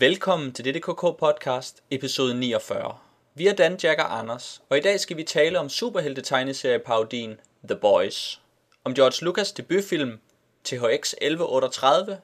[0.00, 2.98] Velkommen til dette KK podcast, episode 49.
[3.34, 7.40] Vi er Dan, Jack og Anders, og i dag skal vi tale om superhelte parodien
[7.68, 8.40] The Boys,
[8.84, 10.20] om George Lucas debutfilm
[10.64, 12.20] THX 1138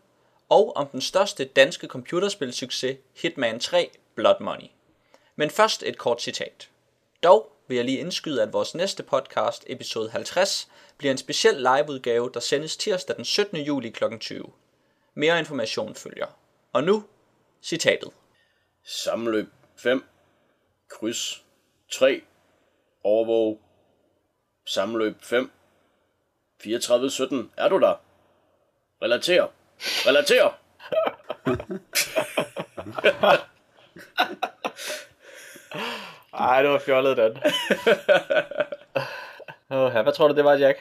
[0.48, 4.68] og om den største danske computerspilsucces Hitman 3 Blood Money.
[5.36, 6.68] Men først et kort citat.
[7.22, 10.68] Dog vil jeg lige indskyde, at vores næste podcast, episode 50,
[10.98, 13.58] bliver en speciel liveudgave, der sendes tirsdag den 17.
[13.58, 14.04] juli kl.
[14.20, 14.44] 20.
[15.14, 16.26] Mere information følger.
[16.72, 17.04] Og nu,
[17.62, 18.10] citatet.
[18.84, 19.46] Sammenløb
[19.76, 20.04] 5,
[20.88, 21.44] kryds
[21.92, 22.22] 3,
[23.04, 23.60] overvåg,
[24.66, 25.50] sammenløb 5,
[26.64, 26.68] 34-17.
[27.56, 27.94] Er du der?
[29.02, 29.48] Relater.
[29.80, 30.58] Relater.
[36.34, 37.36] Ej, det var fjollet, Dan.
[39.70, 40.78] oh, hvad tror du, det var, Jack?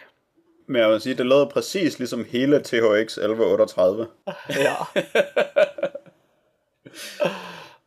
[0.68, 4.08] Men jeg vil sige, det lød præcis ligesom hele THX 1138.
[4.50, 4.76] ja.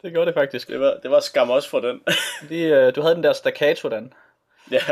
[0.03, 0.69] Det gjorde det faktisk.
[0.69, 2.01] Det var, det var skam også for den.
[2.51, 4.13] De, uh, du havde den der staccato, Dan.
[4.71, 4.83] Ja.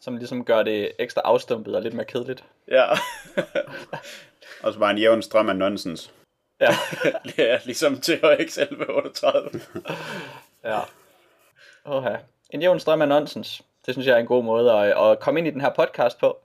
[0.00, 2.44] Som ligesom gør det ekstra afstumpet og lidt mere kedeligt.
[2.68, 2.90] Ja.
[4.62, 6.12] og så bare en jævn strøm af nonsens.
[6.60, 6.70] Ja.
[7.38, 9.60] ja, ligesom THX 1138.
[10.64, 10.80] ja.
[11.84, 12.16] Oha.
[12.50, 13.62] En jævn strøm af nonsens.
[13.86, 16.18] Det synes jeg er en god måde at, at komme ind i den her podcast
[16.18, 16.38] på.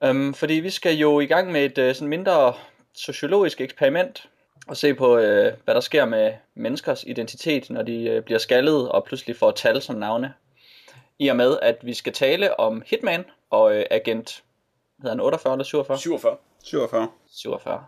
[0.00, 2.54] Um, fordi vi skal jo i gang med et uh, sådan mindre
[2.94, 4.28] sociologisk eksperiment
[4.66, 5.20] og se på, uh,
[5.64, 9.82] hvad der sker med menneskers identitet, når de uh, bliver skaldet og pludselig får tal
[9.82, 10.34] som navne.
[11.18, 14.44] I og med, at vi skal tale om Hitman og uh, Agent,
[14.98, 15.98] hedder han 48 eller 47?
[15.98, 16.36] 47.
[16.62, 17.08] 47.
[17.34, 17.84] 47.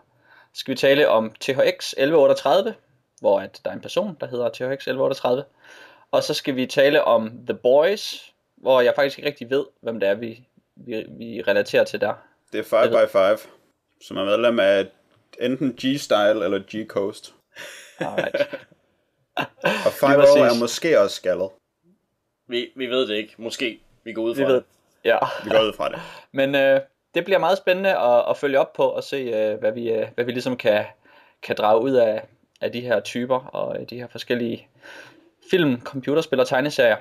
[0.53, 2.75] Så skal vi tale om THX 1138,
[3.19, 5.43] hvor at der er en person, der hedder THX 1138.
[6.11, 9.99] Og så skal vi tale om The Boys, hvor jeg faktisk ikke rigtig ved, hvem
[9.99, 12.13] det er, vi, vi, vi relaterer til der.
[12.51, 13.37] Det er 5 by 5
[14.01, 14.87] som er medlem af
[15.41, 17.33] enten G-Style eller G-Coast.
[19.85, 21.49] og 5 år er måske også skaldet.
[22.47, 23.33] Vi, vi ved det ikke.
[23.37, 23.79] Måske.
[24.03, 24.63] Vi går ud fra vi ved, det.
[25.05, 25.17] Ja.
[25.43, 25.99] Vi går ud fra det.
[26.39, 26.81] Men øh,
[27.13, 30.07] det bliver meget spændende at, at følge op på og se, øh, hvad, vi, øh,
[30.15, 30.85] hvad vi ligesom kan,
[31.41, 32.27] kan drage ud af,
[32.61, 34.67] af de her typer og øh, de her forskellige
[35.51, 36.97] film, computerspil og tegneserier.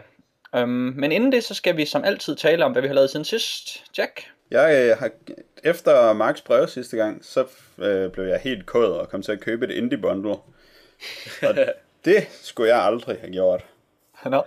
[0.53, 3.11] Um, men inden det, så skal vi som altid tale om, hvad vi har lavet
[3.11, 3.85] siden sidst.
[3.99, 4.31] Jack?
[4.51, 5.11] Jeg øh, har,
[5.65, 7.47] efter Marks brev sidste gang, så
[7.79, 10.31] øh, blev jeg helt kod og kom til at købe et indie bundle.
[11.43, 11.57] Og
[12.05, 13.65] det skulle jeg aldrig have gjort.
[14.25, 14.43] No.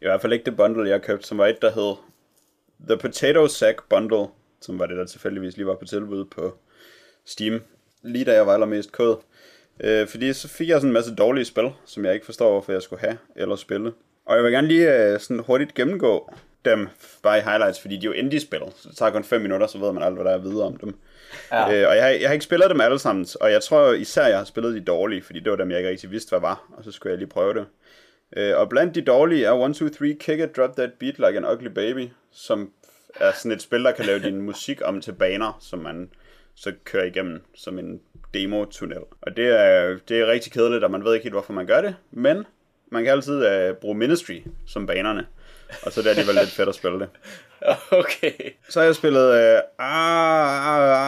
[0.00, 1.96] I hvert fald ikke det bundle, jeg købte, som var et, der hed
[2.88, 4.26] The Potato Sack Bundle,
[4.60, 6.58] som var det, der tilfældigvis lige var på tilbud på
[7.24, 7.62] Steam,
[8.02, 9.16] lige da jeg var allermest kod.
[9.80, 12.72] Øh, fordi så fik jeg sådan en masse dårlige spil, som jeg ikke forstår, hvorfor
[12.72, 13.92] jeg skulle have eller spille.
[14.24, 16.32] Og jeg vil gerne lige øh, sådan hurtigt gennemgå
[16.64, 16.88] dem
[17.22, 19.78] bare i highlights, fordi de er jo indie-spil, så det tager kun 5 minutter, så
[19.78, 20.96] ved man alt, hvad der er videre om dem.
[21.52, 21.62] Ja.
[21.62, 24.26] Øh, og jeg har, jeg har ikke spillet dem alle sammen, og jeg tror især,
[24.26, 26.72] jeg har spillet de dårlige, fordi det var dem, jeg ikke rigtig vidste, hvad var,
[26.76, 27.66] og så skulle jeg lige prøve det.
[28.36, 31.36] Øh, og blandt de dårlige er 1, 2, 3, Kick It, Drop That Beat Like
[31.36, 32.72] an Ugly Baby, som
[33.14, 36.10] er sådan et spil, der kan lave din musik om til baner, som man
[36.54, 38.00] så kører igennem som en
[38.34, 39.02] demo-tunnel.
[39.20, 41.80] Og det er, det er rigtig kedeligt, og man ved ikke helt, hvorfor man gør
[41.80, 42.44] det, men
[42.90, 45.26] man kan altid uh, bruge Ministry som banerne,
[45.82, 47.08] og så er det alligevel lidt fedt at spille det.
[47.90, 48.32] Okay.
[48.68, 50.98] Så har jeg spillet uh, ah, ah,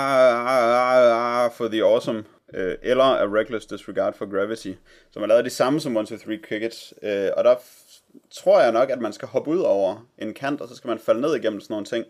[0.47, 2.19] ah, ah, for the Awesome,
[2.55, 4.73] uh, eller A Reckless Disregard for Gravity,
[5.11, 7.55] som er lavet de samme som 1, 2, 3 Cricket, uh, og der
[8.31, 10.99] tror jeg nok, at man skal hoppe ud over en kant, og så skal man
[10.99, 12.05] falde ned igennem sådan nogle ting.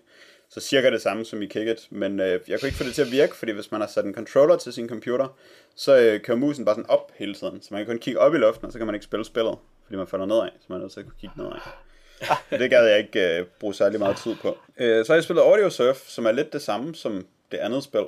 [0.48, 3.02] Så cirka det samme som i Kicket, men øh, jeg kunne ikke få det til
[3.02, 5.28] at virke, fordi hvis man har sat en controller til sin computer,
[5.74, 8.34] så øh, kører musen bare sådan op hele tiden, så man kan kun kigge op
[8.34, 10.76] i luften, og så kan man ikke spille spillet, fordi man falder nedad, så man
[10.76, 11.60] er nødt til at kunne kigge nedad.
[12.50, 14.58] det gad jeg ikke øh, bruge særlig meget tid på.
[14.78, 17.84] Øh, så har jeg spillet Audio Surf, som er lidt det samme som det andet
[17.84, 18.04] spil,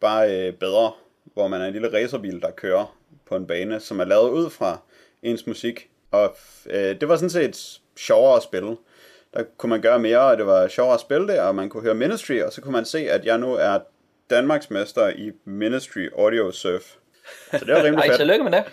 [0.00, 0.92] bare øh, bedre,
[1.24, 2.96] hvor man er en lille racerbil, der kører
[3.26, 4.78] på en bane, som er lavet ud fra
[5.22, 6.36] ens musik, og
[6.66, 8.76] øh, det var sådan set sjovere at spille
[9.34, 11.82] der kunne man gøre mere, og det var sjovere at spille det, og man kunne
[11.82, 13.78] høre Ministry, og så kunne man se, at jeg nu er
[14.30, 16.82] Danmarks mester i Ministry Audio Surf.
[17.50, 18.10] Så det var rimelig fedt.
[18.12, 18.64] Ej, tillykke med det.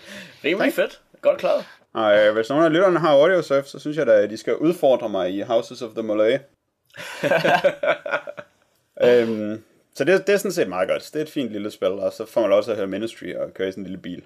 [0.44, 1.00] Rimelig fedt.
[1.20, 1.64] Godt klaret.
[1.92, 4.36] Og øh, hvis nogen af lytterne har Audio Surf, så synes jeg da, at de
[4.36, 6.38] skal udfordre mig i Houses of the Malay.
[9.06, 9.62] øhm,
[9.94, 11.10] så det, det er sådan set meget godt.
[11.12, 13.54] Det er et fint lille spil, og så får man også at høre Ministry og
[13.54, 14.24] køre i sådan en lille bil.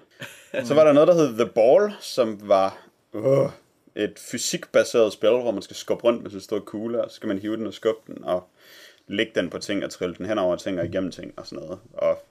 [0.63, 2.77] så var der noget, der hed The Ball, som var...
[3.13, 3.49] Uh,
[3.95, 7.15] et fysikbaseret spil, hvor man skal skubbe rundt med sådan en stor kugle, og så
[7.15, 8.49] skal man hive den og skubbe den, og
[9.07, 11.63] lægge den på ting og trille den hen over ting og igennem ting og sådan
[11.63, 11.79] noget.
[11.93, 12.23] Og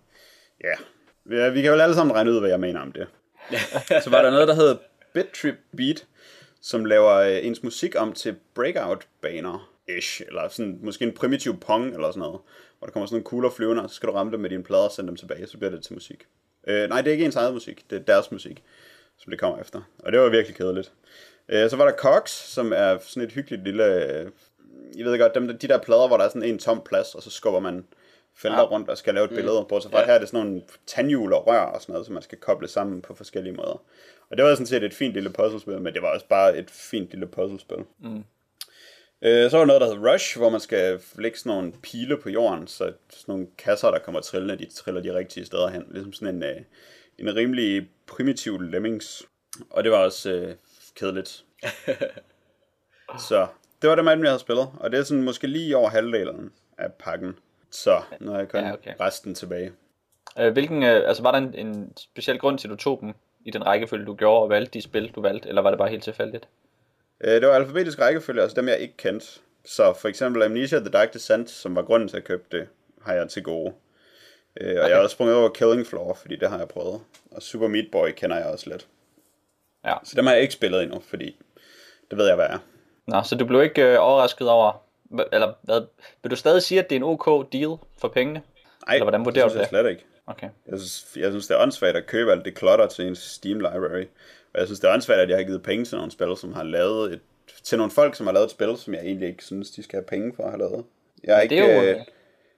[0.65, 3.07] ja, vi, kan jo alle sammen regne ud, hvad jeg mener om det.
[4.05, 4.77] så var der noget, der hedder
[5.15, 6.07] Bittrip Beat,
[6.61, 11.95] som laver øh, ens musik om til breakout-baner, ish, eller sådan, måske en primitiv pong
[11.95, 12.41] eller sådan noget,
[12.79, 14.65] hvor der kommer sådan nogle kugler flyvende, og så skal du ramme dem med dine
[14.65, 16.27] plader og sende dem tilbage, så bliver det til musik.
[16.67, 18.63] Øh, nej, det er ikke ens eget musik, det er deres musik,
[19.19, 19.83] som det kommer efter.
[19.99, 20.93] Og det var virkelig kedeligt.
[21.49, 23.85] Øh, så var der Cox, som er sådan et hyggeligt lille...
[23.85, 24.31] Øh,
[24.95, 27.23] I ved godt, dem, de der plader, hvor der er sådan en tom plads, og
[27.23, 27.85] så skubber man
[28.37, 28.65] felter ja.
[28.65, 29.61] rundt og skal lave et billede.
[29.61, 29.67] Mm.
[29.69, 30.07] Bortset fra, ja.
[30.07, 32.69] her er det sådan nogle tandhjul og rør og sådan noget, som man skal koble
[32.69, 33.83] sammen på forskellige måder.
[34.31, 36.71] Og det var sådan set et fint lille puzzlespil, men det var også bare et
[36.71, 37.79] fint lille puzzlespil.
[37.99, 38.25] Mm.
[39.23, 42.17] Øh, så var der noget, der hedder Rush, hvor man skal lægge sådan nogle pile
[42.17, 45.85] på jorden, så sådan nogle kasser, der kommer trillende, de triller de rigtige steder hen.
[45.91, 46.61] Ligesom sådan en, øh,
[47.19, 49.23] en rimelig primitiv lemmings.
[49.71, 50.55] Og det var også øh,
[50.95, 51.45] kedeligt.
[53.29, 53.47] så
[53.83, 54.69] det var det, man jeg havde spillet.
[54.81, 57.39] Og det er sådan måske lige over halvdelen af pakken.
[57.75, 58.93] Så nu har jeg kun ja, okay.
[59.00, 59.73] resten tilbage.
[60.38, 63.15] Øh, hvilken, øh, altså var der en, en speciel grund til, at du tog dem
[63.44, 65.88] i den rækkefølge, du gjorde, og valgte de spil, du valgte, eller var det bare
[65.88, 66.49] helt tilfældigt?
[67.21, 69.26] Øh, det var alfabetisk rækkefølge, altså dem, jeg ikke kendte.
[69.65, 72.69] Så for eksempel Amnesia The Dark Descent, som var grunden til at købe det,
[73.03, 73.73] har jeg til gode.
[74.61, 74.88] Øh, og okay.
[74.88, 77.00] jeg har også sprunget over Killing Floor, fordi det har jeg prøvet.
[77.31, 78.87] Og Super Meat Boy kender jeg også lidt.
[79.85, 79.94] Ja.
[80.05, 81.37] Så dem har jeg ikke spillet endnu, fordi
[82.11, 82.59] det ved jeg, hvad er.
[83.06, 84.82] Nå, så du blev ikke øh, overrasket over,
[85.33, 85.81] eller hvad,
[86.23, 88.43] vil du stadig sige, at det er en ok deal for pengene?
[88.87, 90.05] Nej, eller hvordan vurderer det synes jeg slet ikke.
[90.27, 90.49] Okay.
[90.67, 93.59] Jeg synes, jeg synes, det er åndssvagt at købe alt det klotter til en Steam
[93.59, 94.05] library.
[94.55, 96.53] Og jeg synes, det er åndssvagt, at jeg har givet penge til nogle spil, som
[96.53, 97.21] har lavet et,
[97.62, 99.97] til nogle folk, som har lavet et spil, som jeg egentlig ikke synes, de skal
[99.97, 100.85] have penge for at have lavet.
[101.25, 101.83] Jeg har, ikke, jo...
[101.83, 102.01] øh,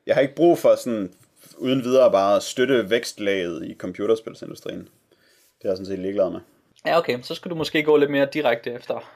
[0.06, 1.12] jeg har ikke brug for sådan
[1.56, 4.88] uden videre bare at støtte vækstlaget i computerspilsindustrien.
[5.58, 6.40] Det er jeg sådan set ligeglad med.
[6.87, 7.19] Ja, okay.
[7.22, 9.12] Så skal du måske gå lidt mere direkte efter.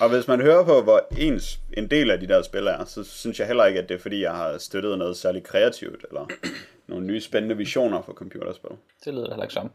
[0.00, 3.04] Og hvis man hører på, hvor ens en del af de der spil er, så
[3.04, 6.26] synes jeg heller ikke, at det er fordi, jeg har støttet noget særligt kreativt, eller
[6.86, 8.70] nogle nye spændende visioner for computerspil.
[9.04, 9.70] Det lyder heller ikke som.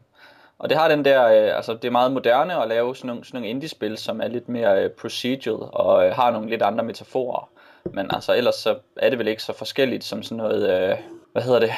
[0.58, 3.24] Og det har den der, øh, altså det er meget moderne at lave sådan nogle,
[3.24, 6.84] sådan nogle indie-spil, som er lidt mere øh, procedural og øh, har nogle lidt andre
[6.84, 7.50] metaforer.
[7.84, 10.98] Men altså ellers så er det vel ikke så forskelligt som sådan noget, øh,
[11.32, 11.70] hvad hedder det,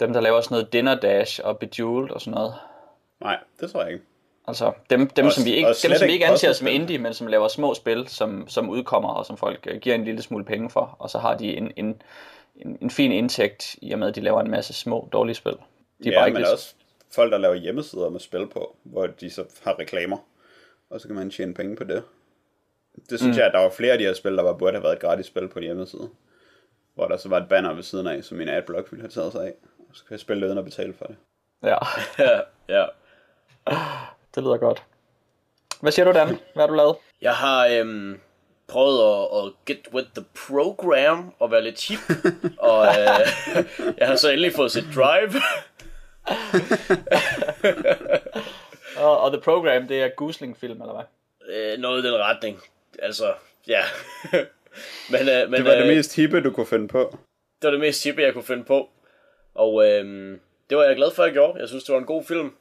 [0.00, 2.54] dem der laver sådan noget Dinner Dash og Bejeweled og sådan noget.
[3.20, 4.04] Nej, det tror jeg ikke.
[4.48, 7.14] Altså dem, dem og, som vi ikke, dem, som vi ikke anser som indie, men
[7.14, 10.44] som laver små spil, som, som udkommer og som folk øh, giver en lille smule
[10.44, 12.02] penge for, og så har de en, en,
[12.56, 15.52] en, en fin indtægt i og med, at de laver en masse små, dårlige spil.
[15.52, 16.52] De er ja, bare ikke men lidt...
[16.52, 16.74] også
[17.14, 20.18] folk, der laver hjemmesider med spil på, hvor de så har reklamer,
[20.90, 22.02] og så kan man tjene penge på det.
[23.10, 23.38] Det synes mm.
[23.38, 25.00] jeg, at der var flere af de her spil, der var, burde have været et
[25.00, 26.08] gratis spil på de hjemmeside.
[26.94, 29.32] Hvor der så var et banner ved siden af, som min adblock ville have taget
[29.32, 29.52] sig af.
[29.78, 31.16] Og så kan jeg spille det uden at betale for det.
[31.62, 31.78] Ja,
[32.76, 32.86] ja.
[34.34, 34.82] Det lyder godt.
[35.80, 36.28] Hvad siger du, Dan?
[36.28, 36.96] Hvad har du lavet?
[37.22, 38.20] Jeg har øhm,
[38.68, 42.00] prøvet at, at get with the program og være lidt cheap.
[42.70, 43.26] og øh,
[43.98, 45.32] jeg har så endelig fået sit drive.
[49.04, 51.04] og, og The Program, det er Gusling-film, eller hvad?
[51.56, 52.60] Øh, noget i den retning.
[52.98, 53.34] Altså,
[53.68, 53.80] ja.
[55.12, 57.18] men, øh, men, det var øh, det mest hippe, du kunne finde på.
[57.62, 58.88] Det var det mest hippe, jeg kunne finde på.
[59.54, 60.38] Og øh,
[60.70, 61.60] det var jeg glad for, at jeg gjorde.
[61.60, 62.52] Jeg synes, det var en god film.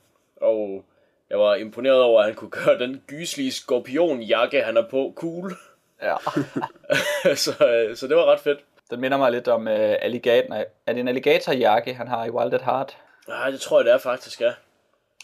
[0.41, 0.85] Og
[1.31, 5.53] jeg var imponeret over, at han kunne gøre den gyslige skorpionjakke, han er på, cool.
[6.01, 6.15] Ja.
[7.45, 8.59] så, øh, så det var ret fedt.
[8.89, 10.55] Den minder mig lidt om uh, alligator.
[10.55, 12.97] Er det en alligatorjakke, han har i Wild at Heart?
[13.27, 14.51] Nej, det tror jeg, det er faktisk, ja.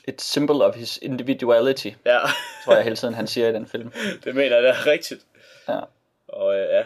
[0.08, 1.90] Et symbol of his individuality.
[2.06, 2.20] Ja.
[2.66, 3.92] tror jeg hele tiden, han siger i den film.
[4.24, 5.22] det mener jeg, det er rigtigt.
[5.68, 5.80] Ja.
[6.28, 6.84] Og uh, ja,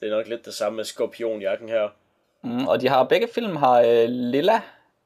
[0.00, 1.88] det er nok lidt det samme med skorpionjakken her.
[2.42, 4.60] Mm, og de har begge film har uh, lilla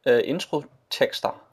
[0.06, 1.49] uh, intro-tekster.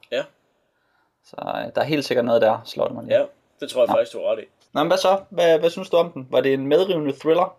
[1.30, 3.18] Så uh, der er helt sikkert noget der, slår det mig lige.
[3.18, 3.24] Ja,
[3.60, 3.94] det tror jeg ja.
[3.94, 4.44] faktisk, du er ret i.
[4.72, 5.20] Nå, men hvad så?
[5.30, 6.26] Hvad, hvad synes du om den?
[6.30, 7.56] Var det en medrivende thriller?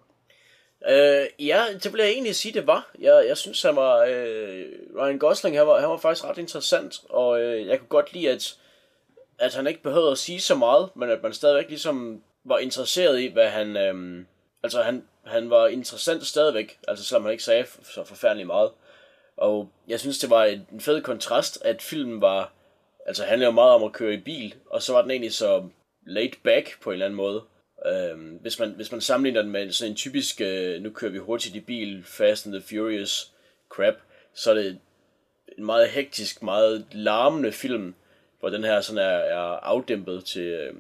[0.89, 2.91] Øh, ja, det vil jeg egentlig sige, det var.
[2.99, 4.65] Jeg, jeg synes, han var, øh,
[4.97, 8.29] Ryan Gosling, han var, han var faktisk ret interessant, og øh, jeg kunne godt lide,
[8.29, 8.55] at,
[9.39, 13.19] at han ikke behøvede at sige så meget, men at man stadigvæk ligesom var interesseret
[13.19, 14.25] i, hvad han, øh,
[14.63, 18.71] altså han, han var interessant stadigvæk, altså selvom han ikke sagde så forfærdeligt meget.
[19.37, 22.51] Og jeg synes, det var en fed kontrast, at filmen var,
[23.09, 25.63] altså handler jo meget om at køre i bil, og så var den egentlig så
[26.07, 27.43] laid back på en eller anden måde.
[27.85, 31.17] Øhm, hvis, man, hvis man sammenligner den med sådan en typisk, øh, nu kører vi
[31.17, 33.33] hurtigt i bil, Fast and the Furious
[33.69, 33.93] crap,
[34.33, 34.79] så er det
[35.57, 37.95] en meget hektisk, meget larmende film,
[38.39, 40.73] hvor den her sådan er, er afdæmpet til, øh,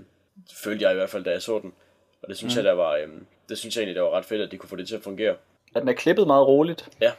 [0.63, 1.73] følte jeg i hvert fald, da jeg så den.
[2.21, 2.57] Og det synes mm.
[2.57, 3.07] jeg, der var, øh,
[3.49, 5.03] det synes jeg egentlig, det var ret fedt, at de kunne få det til at
[5.03, 5.35] fungere.
[5.75, 6.89] At den er klippet meget roligt.
[7.01, 7.11] Ja.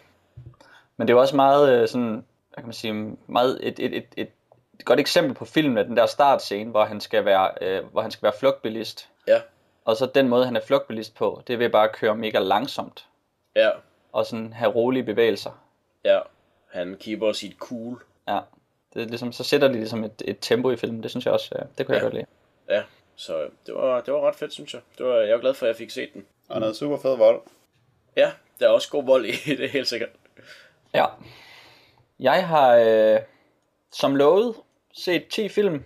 [0.97, 4.07] Men det er også meget øh, sådan, hvad kan man sige, meget et, et, et,
[4.17, 4.29] et
[4.81, 8.01] et godt eksempel på filmen er den der startscene, hvor han skal være, øh, hvor
[8.03, 9.09] han skal være flugtbilist.
[9.29, 9.41] Ja.
[9.85, 12.39] Og så den måde, han er flugtbilist på, det er ved bare at køre mega
[12.39, 13.07] langsomt.
[13.57, 13.71] Ja.
[14.13, 15.51] Og sådan have rolige bevægelser.
[16.05, 16.21] Ja.
[16.71, 18.03] Han keeper sit cool.
[18.29, 18.41] Ja.
[18.95, 21.03] Det er ligesom, så sætter de ligesom et, et tempo i filmen.
[21.03, 22.03] Det synes jeg også, det kunne ja.
[22.03, 22.27] jeg godt lide.
[22.69, 22.83] Ja,
[23.17, 24.81] så det var, det var ret fedt, synes jeg.
[24.99, 26.27] Det var, jeg var glad for, at jeg fik set den.
[26.49, 27.41] Og noget super fed vold.
[28.17, 30.11] Ja, der er også god vold i det, helt sikkert.
[30.95, 31.07] Ja.
[32.21, 33.19] Jeg har, øh,
[33.93, 34.55] som lovet
[34.93, 35.85] set 10 film,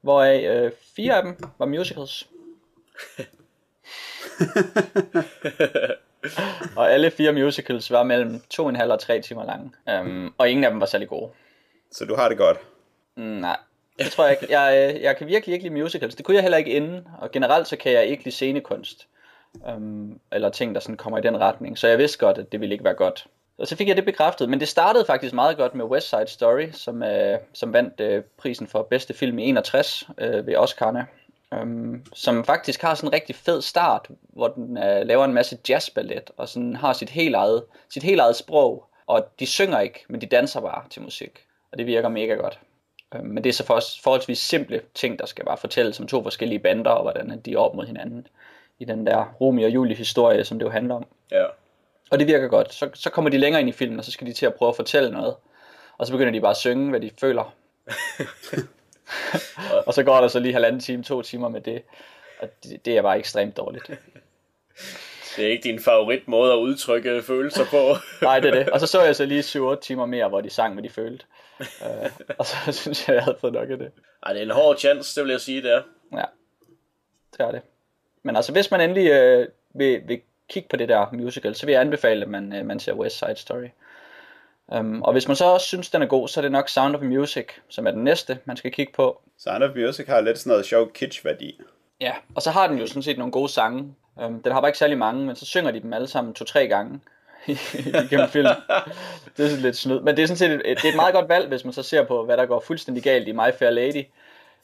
[0.00, 2.28] hvoraf øh, fire af dem var musicals.
[6.76, 9.72] og alle fire musicals var mellem to og en halv og tre timer lange.
[10.00, 11.30] Um, og ingen af dem var særlig gode.
[11.90, 12.58] Så du har det godt.
[13.16, 13.56] Mm, nej,
[13.98, 14.60] det tror jeg ikke.
[14.60, 16.14] Jeg, øh, jeg kan virkelig ikke lide musicals.
[16.14, 17.08] Det kunne jeg heller ikke inden.
[17.18, 19.06] Og generelt så kan jeg ikke lide scenekunst.
[19.76, 21.78] Um, eller ting, der sådan kommer i den retning.
[21.78, 23.26] Så jeg vidste godt, at det ville ikke være godt.
[23.60, 24.48] Og så fik jeg det bekræftet.
[24.48, 28.22] Men det startede faktisk meget godt med West Side Story, som, øh, som vandt øh,
[28.36, 31.04] prisen for bedste film i 61 øh, ved Oscar'ne.
[31.52, 35.32] Um, øhm, som faktisk har sådan en rigtig fed start, hvor den uh, laver en
[35.32, 38.84] masse jazzballet, og sådan har sit helt eget, sit helt eget sprog.
[39.06, 41.44] Og de synger ikke, men de danser bare til musik.
[41.72, 42.58] Og det virker mega godt.
[43.18, 46.22] Um, men det er så for, forholdsvis simple ting, der skal bare fortælles om to
[46.22, 48.26] forskellige bander, og hvordan de er op mod hinanden
[48.78, 51.06] i den der Romeo og Julie historie, som det jo handler om.
[51.30, 51.44] Ja.
[52.10, 52.74] Og det virker godt.
[52.74, 54.68] Så, så kommer de længere ind i filmen, og så skal de til at prøve
[54.68, 55.34] at fortælle noget.
[55.98, 57.54] Og så begynder de bare at synge, hvad de føler.
[59.86, 61.82] og så går der så lige halvanden time, to timer med det.
[62.40, 63.90] Og det, det er bare ekstremt dårligt.
[65.36, 67.94] Det er ikke din favorit måde at udtrykke følelser på.
[68.26, 68.68] Nej, det er det.
[68.70, 71.24] Og så så jeg så lige 7-8 timer mere, hvor de sang, hvad de følte.
[71.60, 73.90] Uh, og så synes jeg, jeg havde fået nok af det.
[74.22, 75.82] Ej, det er en hård chance, det vil jeg sige, det er.
[76.12, 76.24] Ja,
[77.32, 77.62] det er det.
[78.22, 80.20] Men altså, hvis man endelig øh, vil, vil
[80.50, 83.18] kigge på det der musical, så vil jeg anbefale, at man, øh, man ser West
[83.18, 83.68] Side Story.
[84.78, 86.96] Um, og hvis man så også synes, den er god, så er det nok Sound
[86.96, 89.20] of Music, som er den næste, man skal kigge på.
[89.38, 91.60] Sound of Music har lidt sådan noget sjov kitsch-værdi.
[92.00, 93.94] Ja, og så har den jo sådan set nogle gode sange.
[94.16, 96.68] Um, den har bare ikke særlig mange, men så synger de dem alle sammen to-tre
[96.68, 97.00] gange
[98.04, 98.52] igennem filmen.
[99.36, 100.00] Det er sådan lidt snyd.
[100.00, 101.82] Men det er sådan set et, det er et meget godt valg, hvis man så
[101.82, 104.04] ser på, hvad der går fuldstændig galt i My Fair Lady,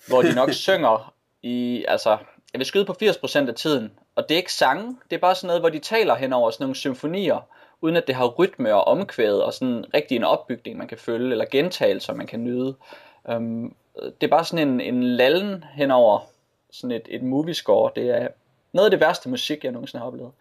[0.08, 2.18] hvor de nok synger i, altså,
[2.52, 5.34] jeg vil skyde på 80% af tiden, og det er ikke sange, det er bare
[5.34, 7.48] sådan noget, hvor de taler hen over sådan nogle symfonier,
[7.80, 11.30] uden at det har rytme og omkvæd og sådan rigtig en opbygning, man kan følge,
[11.30, 12.76] eller gentagelser, man kan nyde.
[13.24, 13.74] Um,
[14.20, 16.20] det er bare sådan en, en lallen henover
[16.70, 17.90] sådan et, et movie score.
[17.96, 18.28] Det er
[18.76, 20.32] noget af det værste musik, jeg nogensinde har oplevet.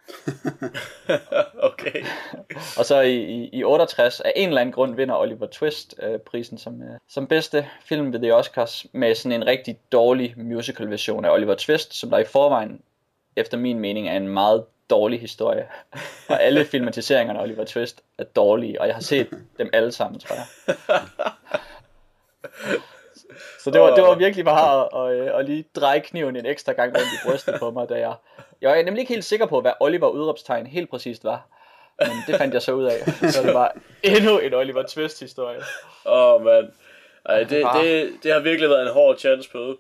[1.72, 2.06] okay.
[2.80, 6.20] og så i, i, i 68, af en eller anden grund, vinder Oliver Twist øh,
[6.20, 10.90] prisen som, øh, som bedste film ved The Oscars, med sådan en rigtig dårlig musical
[10.90, 12.82] version af Oliver Twist, som der i forvejen,
[13.36, 15.68] efter min mening, er en meget dårlig historie.
[16.30, 20.20] og alle filmatiseringerne af Oliver Twist er dårlige, og jeg har set dem alle sammen,
[20.20, 20.46] tror jeg.
[23.66, 26.72] Så det var, det var virkelig bare at, at, at lige dreje kniven en ekstra
[26.72, 28.14] gang rundt i brystet på mig, da jeg...
[28.62, 31.48] Jeg var nemlig ikke helt sikker på, hvad Oliver udråbstegn helt præcist var.
[32.00, 33.32] Men det fandt jeg så ud af.
[33.32, 35.58] Så det var endnu en Oliver Twist historie.
[36.06, 36.72] Åh, oh, mand.
[37.26, 39.76] Ej, det, det, det har virkelig været en hård chance på.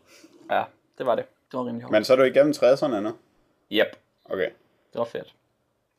[0.51, 0.63] Ja,
[0.97, 1.25] det var det.
[1.51, 1.91] Det var rimelig hårdt.
[1.91, 3.13] Men så er du igennem 60'erne nu?
[3.71, 3.97] Yep.
[4.29, 4.49] Okay.
[4.93, 5.33] Det var fedt.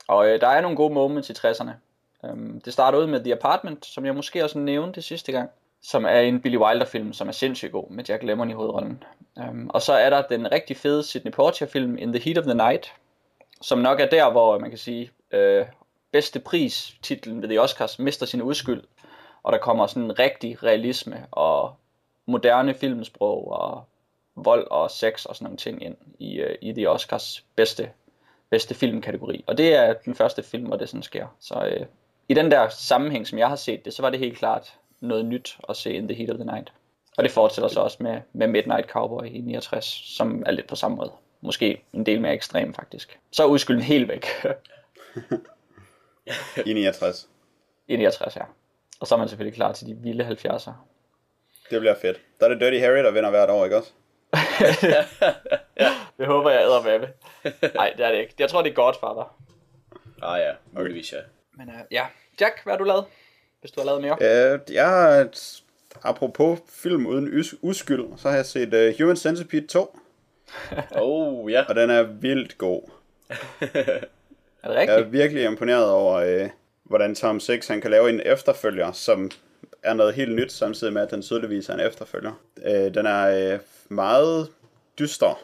[0.08, 1.70] Og øh, der er nogle gode moments i 60'erne.
[2.22, 5.50] Um, det starter ud med The Apartment, som jeg måske også nævnte sidste gang
[5.86, 9.04] som er en Billy Wilder-film, som er sindssygt god, med Jack Lemmon i hovedrollen.
[9.36, 12.54] Um, og så er der den rigtig fede Sidney Poitier-film, In the Heat of the
[12.54, 12.92] Night,
[13.62, 15.66] som nok er der, hvor øh, man kan sige, øh,
[16.12, 18.82] bedste pris, titlen ved The Oscars, mister sin udskyld,
[19.42, 21.74] og der kommer sådan en rigtig realisme og
[22.26, 23.84] moderne filmsprog og
[24.34, 27.90] vold og sex og sådan nogle ting ind i, øh, i The Oscars bedste,
[28.50, 29.44] bedste filmkategori.
[29.46, 31.26] Og det er den første film, hvor det sådan sker.
[31.40, 31.86] Så øh,
[32.28, 35.24] i den der sammenhæng, som jeg har set det, så var det helt klart noget
[35.24, 36.72] nyt at se In the Heat of the Night.
[37.16, 39.84] Og det fortsætter så også med, med Midnight Cowboy i 69,
[40.16, 41.12] som er lidt på samme måde.
[41.40, 43.18] Måske en del mere ekstrem faktisk.
[43.32, 44.26] Så er udskylden helt væk.
[46.66, 47.28] I 69.
[47.88, 48.42] I 69, ja.
[49.00, 50.72] Og så er man selvfølgelig klar til de vilde 70'er.
[51.70, 52.20] Det bliver fedt.
[52.40, 53.92] Der er det Dirty Harry, der vinder hvert år, ikke også?
[55.80, 57.08] ja, det håber jeg æder med.
[57.74, 58.34] Nej, det er det ikke.
[58.38, 59.36] Jeg tror, det er godt, fader.
[60.22, 61.18] Ah ja, muligvis ja.
[61.52, 62.06] Men uh, ja,
[62.40, 63.04] Jack, hvad har du lavet?
[63.60, 64.52] Hvis du har lavet mere?
[64.52, 65.62] Øh, jeg har et,
[66.02, 69.98] apropos film uden us- uskyld, så har jeg set uh, Human Centipede 2.
[70.96, 71.64] oh, ja.
[71.68, 72.82] Og den er vildt god.
[73.30, 73.34] er
[73.64, 74.00] det
[74.64, 74.90] rigtigt?
[74.90, 76.50] Jeg er virkelig imponeret over, uh,
[76.84, 79.30] hvordan Tom Six han kan lave en efterfølger, som
[79.82, 82.32] er noget helt nyt, samtidig med, at den tydeligvis er en efterfølger.
[82.56, 84.48] Uh, den er uh, meget
[84.98, 85.40] dyster.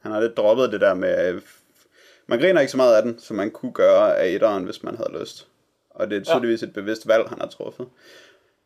[0.00, 1.34] Han har lidt droppet det der med...
[1.34, 1.42] Uh,
[2.26, 4.96] man griner ikke så meget af den, som man kunne gøre af etteren, hvis man
[4.96, 5.48] havde lyst
[5.94, 7.86] og det er tydeligvis et bevidst valg, han har truffet.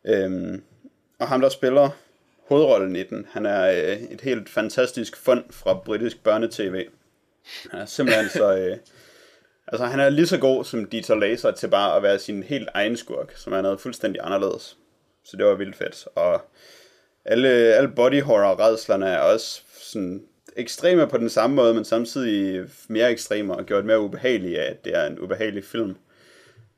[0.04, 0.62] Øhm,
[1.18, 1.90] og ham, der spiller
[2.49, 6.83] hovedrollen i den, han er øh, et helt fantastisk fund fra britisk børnetv.
[7.71, 8.56] Han er simpelthen så...
[8.56, 8.76] Øh,
[9.66, 12.68] altså, han er lige så god som Dieter Laser til bare at være sin helt
[12.75, 14.76] egen skurk, som er noget fuldstændig anderledes.
[15.25, 16.09] Så det var vildt fedt.
[16.14, 16.40] Og
[17.25, 20.23] alle, alle body horror redslerne er også sådan
[20.56, 24.85] ekstreme på den samme måde, men samtidig mere ekstreme og gjort mere ubehagelige af, at
[24.85, 25.97] det er en ubehagelig film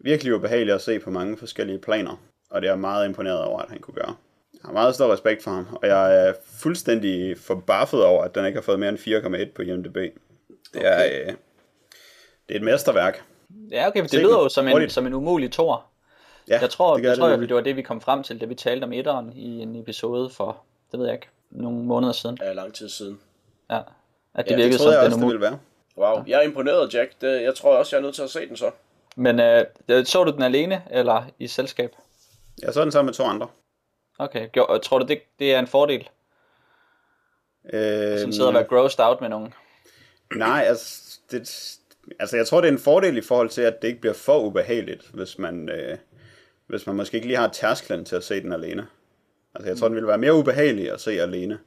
[0.00, 3.58] virkelig ubehageligt at se på mange forskellige planer, og det er jeg meget imponeret over,
[3.60, 4.14] at han kunne gøre.
[4.52, 8.46] Jeg har meget stor respekt for ham, og jeg er fuldstændig forbaffet over, at den
[8.46, 8.98] ikke har fået mere end
[9.48, 9.96] 4,1 på IMDb.
[10.74, 11.26] Det er, øh,
[12.48, 13.22] det er et mesterværk.
[13.70, 14.42] Ja, okay, men Se det lyder den.
[14.44, 14.92] jo som en, Hurtigt.
[14.92, 15.84] som en umulig tor.
[16.48, 17.48] Ja, Jeg tror, det jeg det, tror nemlig.
[17.48, 20.30] det var det, vi kom frem til, da vi talte om etteren i en episode
[20.30, 20.62] for,
[20.92, 22.38] det ved jeg ikke, nogle måneder siden.
[22.40, 23.20] Ja, lang tid siden.
[23.70, 23.80] Ja.
[24.34, 25.38] At det Ja, det virkede troede som jeg den også, det umulige.
[25.40, 25.58] ville være.
[26.14, 27.12] Wow, jeg er imponeret, Jack.
[27.20, 28.70] Det, jeg tror også, jeg er nødt til at se den så.
[29.18, 31.90] Men øh, så du den alene, eller i selskab?
[32.62, 33.48] Jeg så den sammen med to andre.
[34.18, 36.08] Okay, gjorde, og tror du, det, det er en fordel?
[37.72, 39.54] Øh, Som sidder og være grossed out med nogen.
[40.34, 41.40] Nej, altså, det,
[42.18, 44.38] altså jeg tror, det er en fordel i forhold til, at det ikke bliver for
[44.38, 45.98] ubehageligt, hvis man, øh,
[46.66, 48.86] hvis man måske ikke lige har tærsklen til at se den alene.
[49.54, 51.58] Altså jeg tror, den ville være mere ubehagelig at se alene.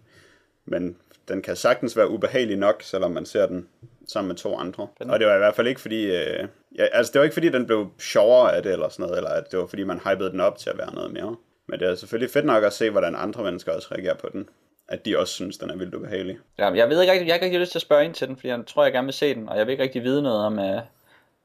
[0.65, 0.97] Men
[1.31, 3.67] den kan sagtens være ubehagelig nok, selvom man ser den
[4.07, 4.87] sammen med to andre.
[4.99, 6.05] Og det var i hvert fald ikke fordi...
[6.05, 6.47] Øh,
[6.77, 9.29] ja, altså det var ikke fordi, den blev sjovere af det eller sådan noget, eller
[9.29, 11.35] at det var fordi, man hypede den op til at være noget mere.
[11.67, 14.49] Men det er selvfølgelig fedt nok at se, hvordan andre mennesker også reagerer på den.
[14.87, 16.37] At de også synes, den er vildt ubehagelig.
[16.57, 18.27] Ja, jeg ved ikke rigtig, jeg har ikke rigtig lyst til at spørge ind til
[18.27, 20.21] den, fordi jeg tror, jeg gerne vil se den, og jeg vil ikke rigtig vide
[20.21, 20.81] noget om uh,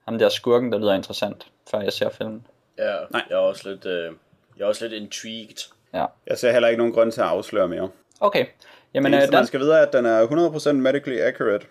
[0.05, 2.47] ham der skurken, der lyder interessant, før jeg ser filmen.
[2.79, 3.23] Ja, Nej.
[3.31, 4.13] jeg er også lidt, øh,
[4.57, 5.73] jeg er også lidt intrigued.
[5.95, 6.07] Ja.
[6.27, 7.91] Jeg ser heller ikke nogen grund til at afsløre mere.
[8.21, 8.47] Okay,
[8.97, 10.27] jamen Det uh, eneste, man Dan, skal vide, er, at den er
[10.71, 11.67] 100% medically accurate.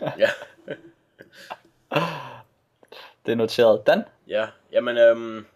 [0.18, 0.30] Ja,
[3.26, 3.86] det er noteret.
[3.86, 4.04] Dan?
[4.28, 4.46] ja.
[4.72, 5.46] Jamen, øhm,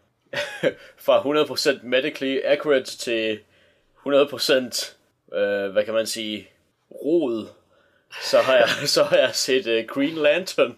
[1.07, 1.21] fra
[1.77, 3.41] 100% medically accurate til
[4.07, 4.95] 100%
[5.33, 6.49] øh, hvad kan man sige,
[6.91, 7.47] rod,
[8.23, 10.77] så har jeg, så har jeg set øh, Green Lantern.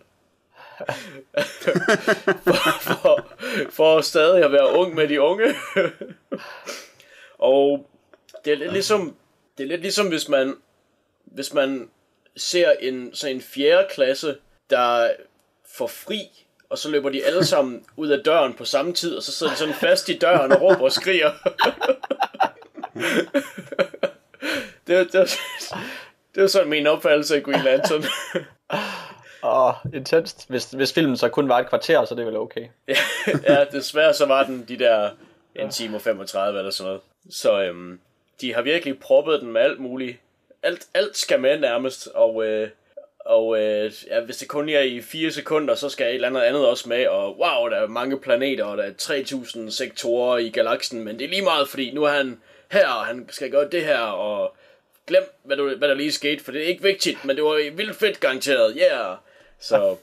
[2.44, 3.26] for, for,
[3.70, 5.54] for stadig at være ung med de unge.
[7.38, 7.90] og
[8.44, 9.16] det er lidt ligesom,
[9.60, 10.54] det er lidt ligesom hvis man,
[11.24, 11.90] hvis man
[12.36, 14.36] ser en, så en fjerde klasse,
[14.70, 15.10] der
[15.76, 16.20] får fri,
[16.70, 19.52] og så løber de alle sammen ud af døren på samme tid, og så sidder
[19.52, 21.30] de sådan fast i døren og råber og skriger.
[24.86, 25.28] det, var- det, var,
[26.34, 28.04] det var sådan min opfattelse af Green Lantern.
[29.42, 30.48] Åh, oh, intenst.
[30.48, 32.68] Hvis, hvis filmen så kun var et kvarter, så er det vel okay.
[33.48, 35.10] ja, desværre så var den de der
[35.54, 37.00] en time og 35 eller sådan noget.
[37.30, 38.00] Så øhm,
[38.40, 40.16] de har virkelig proppet den med alt muligt.
[40.62, 42.68] Alt, alt skal med nærmest, og, øh,
[43.24, 46.40] og øh, ja, hvis det kun er i 4 sekunder, så skal et eller andet
[46.40, 50.48] andet også med, og wow, der er mange planeter, og der er 3000 sektorer i
[50.50, 53.68] galaksen, men det er lige meget, fordi nu er han her, og han skal gøre
[53.68, 54.54] det her, og
[55.06, 57.76] glem, hvad, du, hvad der lige skete, for det er ikke vigtigt, men det var
[57.76, 59.16] vildt fedt garanteret, yeah!
[59.60, 59.96] Så,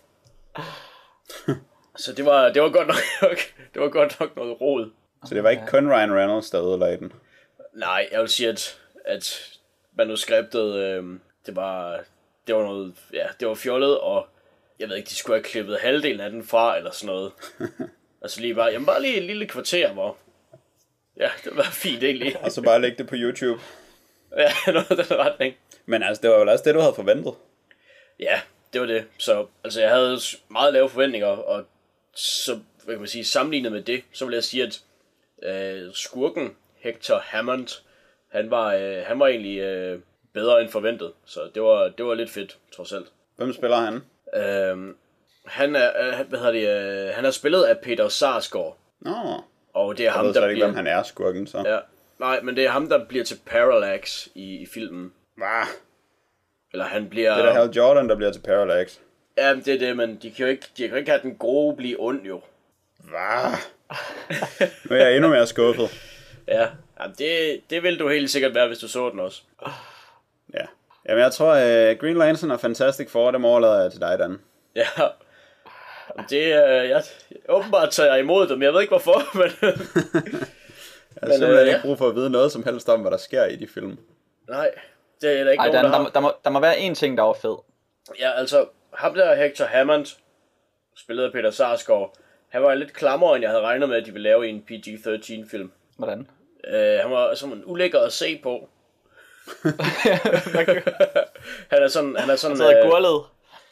[2.03, 2.99] så det var, det var godt nok,
[3.73, 4.89] det var godt nok noget rod.
[5.25, 7.13] Så det var ikke kun Ryan Reynolds, der ødelagde den.
[7.77, 9.53] Nej, jeg vil sige, at, at
[9.97, 11.03] manuskriptet, øh,
[11.45, 12.03] det var,
[12.47, 14.27] det var noget, ja, det var fjollet, og
[14.79, 17.31] jeg ved ikke, de skulle have klippet halvdelen af den fra, eller sådan noget.
[18.21, 20.17] altså lige bare, jamen bare lige et lille kvarter, hvor,
[21.17, 22.39] ja, det var fint egentlig.
[22.43, 23.61] Og så bare lægge det på YouTube.
[24.37, 25.55] ja, noget af den retning.
[25.85, 27.33] Men altså, det var vel også det, du havde forventet.
[28.19, 28.41] Ja,
[28.73, 29.05] det var det.
[29.17, 31.65] Så altså, jeg havde meget lave forventninger, og
[32.15, 34.81] så hvad kan man sige, sammenlignet med det, så vil jeg sige, at
[35.43, 36.55] øh, skurken
[36.87, 37.67] Hector Hammond,
[38.31, 39.99] han var, øh, han var egentlig øh,
[40.33, 41.11] bedre end forventet.
[41.25, 43.07] Så det var, det var lidt fedt, trods alt.
[43.35, 43.95] Hvem spiller han?
[44.35, 44.93] Øh,
[45.45, 49.11] han er, øh, hvad hedder det, øh, han er spillet af Peter Sarsgaard, Nå,
[49.73, 50.65] og det er jeg ham, ved der ikke, bliver...
[50.65, 51.63] hvem han er, skurken, så.
[51.65, 51.79] Ja,
[52.19, 55.13] nej, men det er ham, der bliver til Parallax i, i filmen.
[55.35, 55.61] Hva?
[56.71, 57.35] Eller han bliver...
[57.35, 58.97] Det er da Hal Jordan, der bliver til Parallax.
[59.37, 61.35] Ja, det er det, men de kan jo ikke, de kan jo ikke have den
[61.35, 62.41] gode blive ond, jo.
[62.97, 63.49] Hva?
[64.89, 66.06] nu er jeg endnu mere skuffet.
[66.47, 66.67] Ja,
[66.99, 69.41] Jamen, det, det vil du helt sikkert være, hvis du så den også.
[70.53, 70.65] Ja.
[71.09, 74.39] Jamen, jeg tror, uh, Green Lantern og Fantastic Four, dem overlader jeg til dig, Dan.
[74.75, 74.87] Ja,
[76.15, 76.65] Jamen, det er...
[76.67, 77.03] Jeg,
[77.49, 78.61] åbenbart tager jeg imod dem.
[78.61, 79.51] Jeg ved ikke hvorfor, men...
[81.21, 83.17] Jeg har simpelthen øh, ikke brug for at vide noget som helst om, hvad der
[83.17, 83.97] sker i de film.
[84.49, 84.71] nej,
[85.21, 86.75] det er der ikke Ej, nogen, Dan, der der, må- der, må, der må være
[86.75, 87.55] én ting, der var fed.
[88.19, 90.05] Ja, altså, ham der Hector Hammond,
[90.97, 92.13] spillet af Peter Sarsgaard,
[92.49, 94.65] han var lidt klammere, end jeg havde regnet med, at de ville lave i en
[94.71, 95.71] PG-13-film.
[95.97, 96.27] Hvordan?
[96.73, 98.69] Uh, han var sådan ulækker at se på.
[101.73, 102.15] han er sådan...
[102.15, 103.23] Han er sådan Så er øh, gurlet.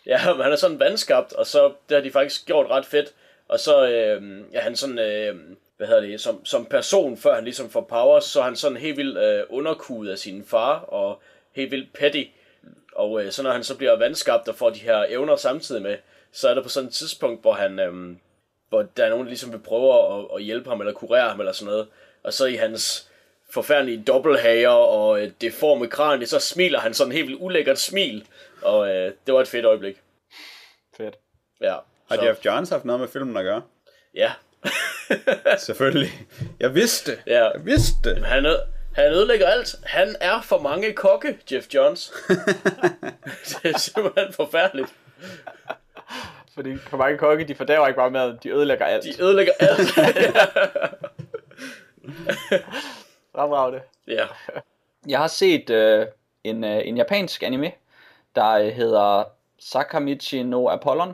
[0.05, 3.13] Ja, men han er sådan vandskabt, og så det har de faktisk gjort ret fedt.
[3.47, 5.35] Og så øh, ja, han sådan, øh,
[5.77, 8.77] hvad hedder det, som, som person, før han ligesom får powers, så er han sådan
[8.77, 12.23] helt vildt øh, underkudet af sin far, og helt vildt petty.
[12.95, 15.97] Og øh, så når han så bliver vandskabt og får de her evner samtidig med,
[16.31, 18.15] så er der på sådan et tidspunkt, hvor han, øh,
[18.69, 21.39] hvor der er nogen, der ligesom vil prøve at, at hjælpe ham, eller kurere ham,
[21.39, 21.87] eller sådan noget.
[22.25, 23.09] Og så i hans
[23.53, 28.27] forfærdelige dobbelthager og øh, deforme kranie, så smiler han sådan helt vildt ulækkert smil.
[28.61, 30.01] Og øh, det var et fedt øjeblik.
[30.97, 31.15] Fedt.
[31.61, 31.75] Ja.
[32.09, 33.61] Har Jeff Johns haft noget med filmen at gøre?
[34.15, 34.31] Ja.
[35.57, 36.11] Selvfølgelig.
[36.59, 37.17] Jeg vidste.
[37.27, 37.43] Ja.
[37.43, 38.15] Jeg vidste.
[38.25, 38.55] Han er,
[38.95, 39.75] Han ødelægger alt.
[39.83, 42.13] Han er for mange kokke, Jeff Johns.
[43.49, 44.89] det er simpelthen forfærdeligt.
[46.55, 49.03] Fordi for mange kokke, de fordæver ikke bare maden, de ødelægger alt.
[49.03, 49.79] De ødelægger alt.
[53.35, 53.81] Fremragende.
[54.07, 54.25] ja.
[55.07, 56.07] Jeg har set øh,
[56.43, 57.71] en, øh, en japansk anime,
[58.35, 59.23] der øh, hedder
[59.59, 61.13] Sakamichi no Apollon,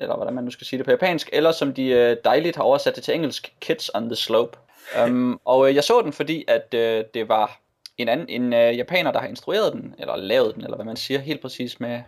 [0.00, 2.62] eller hvordan man nu skal sige det på japansk, eller som de øh, dejligt har
[2.62, 4.58] oversat det til engelsk, Kids on the Slope.
[5.04, 7.60] Um, og øh, jeg så den, fordi at øh, det var
[7.98, 10.96] en anden en øh, japaner, der har instrueret den, eller lavet den, eller hvad man
[10.96, 12.02] siger helt præcis med,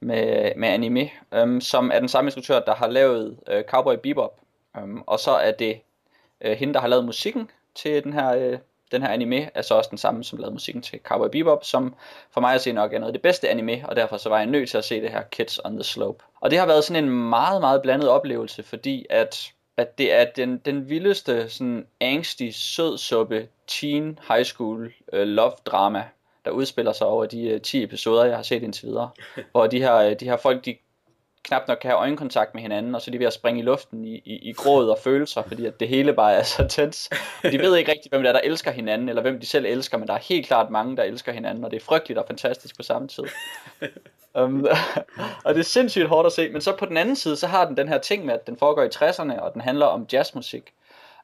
[0.00, 1.10] med, med anime,
[1.42, 4.40] um, som er den samme instruktør, der har lavet øh, Cowboy Bebop.
[4.82, 5.80] Um, og så er det
[6.44, 8.58] øh, hende, der har lavet musikken til den her, øh,
[8.92, 11.94] den her anime, er så også den samme, som lavede musikken til Cowboy Bebop, som
[12.30, 14.38] for mig at se nok er noget af det bedste anime, og derfor så var
[14.38, 16.24] jeg nødt til at se det her Kids on the Slope.
[16.40, 20.24] Og det har været sådan en meget, meget blandet oplevelse, fordi at at det er
[20.24, 26.04] den, den vildeste, sådan angsty, sødsuppe, teen, high school, uh, love drama,
[26.44, 29.10] der udspiller sig over de uh, 10 episoder, jeg har set indtil videre.
[29.52, 30.76] Hvor de her, uh, de her folk, de
[31.44, 33.64] knap nok kan have øjenkontakt med hinanden, og så er de ved at springe i
[33.64, 37.08] luften i, i, i gråd og følelser, fordi at det hele bare er så tæt.
[37.44, 39.66] Og de ved ikke rigtigt, hvem det er, der elsker hinanden, eller hvem de selv
[39.66, 42.24] elsker, men der er helt klart mange, der elsker hinanden, og det er frygteligt og
[42.26, 43.24] fantastisk på samme tid.
[44.34, 44.66] Um,
[45.44, 47.64] og det er sindssygt hårdt at se, men så på den anden side, så har
[47.64, 50.72] den den her ting med, at den foregår i 60'erne, og den handler om jazzmusik.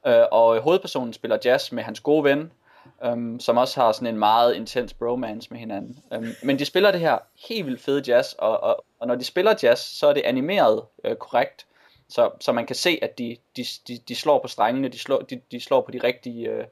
[0.07, 2.53] Uh, og hovedpersonen spiller jazz med hans gode ven,
[3.07, 5.99] um, som også har sådan en meget intens bromance med hinanden.
[6.17, 9.25] Um, men de spiller det her helt vildt fede jazz, og, og, og når de
[9.25, 11.67] spiller jazz, så er det animeret øh, korrekt,
[12.09, 15.19] så, så man kan se, at de, de, de, de slår på strengene, de slår,
[15.19, 16.49] de, de slår på de rigtige...
[16.49, 16.65] Øh,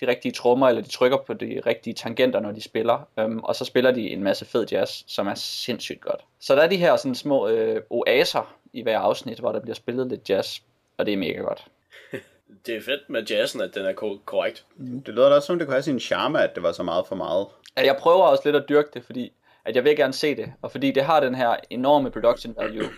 [0.00, 3.08] de rigtige trommer, eller de trykker på de rigtige tangenter, når de spiller.
[3.18, 6.24] Øhm, og så spiller de en masse fed jazz, som er sindssygt godt.
[6.40, 9.74] Så der er de her sådan små øh, oaser i hver afsnit, hvor der bliver
[9.74, 10.58] spillet lidt jazz,
[10.98, 11.66] og det er mega godt.
[12.66, 13.92] Det er fedt med jazzen, at den er
[14.24, 14.64] korrekt.
[15.06, 17.06] Det lyder da også som, det kunne have sin charme, at det var så meget
[17.06, 17.46] for meget.
[17.76, 19.32] At jeg prøver også lidt at dyrke det, fordi
[19.64, 22.88] at jeg vil gerne se det, og fordi det har den her enorme production value,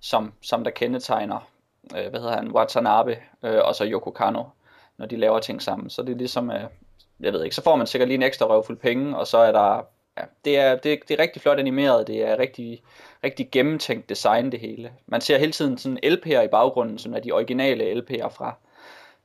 [0.00, 1.48] som, som der kendetegner,
[1.96, 4.42] øh, hvad hedder han, Watanabe, øh, og så Yoko Kano
[4.98, 5.90] når de laver ting sammen.
[5.90, 6.60] Så det er ligesom, øh,
[7.20, 9.52] jeg ved ikke, så får man sikkert lige en ekstra røvfuld penge, og så er
[9.52, 9.86] der,
[10.18, 12.82] ja, det er, det, det er rigtig flot animeret, det er rigtig,
[13.24, 14.92] rigtig gennemtænkt design det hele.
[15.06, 18.56] Man ser hele tiden sådan LP'er i baggrunden, som er de originale LP'er fra,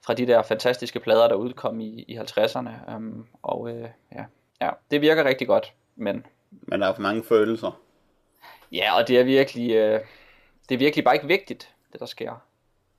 [0.07, 2.95] fra de der fantastiske plader, der udkom i, i 50'erne.
[2.95, 4.23] Um, og øh, ja,
[4.61, 6.25] ja, det virker rigtig godt, men...
[6.51, 7.81] Men der er for mange følelser.
[8.71, 9.99] Ja, og det er virkelig, øh,
[10.69, 12.41] det er virkelig bare ikke vigtigt, det der sker.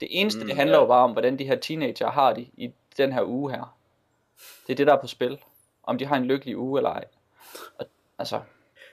[0.00, 0.82] Det eneste, mm, det handler ja.
[0.82, 3.76] jo bare om, hvordan de her teenager har det i den her uge her.
[4.66, 5.38] Det er det, der er på spil.
[5.82, 7.04] Om de har en lykkelig uge eller ej.
[7.78, 7.86] Og,
[8.18, 8.40] altså,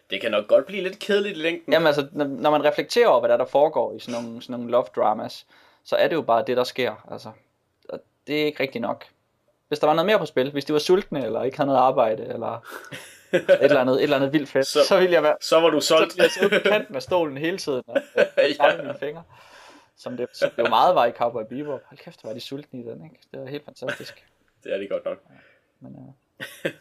[0.10, 1.73] Det kan nok godt blive lidt kedeligt i længden.
[1.73, 4.71] jamen altså, når, man reflekterer over, hvad der, der foregår i sådan nogle, sådan nogle
[4.71, 5.45] love dramas,
[5.84, 7.06] så er det jo bare det, der sker.
[7.12, 7.32] Altså,
[8.28, 9.06] det er ikke rigtigt nok.
[9.68, 11.80] Hvis der var noget mere på spil, hvis de var sultne, eller ikke havde noget
[11.82, 12.66] arbejde, eller
[13.34, 15.60] et eller andet, et eller andet vildt fedt, så, Så- så ville jeg være, Så
[15.60, 16.16] var du så solgt.
[16.16, 17.98] ville jeg sidde på kanten af stolen hele tiden, og
[18.60, 18.78] Ja.
[18.82, 19.24] mine fingre.
[19.98, 21.82] Som det, som det jo meget var i Cowboy Bebop.
[21.86, 23.16] Hold kæft, var de sultne i den, ikke?
[23.32, 24.26] Det var helt fantastisk.
[24.64, 25.18] det er de godt nok.
[25.80, 25.96] Men,
[26.66, 26.72] øh.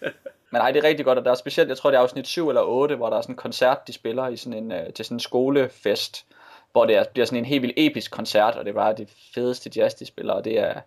[0.50, 2.26] men ej, det er rigtig godt, og der er specielt, jeg tror det er afsnit
[2.26, 4.92] 7 eller 8, hvor der er sådan en koncert, de spiller i sådan en, øh,
[4.92, 6.26] til sådan en skolefest,
[6.72, 9.10] hvor det er, bliver sådan en helt vildt episk koncert, og det er bare det
[9.34, 10.80] fedeste jazz, de spiller, og det er,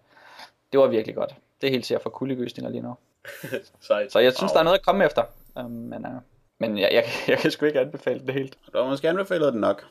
[0.71, 1.35] det var virkelig godt.
[1.61, 2.95] Det er helt sikkert for kuldegysninger lige nu.
[3.87, 4.11] Sejt.
[4.11, 4.53] Så jeg synes, Wow.
[4.53, 5.23] der er noget at komme efter.
[5.55, 6.11] Um, men øh,
[6.59, 8.57] men jeg, jeg, jeg kan sgu ikke anbefale det helt.
[8.73, 9.85] Du har måske anbefalet den nok.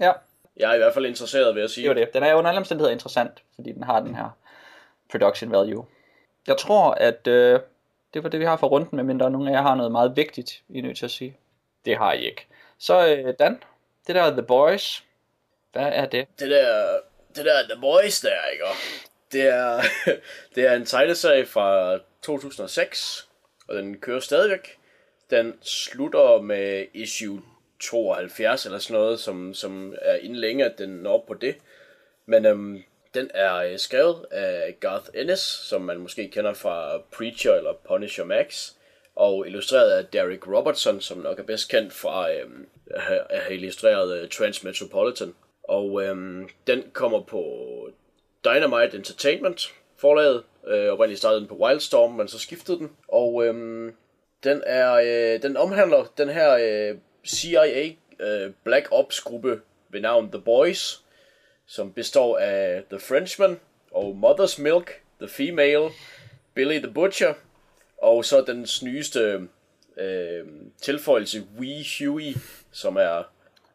[0.00, 0.12] Ja,
[0.56, 1.82] Jeg er i hvert fald interesseret ved at sige.
[1.82, 2.14] det var det.
[2.14, 4.36] Den er jo under alle omstændigheder interessant, fordi den har den her
[5.10, 5.86] production value.
[6.46, 7.60] Jeg tror, at øh,
[8.14, 10.62] det var det, vi har for runden, medmindre nogen af jer har noget meget vigtigt,
[10.68, 11.36] I er nødt til at sige.
[11.84, 12.46] Det har I ikke.
[12.78, 13.62] Så øh, Dan,
[14.06, 15.04] det der The Boys,
[15.72, 16.26] hvad er det?
[16.38, 16.96] Det der,
[17.36, 18.64] det der The Boys der, ikke?
[19.32, 19.82] Det er,
[20.54, 23.28] det er en tegneserie fra 2006,
[23.68, 24.78] og den kører stadigvæk.
[25.30, 27.42] Den slutter med issue
[27.80, 31.56] 72 eller sådan noget, som, som er inden længe, at den når op på det.
[32.26, 32.82] Men øhm,
[33.14, 38.24] den er øh, skrevet af Garth Ennis, som man måske kender fra Preacher eller Punisher
[38.24, 38.70] Max,
[39.16, 44.18] og illustreret af Derek Robertson, som nok er bedst kendt fra øhm, at have- illustreret
[44.18, 45.34] øh, Transmetropolitan.
[45.64, 47.42] Og øhm, den kommer på
[48.44, 50.42] Dynamite Entertainment forlaget.
[50.66, 52.90] Øh, oprindeligt startede den på Wildstorm, men så skiftede den.
[53.08, 53.94] Og øhm,
[54.44, 60.30] den er øh, den omhandler den her øh, CIA øh, Black Ops gruppe ved navn
[60.30, 61.04] The Boys,
[61.66, 65.88] som består af The Frenchman og Mother's Milk, The Female,
[66.54, 67.34] Billy the Butcher,
[68.02, 69.48] og så den nyeste
[69.96, 70.46] øh,
[70.82, 72.34] tilføjelse Wee Huey,
[72.72, 73.22] som er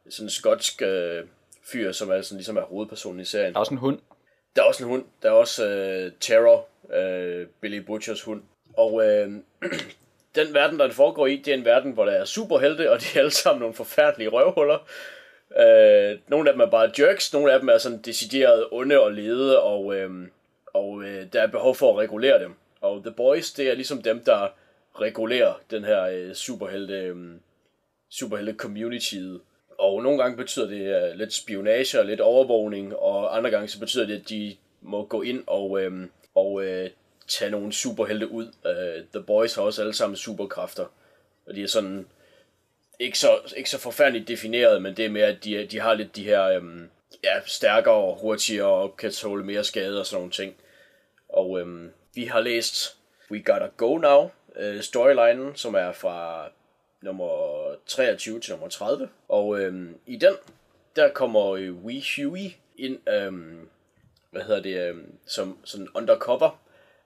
[0.09, 1.23] sådan en skotsk øh,
[1.71, 3.53] fyr, som er sådan, ligesom er hovedpersonen i serien.
[3.53, 3.99] Der er også en hund.
[4.55, 5.05] Der er også en hund.
[5.23, 8.41] Der er også øh, Terror, øh, Billy Butchers hund.
[8.77, 9.31] og øh,
[10.35, 12.99] den verden, der det foregår i, det er en verden, hvor der er superhelte, og
[13.01, 14.87] de er alle sammen nogle forfærdelige røvhuller.
[15.59, 19.11] Øh, nogle af dem er bare jerks, nogle af dem er sådan decideret onde og
[19.11, 20.11] lede, og, øh,
[20.73, 22.53] og øh, der er behov for at regulere dem.
[22.81, 24.47] Og The Boys, det er ligesom dem, der
[25.01, 27.15] regulerer den her øh, superhelte, øh,
[28.09, 29.15] superhelte community.
[29.77, 33.79] Og nogle gange betyder det uh, lidt spionage og lidt overvågning, og andre gange så
[33.79, 36.87] betyder det, at de må gå ind og, øhm, øh, og uh,
[37.27, 38.45] tage nogle superhelte ud.
[38.45, 40.85] Uh, The Boys har også alle sammen superkræfter,
[41.45, 42.07] og de er sådan
[42.99, 46.15] ikke så, ikke så forfærdeligt defineret, men det er mere, at de, de har lidt
[46.15, 46.89] de her øhm,
[47.23, 50.55] ja, stærkere og hurtigere og kan tåle mere skade og sådan nogle ting.
[51.29, 52.97] Og øhm, vi har læst
[53.31, 56.47] We Gotta Go Now, øh, storylinen, som er fra
[57.03, 59.09] nummer 23 til nummer 30.
[59.29, 60.33] Og øhm, i den,
[60.95, 63.69] der kommer øh, Huey ind, øhm,
[64.31, 66.59] hvad hedder det, øhm, som sådan undercover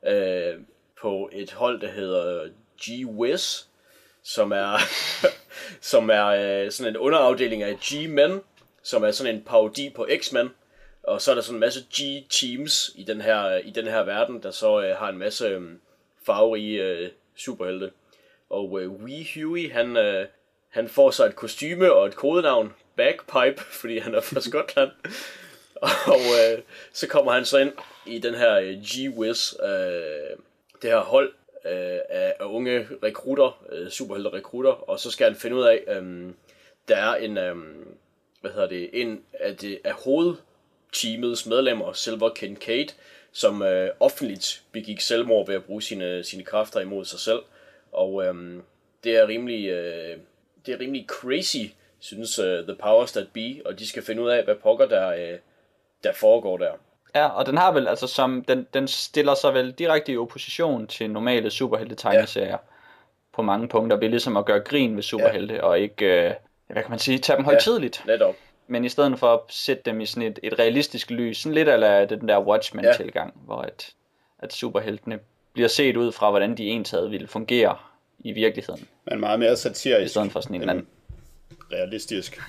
[0.05, 0.59] øh,
[1.01, 2.49] på et hold, der hedder
[2.81, 3.65] G-Wiz,
[4.23, 4.77] som er,
[5.91, 8.41] som er øh, sådan en underafdeling af G-Men,
[8.83, 10.49] som er sådan en parodi på X-Men.
[11.03, 14.43] Og så er der sådan en masse G-teams i den her, i den her verden,
[14.43, 15.61] der så øh, har en masse øh,
[16.25, 17.91] farverige øh, superhelte.
[18.49, 20.27] Og øh, Wee Huey, han, øh,
[20.69, 24.91] han får så et kostyme og et kodenavn, Bagpipe, fordi han er fra Skotland.
[26.15, 26.61] og øh,
[26.93, 27.73] så kommer han så ind
[28.05, 30.37] i den her øh, G-Wiz, øh,
[30.81, 31.33] det her hold
[31.65, 35.83] øh, af, af unge rekrutter, øh, superhelte rekrutter, og så skal han finde ud af,
[35.87, 36.31] øh,
[36.87, 37.55] der er en, øh,
[38.41, 42.87] hvad hedder det, en af, det, af hovedteamets medlemmer, Silver Kincaid,
[43.31, 47.39] som øh, offentligt begik selvmord ved at bruge sine, sine kræfter imod sig selv.
[47.91, 48.61] Og øh,
[49.03, 50.17] det er rimelig, øh,
[50.65, 54.29] det er rimelig crazy, synes uh, The Powers That Be, og de skal finde ud
[54.29, 55.39] af, hvad pokker der, øh,
[56.03, 56.71] der foregår der.
[57.15, 60.87] Ja, og den har vel, altså som, den, den stiller sig vel direkte i opposition
[60.87, 62.57] til normale superhelte-tegneserier ja.
[63.33, 65.61] på mange punkter, ved ligesom at gøre grin med superhelte, ja.
[65.61, 66.33] og ikke, øh,
[66.67, 68.03] hvad kan man sige, tage dem højtidligt.
[68.07, 68.35] Ja, netop.
[68.67, 71.67] Men i stedet for at sætte dem i sådan et, et realistisk lys, sådan lidt
[71.69, 73.41] af den der Watchmen-tilgang, ja.
[73.45, 73.93] hvor at,
[74.39, 75.19] at superheltene
[75.57, 77.77] bliver set ud fra, hvordan de ensad ville fungere
[78.19, 78.87] i virkeligheden.
[79.09, 80.05] Men meget mere satirisk.
[80.05, 80.87] I stedet for sådan en anden.
[81.71, 82.41] Realistisk.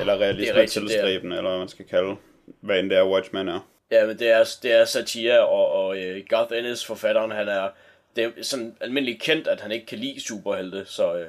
[0.00, 2.16] Eller realistisk tilstræbende, eller hvad man skal kalde,
[2.60, 3.68] hvad end det er Watchmen er.
[3.90, 7.68] Ja, men det er, det er satire, og, og uh, Garth Ennis, forfatteren, han er,
[8.16, 11.20] det er sådan almindeligt kendt, at han ikke kan lide superhelte, så uh,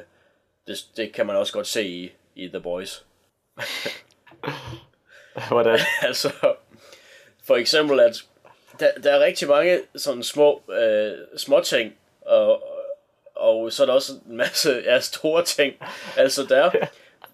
[0.68, 3.06] det, det kan man også godt se i, i The Boys.
[5.48, 5.80] Hvordan?
[6.08, 6.32] altså,
[7.48, 8.24] for eksempel, at
[8.82, 12.64] der, der er rigtig mange sådan små, øh, små ting, og,
[13.36, 15.74] og så er der også en masse ja, store ting.
[16.18, 16.72] Altså, der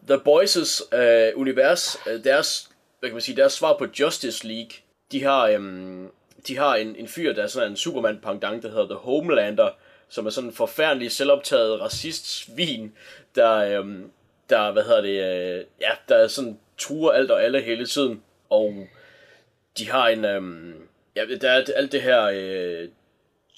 [0.07, 4.71] The Boys' øh, univers, øh, deres, hvad kan man sige, deres svar på Justice League,
[5.11, 6.11] de har, øhm,
[6.47, 9.69] de har en, en fyr, der er sådan en superman pendant der hedder The Homelander,
[10.09, 12.91] som er sådan en forfærdelig selvoptaget racist-svin,
[13.35, 14.11] der, øhm,
[14.49, 18.23] der, hvad hedder det, øh, ja, der er sådan truer alt og alle hele tiden,
[18.49, 18.87] og
[19.77, 22.89] de har en, øhm, ja, der er alt det her øh,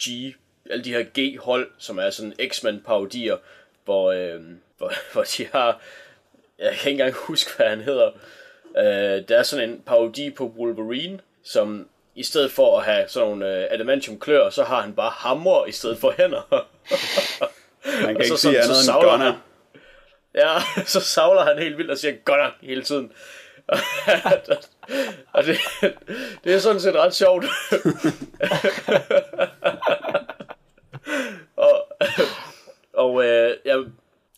[0.04, 0.36] G,
[0.70, 3.38] alle de her G-hold, som er sådan X-Men parodier,
[3.86, 4.42] hvor, øh,
[4.78, 5.82] hvor, hvor de har,
[6.60, 8.12] jeg kan ikke engang huske, hvad han hedder,
[8.78, 13.28] øh, der er sådan en parodi på Wolverine, som i stedet for at have sådan
[13.28, 16.42] nogle uh, adamantium klør, så har han bare hammer i stedet for hænder.
[18.04, 19.18] Man kan ikke så, sige andet end gunner.
[19.18, 19.34] Han,
[20.36, 20.58] ja,
[20.94, 23.12] så savler han helt vildt og siger gunner hele tiden.
[25.34, 25.58] og det,
[26.44, 27.46] det er sådan set ret sjovt.
[31.56, 31.88] og
[32.94, 33.78] og øh, ja,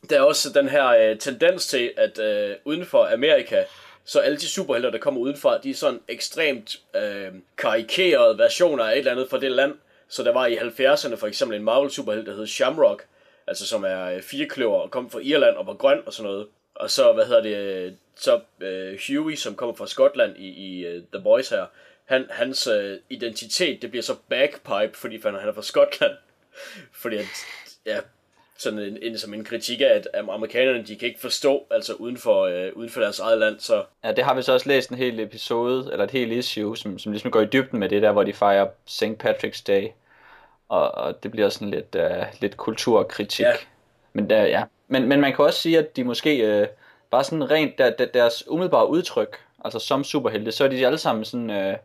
[0.10, 3.64] der er også den her øh, tendens til, at øh, uden for Amerika,
[4.06, 8.92] så alle de superhelte, der kommer udenfra, de er sådan ekstremt øh, karikerede versioner af
[8.92, 9.74] et eller andet fra det land.
[10.08, 13.06] Så der var i 70'erne for eksempel en Marvel superhelt, der hed Shamrock,
[13.48, 16.48] altså som er øh, firekløver og kom fra Irland og var grøn og sådan noget.
[16.82, 21.04] Og så, hvad hedder det, så øh, Huey, som kommer fra Skotland i, i uh,
[21.13, 21.65] The Boys her,
[22.06, 26.12] han, hans øh, identitet, det bliver så bagpipe, fordi han er fra Skotland.
[27.02, 27.26] fordi at,
[27.86, 28.00] ja,
[28.58, 32.17] sådan en, en, som en kritik af, at amerikanerne, de kan ikke forstå, altså uden
[32.17, 33.84] for, øh, uden for deres eget land, så...
[34.04, 37.00] Ja, det har vi så også læst en hel episode, eller et helt issue, som,
[37.00, 39.24] som ligesom går i dybden med det der, hvor de fejrer St.
[39.24, 39.88] Patrick's Day,
[40.70, 43.46] og, og det bliver sådan lidt, uh, lidt kulturkritik.
[43.46, 43.54] Ja.
[44.13, 44.63] Men, uh, ja.
[44.91, 46.67] Men, men man kan også sige, at de måske uh,
[47.12, 50.97] bare sådan rent, der, der, deres umiddelbare udtryk, altså som superhelte, så er de alle
[50.97, 51.49] sammen sådan...
[51.49, 51.75] Uh,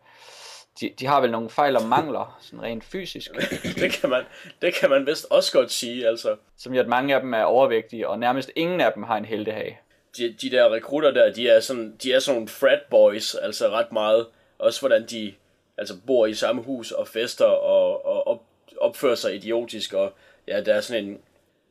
[0.81, 3.31] de, de har vel nogle fejl og mangler, sådan rent fysisk.
[3.81, 4.23] det, kan man,
[4.62, 6.37] det kan man vist også godt sige, altså.
[6.57, 9.25] Som jo, at mange af dem er overvægtige, og nærmest ingen af dem har en
[9.25, 9.79] heldehage.
[10.16, 13.69] De, de der rekrutter der, de er sådan, de er sådan nogle frat boys, altså
[13.69, 14.27] ret meget.
[14.59, 15.35] Også hvordan de
[15.79, 18.42] altså bor i samme hus og fester og, og op,
[18.81, 20.12] opfører sig idiotisk, og
[20.49, 21.19] ja, der er sådan en,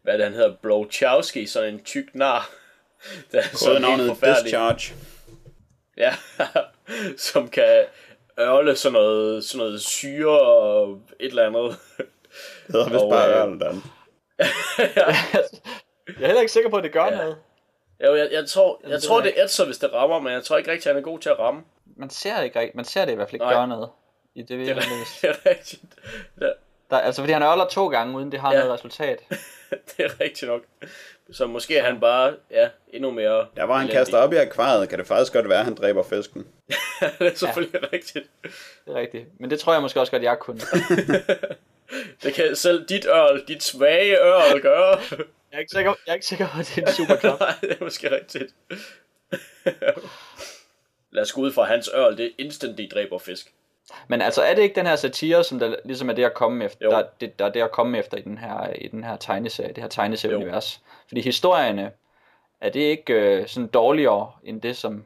[0.06, 2.50] hvad det, han hedder, Blowchowski, sådan en tyk nar,
[3.32, 4.44] der er sådan forfærdelig.
[4.44, 4.94] Discharge.
[5.98, 6.16] Ja,
[7.32, 7.86] som kan
[8.40, 11.78] ørle sådan noget, sådan noget syre og et eller andet.
[11.98, 12.06] Det
[12.68, 13.76] hedder vist bare øh, Ørlen, Dan.
[16.08, 17.12] Jeg er heller ikke sikker på, at det gør Ja.
[17.12, 17.18] ja.
[17.18, 17.38] noget.
[18.06, 20.34] Jo, jeg, jeg tror, jeg ved tror jeg det er så hvis det rammer, men
[20.34, 21.62] jeg tror ikke rigtig, han er god til at ramme.
[21.98, 23.54] Man ser, ikke, rigtig- man ser det i hvert fald ikke Nej.
[23.54, 23.90] gøre noget.
[24.36, 25.82] I det, Det er, det er rigtigt.
[26.40, 26.54] Det,
[26.90, 28.58] Der, altså, fordi han ørler to gange, uden det har Ja.
[28.58, 28.64] ja.
[28.64, 29.20] noget resultat.
[29.98, 30.62] det er rigtigt nok.
[31.32, 33.48] Så måske er han bare, ja, endnu mere...
[33.56, 36.04] Der hvor han kaster op i akvariet, kan det faktisk godt være, at han dræber
[36.04, 36.48] fisken.
[37.20, 37.88] det er selvfølgelig ja.
[37.94, 38.26] rigtigt.
[38.86, 39.26] Det er rigtigt.
[39.40, 40.62] Men det tror jeg måske også godt, jeg kunne.
[42.24, 45.00] Det kan selv dit ørl, dit svage ørl gøre.
[45.52, 47.40] Jeg er ikke sikker, jeg er ikke sikker på, at det er en super klap.
[47.40, 48.54] Nej, det er måske rigtigt.
[51.12, 53.54] Lad os gå ud fra hans ørl, det er instant, de dræber fisk.
[54.08, 56.66] Men altså, er det ikke den her satire, som der ligesom er det at komme
[56.66, 56.92] efter, Jo.
[56.92, 59.70] der, det, der er det at komme efter i den her, i den her tegneserie,
[59.74, 60.82] det her tegneserieunivers?
[61.08, 61.92] Fordi historierne,
[62.62, 65.06] er det ikke øh, sådan dårligere end det, som,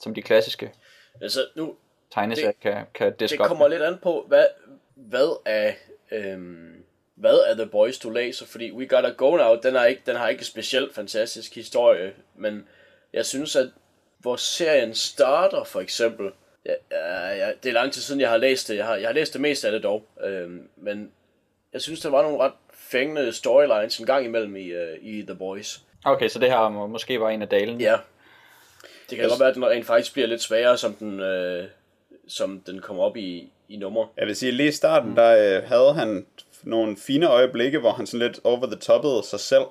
[0.00, 0.72] som de klassiske
[1.20, 1.74] Altså, nu,
[2.14, 3.76] tegneserier Det- kan, kan det kommer med?
[3.78, 4.46] lidt an på, hvad,
[4.94, 5.72] hvad er...
[6.12, 8.46] Øhm, hvad er The Boys du læser?
[8.46, 12.12] Fordi We Gotta Go Now, den, er ikke, den har ikke en specielt fantastisk historie,
[12.36, 12.68] men
[13.12, 13.68] jeg synes, at
[14.18, 16.30] hvor serien starter, for eksempel,
[16.66, 18.76] ja, ja, ja, det er lang tid siden, jeg har læst det.
[18.76, 20.06] Jeg har, jeg har læst det meste af det dog.
[20.24, 21.10] Øhm, men
[21.72, 25.34] jeg synes, der var nogle ret fængende storylines en gang imellem i, uh, i The
[25.34, 25.80] Boys.
[26.04, 27.80] Okay, så det her må, måske var en af dalen.
[27.80, 27.96] Ja.
[29.10, 31.64] Det kan godt være, at den rent faktisk bliver lidt sværere, som den, øh,
[32.28, 34.06] som den kommer op i, i nummer.
[34.16, 36.26] Jeg vil sige, lige i starten, der øh, havde han
[36.62, 39.64] nogle fine øjeblikke, hvor han sådan lidt over the toppede sig selv,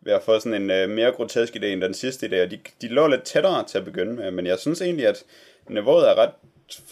[0.00, 2.58] ved at få sådan en øh, mere grotesk idé end den sidste idé, og de,
[2.82, 5.24] de lå lidt tættere til at begynde med, men jeg synes egentlig, at
[5.68, 6.30] niveauet er ret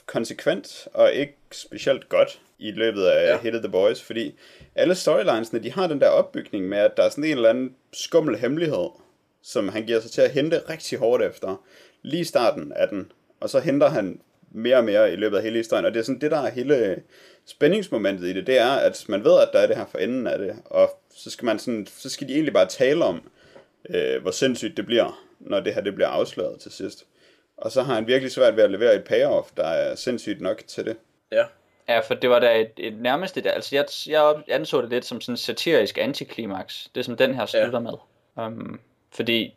[0.06, 3.40] konsekvent, og ikke specielt godt i løbet af Ja.
[3.40, 4.34] Hit the Boys, fordi
[4.74, 7.74] alle storylinesene, de har den der opbygning med, at der er sådan en eller anden
[7.92, 8.88] skummel hemmelighed,
[9.42, 11.64] som han giver sig til at hente rigtig hårdt efter,
[12.02, 15.42] lige i starten af den, og så henter han mere og mere i løbet af
[15.42, 17.02] hele historien, og det er sådan det, der er hele
[17.46, 20.26] spændingsmomentet i det, det er, at man ved, at der er det her for enden
[20.26, 23.30] af det, og så skal, man sådan, så skal de egentlig bare tale om,
[23.90, 27.06] øh, hvor sindssygt det bliver, når det her det bliver afsløret til sidst.
[27.60, 30.62] Og så har han virkelig svært ved at levere et payoff, der er sindssygt nok
[30.66, 30.96] til det.
[31.32, 31.44] Ja.
[31.88, 35.04] Ja, for det var da et, et nærmest et, altså jeg, jeg anså det lidt
[35.04, 37.78] som sådan en satirisk antiklimaks, det som den her slutter ja.
[37.78, 37.92] med.
[38.46, 38.80] Um,
[39.12, 39.54] fordi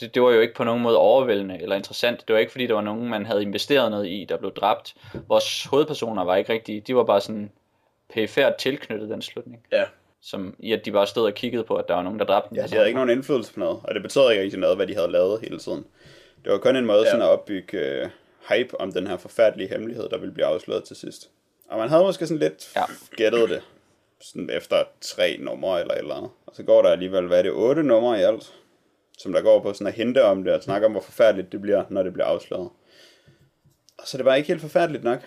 [0.00, 2.28] det, det var jo ikke på nogen måde overvældende eller interessant.
[2.28, 4.94] Det var ikke fordi, der var nogen, man havde investeret noget i, der blev dræbt.
[5.28, 7.50] Vores hovedpersoner var ikke rigtige, de var bare sådan
[8.14, 9.66] perifært tilknyttet den slutning.
[9.72, 9.84] Ja.
[10.20, 12.48] Som i at de bare stod og kiggede på, at der var nogen, der dræbte
[12.50, 12.56] dem.
[12.56, 14.86] Ja, de havde ikke nogen indflydelse på noget, og det betød ikke rigtig noget, hvad
[14.86, 15.84] de havde lavet hele tiden.
[16.46, 17.10] Det var kun en måde Ja.
[17.10, 18.08] sådan at opbygge øh,
[18.48, 21.30] hype om den her forfærdelige hemmelighed, der ville blive afsløret til sidst.
[21.68, 22.82] Og man havde måske sådan lidt Ja.
[23.16, 23.62] gættet det,
[24.20, 26.30] sådan efter tre numre eller et eller andet.
[26.46, 28.54] Og så går der alligevel, hvad er det, otte numre i alt,
[29.18, 31.62] som der går på sådan at hente om det, og snakke om, hvor forfærdeligt det
[31.62, 32.68] bliver, når det bliver afsløret.
[33.98, 35.18] Og så det var ikke helt forfærdeligt nok.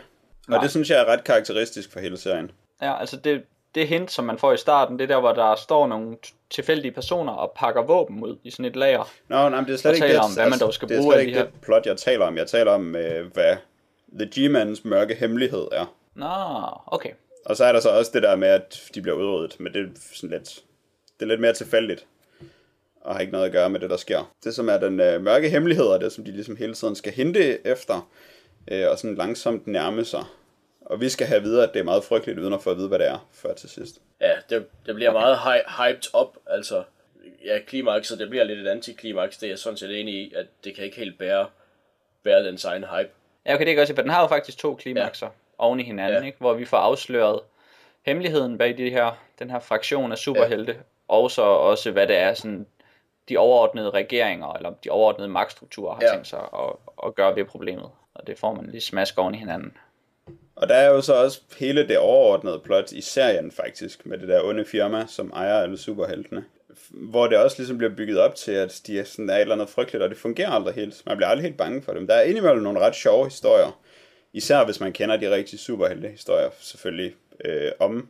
[0.48, 0.62] Og Nej.
[0.62, 2.52] det synes jeg er ret karakteristisk for hele serien.
[2.82, 3.44] Ja, altså det,
[3.76, 6.18] det hint, som man får i starten, det er der, hvor der står nogle
[6.50, 9.12] tilfældige personer og pakker våben ud i sådan et lager.
[9.28, 10.90] Nå, nej, men det er slet Og ikke taler det, om, hvad man dog skal
[10.90, 12.38] det er bruge slet af de ikke her- det plot, jeg taler om.
[12.38, 13.56] Jeg taler om, øh, hvad
[14.20, 15.96] The G-Mans mørke hemmelighed er.
[16.16, 16.26] Nå,
[16.96, 17.10] okay.
[17.46, 19.82] Og så er der så også det der med, at de bliver udryddet, men det
[19.82, 20.50] er sådan lidt,
[21.20, 22.06] det er lidt mere tilfældigt,
[23.02, 24.32] og har ikke noget at gøre med det, der sker.
[24.44, 27.14] Det, som er den øh, mørke hemmelighed, er det, som de ligesom hele tiden skal
[27.14, 28.10] hente efter,
[28.72, 30.24] øh, og sådan langsomt nærme sig.
[30.90, 32.88] Og vi skal have videre, at det er meget frygteligt, uden at få at vide,
[32.88, 34.02] hvad det er, før til sidst.
[34.22, 36.84] Ja, det, det bliver meget hy- hyped op, altså.
[37.46, 40.46] Ja, klimakset, det bliver lidt et antiklimaks, det er jeg sådan set enig i, at
[40.64, 41.48] det kan ikke helt bære,
[42.24, 43.10] bære den egen hype.
[43.46, 45.32] Ja, okay, det kan jeg godt se, for den har jo faktisk to klimakser ja.
[45.58, 46.26] oven i hinanden, Ja.
[46.26, 46.38] ikke?
[46.40, 47.40] hvor vi får afsløret
[48.06, 50.80] hemmeligheden bag de her, den her fraktion af superhelte, ja.
[51.08, 52.66] og så også, hvad det er, sådan,
[53.30, 56.12] de overordnede regeringer, eller de overordnede magtstrukturer har ja.
[56.12, 56.74] tænkt sig at,
[57.06, 57.90] at gøre ved problemet.
[58.14, 59.78] Og det får man lige smask oven i hinanden.
[60.60, 64.28] Og der er jo så også hele det overordnede plot i serien faktisk, med det
[64.28, 66.44] der onde firma, som ejer alle superheltene.
[66.90, 69.56] Hvor det også ligesom bliver bygget op til, at de er, sådan, er et eller
[69.56, 71.04] andet frygteligt, og det fungerer aldrig helt.
[71.06, 72.08] Man bliver aldrig helt bange for dem.
[72.08, 73.80] Der er indimellem nogle ret sjove historier,
[74.34, 78.08] især hvis man kender de rigtige superheltehistorier, selvfølgelig, øh, om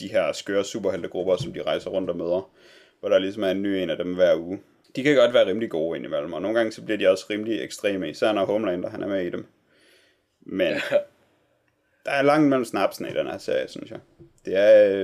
[0.00, 2.50] de her skøre superheltegrupper, som de rejser rundt og møder,
[3.00, 4.60] hvor der ligesom er en ny en af dem hver uge.
[4.96, 7.62] De kan godt være rimelig gode indimellem, og nogle gange så bliver de også rimelig
[7.64, 9.46] ekstreme, især når Homelander han er med i dem.
[10.40, 10.74] Men
[12.04, 13.98] der er langt mellem snapsene i den her serie, synes jeg.
[14.44, 15.00] Det er, øh,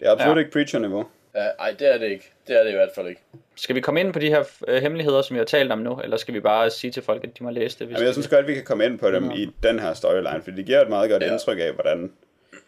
[0.00, 0.38] det er absolut Ja.
[0.38, 1.06] ikke Preacher-niveau.
[1.34, 2.32] Ja, ej, det er det ikke.
[2.48, 3.20] Det er det i hvert fald ikke.
[3.56, 6.00] Skal vi komme ind på de her øh, hemmeligheder, som vi har talt om nu,
[6.00, 7.86] eller skal vi bare sige til folk, at de må læse det?
[7.86, 10.42] Hvis Jamen, jeg synes godt, vi kan komme ind på dem i den her storyline,
[10.42, 11.32] for det giver et meget godt Ja.
[11.32, 12.12] indtryk af, hvordan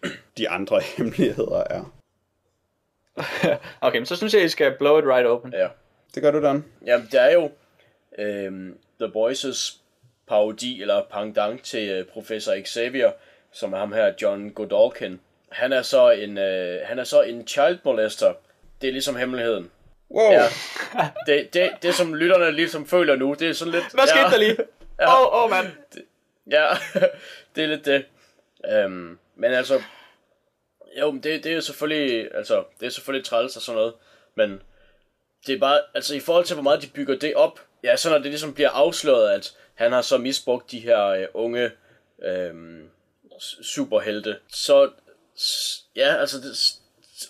[0.38, 1.92] de andre hemmeligheder er.
[3.80, 5.52] okay, men så synes jeg, I skal blow it right open.
[5.52, 5.68] Ja.
[6.14, 6.64] Det gør du, Dan.
[6.86, 7.50] Jamen, der er jo
[8.18, 9.76] øhm, The Boys'
[10.28, 13.10] parodi, eller pangdang til øh, Professor Xavier,
[13.52, 15.20] som er ham her, John Godolkin.
[15.48, 18.32] Han er så en, øh, han er så en child molester.
[18.80, 19.70] Det er ligesom hemmeligheden.
[20.10, 20.32] Wow.
[20.32, 20.42] Ja.
[21.26, 23.84] Det, det, det, som lytterne ligesom føler nu, det er sådan lidt...
[23.94, 24.56] Hvad skete ja, der lige?
[25.02, 25.66] Åh, åh, oh, mand.
[26.50, 26.66] Ja,
[27.56, 28.04] det er lidt det.
[28.66, 29.82] Øhm, men altså,
[31.00, 33.94] jo, men det, det er jo selvfølgelig, altså, det er selvfølgelig træls og sådan noget,
[34.34, 34.62] men
[35.46, 38.10] det er bare, altså i forhold til, hvor meget de bygger det op, ja, så
[38.10, 41.70] når det ligesom bliver afsløret, at han har så misbrugt de her øh, unge
[42.22, 42.54] øh,
[43.62, 44.90] superhelte, så,
[45.96, 46.76] ja, altså, det,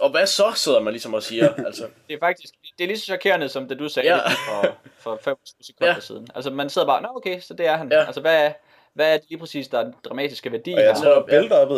[0.01, 2.99] og hvad så, sidder man ligesom og siger, altså, Det er faktisk, det er lige
[2.99, 4.17] så chokerende, som det du sagde Ja.
[4.17, 4.29] ja.
[4.49, 6.01] for, for 25 sekunder Ja.
[6.01, 6.29] siden.
[6.35, 7.93] Altså man sidder bare, nå okay, så det er han.
[7.93, 8.05] Ja.
[8.05, 8.53] Altså hvad er,
[8.95, 10.95] hvad er det lige præcis, der er den dramatiske værdi Og jeg her?
[10.95, 11.27] tror,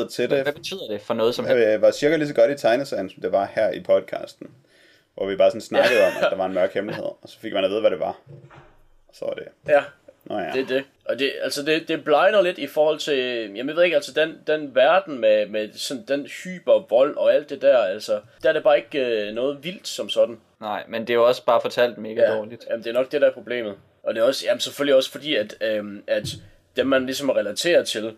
[0.09, 1.66] til Hvad det betyder det for noget som helst?
[1.66, 4.51] øh, var cirka lige så godt i tegneserien, som det var her i podcasten.
[5.14, 7.53] Hvor vi bare sådan snakkede om, at der var en mørk hemmelighed, og så fik
[7.53, 8.18] man at vide, hvad det var.
[9.09, 9.45] Og så var det.
[9.68, 9.83] ja,
[10.25, 10.51] Nå ja.
[10.53, 10.85] Det er det.
[11.05, 14.12] Og det, altså det, det blegner lidt i forhold til, jamen jeg ved ikke, altså
[14.12, 18.49] den, den verden med, med sådan den hyper vold og alt det der, altså, der
[18.49, 20.41] er det bare ikke øh, noget vildt som sådan.
[20.61, 22.37] Nej, men det er jo også bare fortalt mega ja.
[22.37, 22.64] dårligt.
[22.70, 23.75] Jamen det er nok det, der er problemet.
[24.03, 26.27] Og det er også, jamen selvfølgelig også fordi, at, øhm, at
[26.77, 28.12] dem man ligesom relaterer til,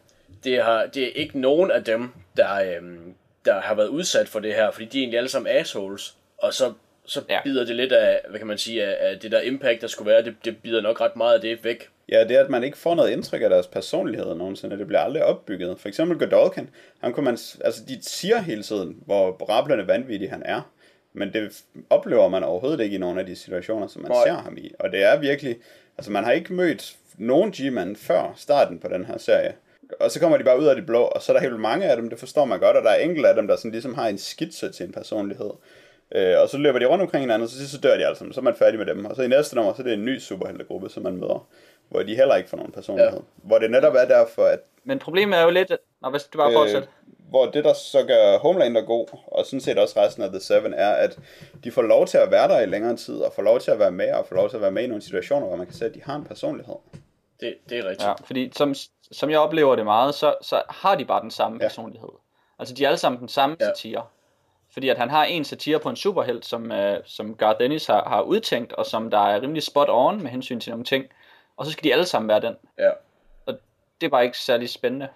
[0.45, 4.41] det, har, det er ikke nogen af dem, der, øhm, der har været udsat for
[4.41, 6.15] det her, fordi de er egentlig alle sammen assholes.
[6.39, 6.73] Og så,
[7.07, 7.41] så Ja.
[7.45, 10.11] bider det lidt af, hvad kan man sige, af, af det der impact, der skulle
[10.11, 11.89] være, det, det bider nok ret meget af det væk.
[12.09, 14.79] Ja, det er, at man ikke får noget indtryk af deres personlighed nogensinde.
[14.79, 15.81] Det bliver aldrig opbygget.
[15.81, 20.43] For eksempel Godolkin, han kunne man, altså de siger hele tiden, hvor brablende vanvittig han
[20.45, 20.71] er.
[21.13, 24.25] Men det oplever man overhovedet ikke i nogle af de situationer, som man Nej.
[24.27, 24.73] ser ham i.
[24.79, 25.57] Og det er virkelig,
[25.99, 29.55] altså man har ikke mødt nogen G-man før starten på den her serie.
[30.01, 31.87] Og så kommer de bare ud af det blå, og så er der helt mange
[31.87, 33.95] af dem, det forstår man godt, og der er enkelte af dem, der sådan ligesom
[33.95, 35.51] har en skitse til en personlighed.
[36.15, 38.33] Øh, og så løber de rundt omkring hinanden, og så, så dør de alle sammen.
[38.35, 39.05] Så er man færdig med dem.
[39.05, 41.49] Og så i næste nummer, så er det en ny superheltegruppe, som man møder,
[41.89, 43.13] hvor de heller ikke får nogen personlighed.
[43.13, 43.19] Ja.
[43.37, 45.79] Hvor det netop er derfor, at Men problemet er jo lidt, at...
[46.03, 46.89] Nå, hvis du bare øh, fortsætter.
[47.29, 50.75] hvor det, der så gør Homelander god, og sådan set også resten af The Seven,
[50.75, 51.19] er, at
[51.65, 53.79] de får lov til at være der i længere tid, og får lov til at
[53.79, 55.75] være med, og får lov til at være med i nogle situationer, hvor man kan
[55.75, 56.75] se, at de har en personlighed.
[57.41, 58.03] Det, det er rigtigt.
[58.09, 58.75] Ja, fordi som,
[59.13, 61.65] som jeg oplever det meget, så, så har de bare den samme Ja.
[61.69, 62.09] personlighed.
[62.59, 63.65] Altså de er alle sammen den samme Ja.
[63.67, 63.71] ja.
[63.75, 64.03] satire.
[64.73, 68.05] Fordi at han har en satire på en superhelt, som, øh, som Garth Ennis har,
[68.09, 71.05] har udtænkt, og som der er rimelig spot on med hensyn til nogle ting.
[71.57, 72.57] Og så skal de alle sammen være den.
[72.79, 72.91] Ja.
[73.47, 73.55] Og
[74.01, 75.09] det er bare ikke særlig spændende.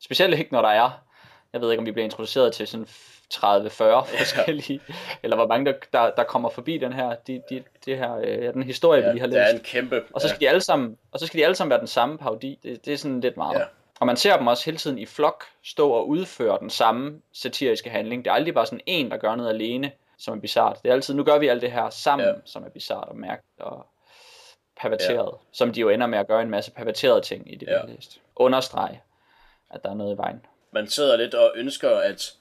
[0.00, 0.90] Specielt ikke, når der er,
[1.52, 2.86] jeg ved ikke, om vi bliver introduceret til sådan
[3.34, 3.38] 30-40
[4.18, 4.80] forskellige,
[5.22, 8.44] eller hvor mange, der, der, der kommer forbi den her, de, de, det her øh,
[8.44, 9.54] ja, den historie, Ja, vi lige har der er læst.
[9.54, 10.02] en kæmpe...
[10.14, 12.18] Og så skal de alle sammen, og så skal de alle sammen være den samme
[12.18, 12.58] parodi.
[12.62, 13.54] Det, det er sådan lidt meget.
[13.54, 13.60] Ja.
[13.60, 13.66] Ja.
[14.00, 17.90] Og man ser dem også hele tiden i flok stå og udføre den samme satiriske
[17.90, 18.24] handling.
[18.24, 20.78] Det er aldrig bare sådan en, der gør noget alene, som er bizart.
[20.82, 22.32] Det er altid, nu gør vi alt det her sammen, Ja.
[22.34, 22.38] ja.
[22.44, 23.86] som er bizart og mærkeligt og
[24.80, 25.26] perverteret.
[25.32, 25.38] Ja.
[25.52, 27.80] Som de jo ender med at gøre en masse perverterede ting i det, Ja.
[27.86, 28.20] læst.
[28.36, 29.00] Understrege,
[29.70, 30.46] at der er noget i vejen.
[30.72, 32.32] man sidder lidt og ønsker, at,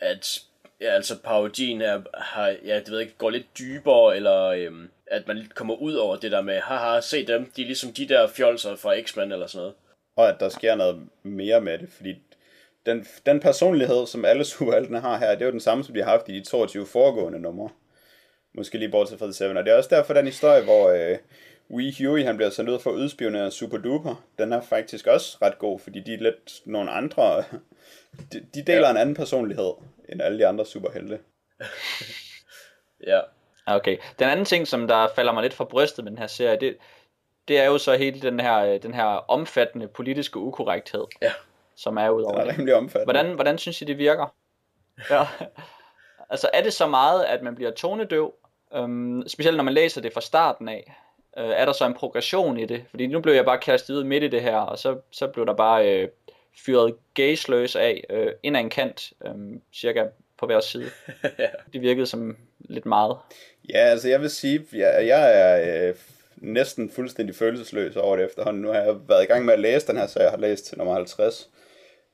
[0.00, 0.40] at
[0.80, 4.90] ja, altså parodien er, har, ja, det ved jeg ikke, går lidt dybere, eller øhm,
[5.06, 7.92] at man lidt kommer ud over det der med, haha, se dem, de er ligesom
[7.92, 9.74] de der fjolser fra X-Men eller sådan noget.
[10.16, 12.14] Og at der sker noget mere med det, fordi
[12.86, 16.02] den, den personlighed, som alle superheltene har her, det er jo den samme, som de
[16.02, 17.68] har haft i de 22 foregående numre.
[18.54, 19.56] Måske lige bortset fra The Seven.
[19.56, 21.18] Og det er også derfor den historie, hvor øh,
[21.70, 24.24] Wee Huey han bliver sendt ud for at udspionere Super Duper.
[24.38, 27.36] Den er faktisk også ret god, fordi de er lidt nogle andre...
[28.32, 28.90] De, de deler ja.
[28.90, 29.72] en anden personlighed
[30.08, 31.18] end alle de andre superhelte.
[31.60, 31.66] Ja,
[33.06, 33.20] Ja,
[33.66, 33.96] Okay.
[34.18, 36.76] Den anden ting, som der falder mig lidt for brystet med den her serie, det,
[37.48, 41.32] det er jo så hele den her, øh, den her omfattende politiske ukorrekthed, ja.
[41.76, 43.12] som er ud Den over er rimelig omfattende.
[43.12, 44.34] Hvordan, hvordan synes I, det virker?
[45.10, 45.26] Ja.
[46.30, 48.34] altså, er det så meget, at man bliver tonedøv?
[48.74, 50.94] Øhm, specielt når man læser det fra starten af.
[51.38, 52.84] Øh, er der så en progression i det?
[52.90, 55.46] Fordi nu blev jeg bare kastet ud midt i det her, og så, så blev
[55.46, 56.08] der bare øh,
[56.64, 59.32] fyret gaysløs af øh, ind ad en kant, øh,
[59.74, 60.04] cirka
[60.38, 60.90] på hver side.
[61.72, 63.16] Det virkede som lidt meget.
[63.68, 65.94] Ja, altså jeg vil sige, jeg, jeg er øh,
[66.36, 68.62] næsten fuldstændig følelsesløs over det efterhånden.
[68.62, 70.66] Nu har jeg været i gang med at læse den her, så jeg har læst
[70.66, 71.50] til nummer 50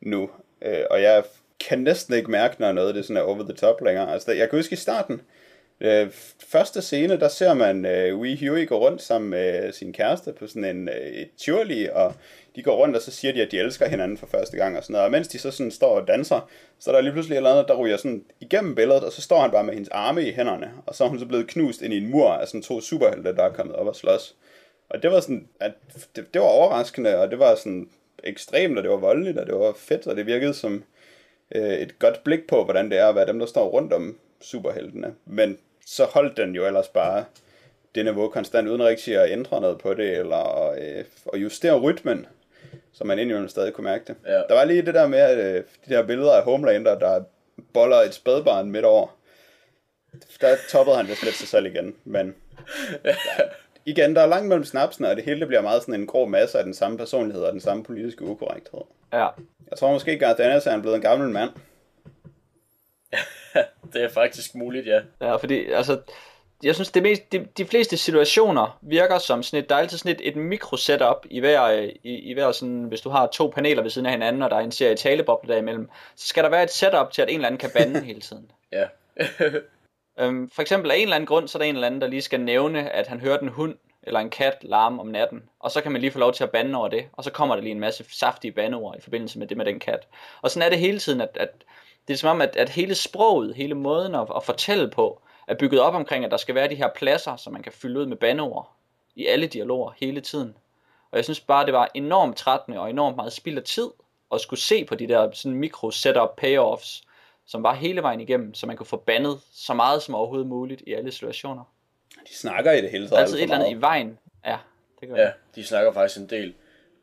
[0.00, 0.30] nu.
[0.62, 1.24] Øh, og jeg
[1.68, 4.12] kan næsten ikke mærke, når noget det sådan er over the top længere.
[4.12, 5.20] Altså, jeg kan huske i starten,
[5.80, 6.10] øh,
[6.48, 10.46] første scene, der ser man øh, Wee Huey gå rundt sammen med sin kæreste på
[10.46, 12.14] sådan en øh, et og
[12.56, 14.82] de går rundt, og så siger de, at de elsker hinanden for første gang og
[14.82, 15.04] sådan noget.
[15.04, 17.50] Og mens de så sådan står og danser, så er der lige pludselig et eller
[17.50, 20.32] andet, der ryger sådan igennem billedet, og så står han bare med hendes arme i
[20.32, 22.80] hænderne, og så er hun så blevet knust ind i en mur af sådan to
[22.80, 24.36] superhelte, der er kommet op og slås.
[24.88, 25.72] Og det var sådan, at
[26.16, 27.88] det, det var overraskende, og det var sådan
[28.24, 30.84] ekstremt, og det var voldeligt, og det var fedt, og det virkede som
[31.54, 34.18] øh, et godt blik på, hvordan det er at være dem, der står rundt om
[34.40, 35.14] superheltene.
[35.26, 37.24] Men så holdt den jo ellers bare
[37.94, 42.26] det niveau konstant, uden rigtig at ændre noget på det, eller øh, at justere rytmen,
[42.92, 44.16] så man indimellem stadig kunne mærke det.
[44.26, 44.32] Ja.
[44.32, 47.22] Der var lige det der med, at øh, de der billeder af Homelander, der
[47.74, 49.16] boller et spædbarn midt over.
[50.40, 52.34] Der toppede han vist lidt sig selv igen, men
[53.04, 53.14] der,
[53.92, 56.58] igen, der er langt mellem snapsene, og det hele bliver meget sådan en grå masse
[56.58, 58.80] af den samme personlighed og den samme politiske ukorrekthed.
[59.12, 59.28] Ja.
[59.70, 61.50] Jeg tror måske, Garth Ennis er blevet en gammel mand.
[63.92, 65.00] det er faktisk muligt, ja.
[65.20, 66.00] Ja, fordi altså,
[66.62, 69.98] jeg synes, det mest, de, de fleste situationer virker som sådan et, der er altid
[69.98, 73.52] sådan et, et mikro-setup i hver, øh, i, i hver sådan, hvis du har to
[73.54, 76.50] paneler ved siden af hinanden, og der er en serie taleboble derimellem, så skal der
[76.50, 78.50] være et setup til, at en eller anden kan bande hele tiden.
[78.72, 78.86] Ja.
[80.20, 82.06] Øhm, for eksempel af en eller anden grund, så er der en eller anden, der
[82.06, 85.70] lige skal nævne, at han hørte en hund eller en kat larme om natten, og
[85.70, 87.62] så kan man lige få lov til at bande over det, og så kommer der
[87.62, 90.08] lige en masse saftige bandeord i forbindelse med det med den kat.
[90.42, 91.50] Og sådan er det hele tiden, at, at
[92.10, 95.54] det er som om, at, at hele sproget, hele måden at, at fortælle på, er
[95.54, 98.06] bygget op omkring, at der skal være de her pladser, som man kan fylde ud
[98.06, 98.72] med bandeord
[99.14, 100.56] i alle dialoger hele tiden.
[101.10, 103.88] Og jeg synes bare, det var enormt trættende og enormt meget spild af tid
[104.34, 107.02] at skulle se på de der sådan mikro setup payoffs,
[107.46, 110.82] som var hele vejen igennem, så man kunne få bandet så meget som overhovedet muligt
[110.86, 111.64] i alle situationer.
[112.28, 113.20] De snakker i det hele taget.
[113.20, 114.18] altid et eller andet i vejen.
[114.46, 114.58] Ja,
[115.00, 116.54] det gør Ja, de snakker faktisk en del.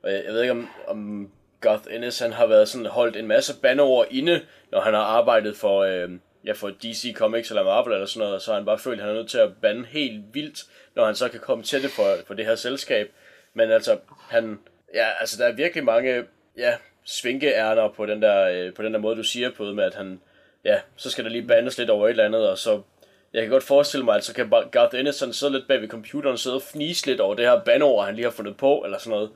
[0.04, 1.32] Og jeg, jeg ved ikke, om, om
[1.62, 4.42] Garth Ennis han har været sådan holdt en masse bandeord inde,
[4.72, 6.10] når han har arbejdet for, øh,
[6.46, 9.06] ja, for DC Comics eller Marvel eller sådan noget, så har han bare følt, at
[9.06, 10.64] han er nødt til at bande helt vildt,
[10.96, 13.12] når han så kan komme til det for, for det her selskab.
[13.54, 13.98] Men altså,
[14.30, 14.60] han,
[14.94, 16.24] ja, altså der er virkelig mange,
[16.58, 16.74] ja,
[17.06, 19.96] svinkeærner på den der, øh, på den der måde, du siger på det med, at
[19.96, 20.22] han,
[20.66, 22.82] ja, så skal der lige bandes lidt over et eller andet, og så
[23.34, 25.88] jeg kan godt forestille mig, at så kan Garth Ennis sådan sidde lidt bag ved
[25.88, 28.82] computeren og sidde og fnise lidt over det her banord, han lige har fundet på,
[28.86, 29.30] eller sådan noget.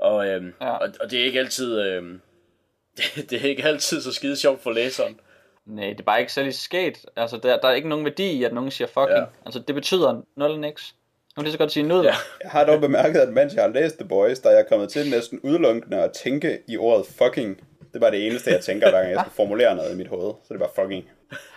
[0.00, 0.70] Og, øhm, Ja.
[0.70, 2.20] og, og det er ikke altid, øhm,
[2.96, 5.20] det, det er ikke altid så skide sjovt for læseren.
[5.66, 6.98] Nej, det er bare ikke særlig sket.
[7.16, 9.10] Altså, der, der er ikke nogen værdi i, at nogen siger fucking.
[9.18, 9.24] Ja.
[9.44, 10.94] Altså, det betyder nul og niks.
[11.36, 12.02] Nu kan lige så godt sige nød.
[12.02, 12.14] Ja.
[12.42, 14.88] Jeg har dog bemærket, at mens jeg har læst The Boys, der er jeg kommet
[14.88, 17.56] til næsten udelukkende at tænke i ordet fucking.
[17.80, 20.08] Det er bare det eneste, jeg tænker, hver gang jeg skal formulere noget i mit
[20.08, 20.34] hoved.
[20.44, 21.08] Så det er bare fucking.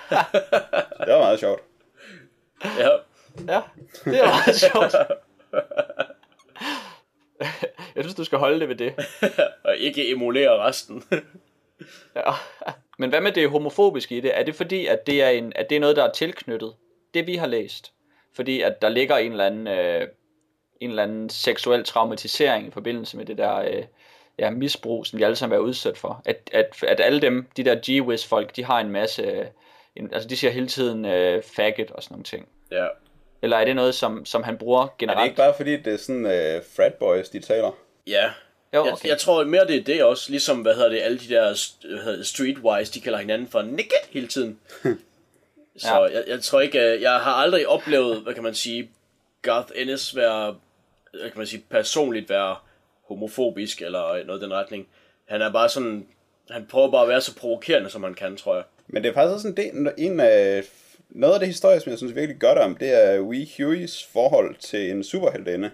[0.09, 0.15] Så
[1.05, 1.61] det var meget sjovt.
[2.63, 2.89] ja.
[3.53, 3.61] ja
[4.05, 4.95] det er meget sjovt.
[7.95, 8.93] Jeg synes, du skal holde det ved det.
[9.65, 11.03] Og ikke emulere resten.
[12.15, 12.31] Ja.
[12.99, 14.39] Men hvad med det homofobiske i det?
[14.39, 16.73] Er det fordi, at det er, en, at det er noget, der er tilknyttet?
[17.13, 17.93] Det vi har læst.
[18.35, 20.07] Fordi at der ligger en eller anden, øh,
[20.79, 23.83] en eller anden seksuel traumatisering i forbindelse med det der øh,
[24.39, 26.21] ja, misbrug, som de alle sammen er udsat for.
[26.25, 29.45] At, at, at alle dem, de der G-Wiz folk, de har en masse, øh,
[29.95, 32.47] en, altså de siger hele tiden øh, faggot og sådan nogle ting.
[32.71, 32.87] ja.
[33.43, 35.25] Eller er det noget, som, som han bruger Er det generelt?
[35.25, 37.71] ikke bare fordi, det er sådan uh, frat boys, de taler?
[38.07, 38.23] Ja.
[38.73, 39.09] Jo, Jeg, okay.
[39.09, 40.31] jeg tror mere, det er det også.
[40.31, 41.53] Ligesom, hvad hedder det, alle de der
[42.23, 44.59] streetwise, de kalder hinanden for nikke hele tiden.
[45.77, 46.01] Så Ja.
[46.01, 48.89] jeg, jeg tror ikke, øh, jeg har aldrig oplevet, hvad kan man sige,
[49.41, 50.55] Garth Ennis være,
[51.11, 52.55] hvad kan man sige, personligt være
[53.07, 54.87] homofobisk eller noget i den retning.
[55.25, 56.07] Han er bare sådan,
[56.49, 58.63] han prøver bare at være så provokerende, som han kan, tror jeg.
[58.87, 60.63] Men det er faktisk også en, del, en af...
[61.15, 64.55] Noget af det historie, som jeg synes virkelig godt om, det er Wee Hueys forhold
[64.55, 65.71] til en superheltinde.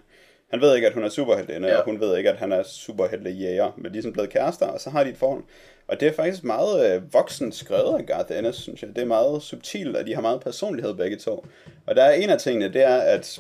[0.50, 1.78] Han ved ikke, at hun er superheltinde, ja.
[1.78, 4.82] Og hun ved ikke, at han er superheltejæger, men de er sådan blevet kærester, og
[4.82, 5.44] så har de et forhold.
[5.88, 8.90] Og det er faktisk meget øh, voksen skrevet af Garth Ennis, synes jeg.
[8.96, 11.46] Det er meget subtilt, og de har meget personlighed begge to.
[11.86, 13.40] Og der er en af tingene, det er, at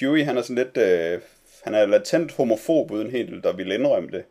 [0.00, 0.76] Huey, han er sådan lidt...
[0.76, 1.20] Øh,
[1.62, 4.24] han er latent homofob, uden helt at ville indrømme det,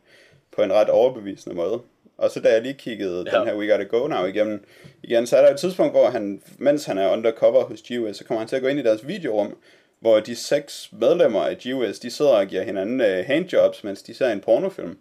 [0.55, 1.81] på en ret overbevisende måde.
[2.21, 3.37] Og så da jeg lige kiggede ja.
[3.39, 4.65] Den her We Gotta Go Now igennem,
[5.03, 8.23] igen, så er der et tidspunkt, hvor han, mens han er undercover hos GWS, så
[8.23, 9.57] kommer han til at gå ind i deres videorum,
[9.99, 14.13] hvor de seks medlemmer af GWS, de sidder og giver hinanden øh, handjobs, mens de
[14.13, 14.97] ser en pornofilm.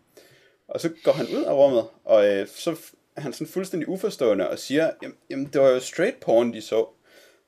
[0.69, 2.71] Og så går han ud af rummet, og øh, så
[3.17, 6.61] er han sådan fuldstændig uforstående og siger, jamen, jamen det var jo straight porn, de
[6.63, 6.87] så.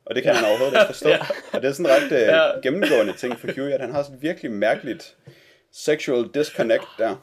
[0.06, 1.08] Og det kan han overhovedet ikke forstå.
[1.18, 1.18] Ja.
[1.52, 2.60] Og det er sådan en ret øh, Ja.
[2.62, 5.16] gennemgående ting for Huey, at han har sådan et virkelig mærkeligt
[5.72, 7.16] sexual disconnect der,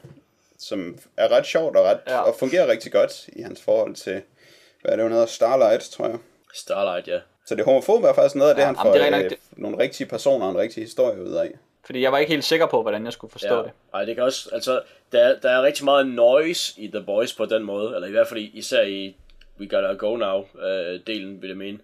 [0.60, 2.18] som er ret sjovt og, ret, ja.
[2.20, 4.22] Og fungerer rigtig godt i hans forhold til,
[4.82, 6.18] hvad er det, hun hedder, Starlight, tror jeg.
[6.54, 7.18] Starlight, ja.
[7.46, 9.62] Så det homofob er faktisk noget af det, Ja, han får det er rigtig øh,
[9.62, 11.50] nogle rigtige personer og en rigtig historie ud af.
[11.84, 13.62] Fordi jeg var ikke helt sikker på, hvordan jeg skulle forstå ja.
[13.62, 13.70] det.
[13.94, 14.80] Ej, det kan også, altså,
[15.12, 18.10] der, er- der er rigtig meget noise i The Boys på den måde, eller i
[18.10, 19.16] hvert fald i- især i
[19.60, 21.78] We Gotta Go Now øh, delen, vil jeg mene.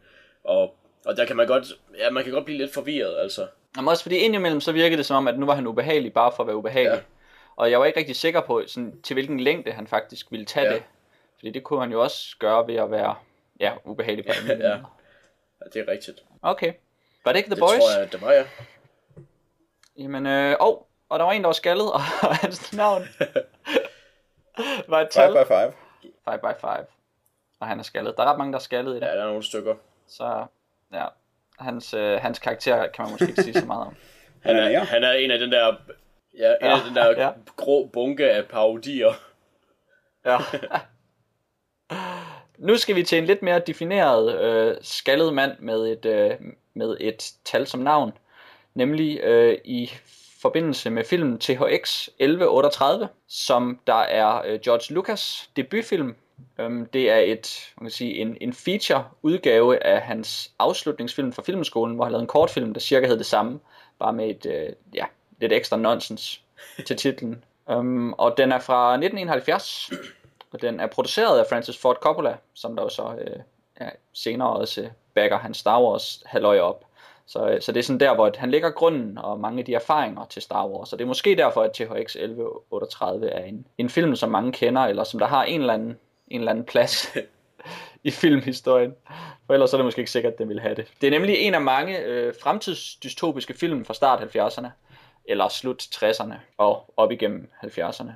[0.44, 0.74] Og,
[1.04, 1.64] og der kan man godt,
[1.98, 3.46] ja, man kan godt blive lidt forvirret, altså.
[3.76, 6.32] Jamen også fordi indimellem så virkede det som om, at nu var han ubehagelig bare
[6.36, 6.92] for at være ubehagelig.
[6.96, 7.00] Ja.
[7.56, 10.66] Og jeg var ikke rigtig sikker på, sådan, til hvilken længde han faktisk ville tage
[10.66, 10.74] Ja.
[10.74, 10.82] det.
[11.38, 13.14] Fordi det kunne han jo også gøre ved at være
[13.60, 14.54] ja, ubehagelig på Ja.
[14.68, 14.68] ja.
[15.60, 16.20] ja det er rigtigt.
[16.42, 16.72] Okay.
[17.24, 17.78] Var det ikke The Det Boys?
[17.78, 18.46] tror jeg, det var jeg.
[19.98, 20.76] Jamen, øh, oh,
[21.08, 22.00] og der var en, der var skaldet, og
[22.42, 23.02] hans navn
[24.88, 25.32] var et tal.
[25.32, 25.72] Five by five.
[26.30, 26.70] 5 by 5.
[27.60, 28.14] og han er skaldet.
[28.16, 29.02] Der er ret mange, der er skaldet i det.
[29.02, 29.74] Ja, der er nogle stykker.
[30.08, 30.46] Så
[30.92, 31.04] ja,
[31.58, 33.96] hans, øh, hans karakter kan man måske ikke sige så meget om.
[34.42, 34.84] Han er, Ja.
[34.84, 35.76] han er en af den der,
[36.38, 37.30] ja, en af Ja, den der ja.
[37.56, 39.12] grå bunke af parodier.
[40.24, 40.38] Ja.
[42.58, 46.30] nu skal vi til en lidt mere defineret øh, skaldet mand med et, øh,
[46.74, 48.12] med et tal som navn.
[48.74, 49.90] Nemlig øh, i
[50.40, 56.16] forbindelse med filmen THX 1138, som der er øh, George Lucas debutfilm.
[56.58, 61.42] Øhm, det er et, man kan sige, en, en feature udgave af hans afslutningsfilm fra
[61.42, 63.60] filmskolen, hvor han lavede en kortfilm, der cirka hed det samme,
[63.98, 65.04] bare med et øh, ja,
[65.40, 66.40] lidt ekstra nonsens
[66.86, 67.44] til titlen.
[67.66, 69.90] Um, og den er fra 1971,
[70.52, 73.36] og den er produceret af Francis Ford Coppola, som der jo så øh,
[73.80, 76.84] ja, senere også øh, backer hans Star Wars halvøje op.
[77.26, 79.74] Så, øh, så det er sådan der, hvor han lægger grunden og mange af de
[79.74, 80.92] erfaringer til Star Wars.
[80.92, 84.82] Og det er måske derfor, at THX 1138 er en, en film, som mange kender,
[84.82, 87.16] eller som der har en eller anden, en eller anden plads
[88.04, 88.94] i filmhistorien.
[89.46, 90.86] For ellers er det måske ikke sikkert, at den ville have det.
[91.00, 94.68] Det er nemlig en af mange øh, fremtidsdystopiske film fra start 70'erne,
[95.28, 98.10] eller slut 60'erne og op igennem 70'erne,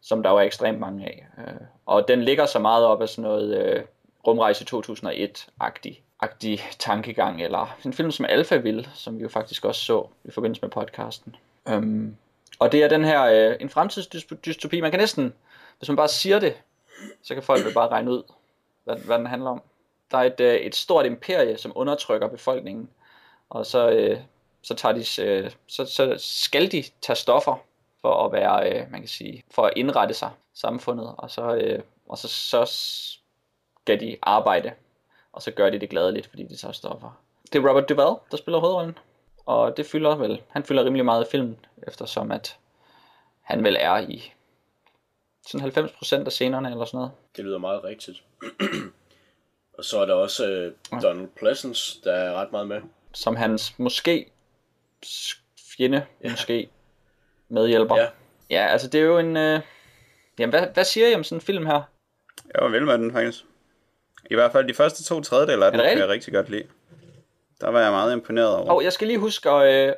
[0.00, 1.26] som der var ekstremt mange af.
[1.38, 3.84] Øh, og den ligger så meget op af sådan noget øh,
[4.26, 9.84] rumrejse 2001-agtig agtig tankegang, eller en film som Alpha Alphaville, som vi jo faktisk også
[9.84, 11.36] så i forbindelse med podcasten.
[11.72, 12.16] Um,
[12.58, 15.34] og det er den her, øh, en fremtidsdystopi, man kan næsten,
[15.78, 16.56] hvis man bare siger det,
[17.22, 18.22] så kan folk jo bare regne ud,
[18.84, 19.62] hvad, hvad den handler om.
[20.10, 22.88] Der er et, øh, et stort imperie, som undertrykker befolkningen,
[23.50, 24.20] og så, øh,
[24.62, 27.56] så, tager de, øh, så, så skal de tage stoffer
[28.00, 31.82] for at være, øh, man kan sige, for at indrette sig samfundet, og så, øh,
[32.08, 32.64] og så, så
[33.82, 34.72] skal de arbejde,
[35.32, 37.20] og så gør de det gladeligt, fordi de tager stoffer.
[37.52, 38.98] Det er Robert Duvall, der spiller hovedrollen,
[39.46, 42.56] og det fylder vel, han fylder rimelig meget i filmen, eftersom at
[43.42, 44.32] han vel er i
[45.46, 47.12] sådan 90% af scenerne eller sådan noget.
[47.36, 48.22] Det lyder meget rigtigt.
[49.78, 52.80] og så er der også øh, Donald Pleasance, der er ret meget med.
[53.14, 54.30] Som hans måske
[55.76, 56.30] fjende, ja.
[56.30, 56.68] måske
[57.48, 57.96] medhjælper.
[57.96, 58.06] Ja.
[58.50, 59.36] ja, altså det er jo en...
[59.36, 59.60] Øh...
[60.38, 61.82] Jamen, hvad, hvad siger I om sådan en film her?
[62.54, 63.44] Jeg var vild med den, faktisk.
[64.30, 66.64] I hvert fald de første to tredjedele af den, kan jeg rigtig godt lide.
[67.60, 68.70] Der var jeg meget imponeret over.
[68.70, 69.94] Og jeg skal lige huske at, øh,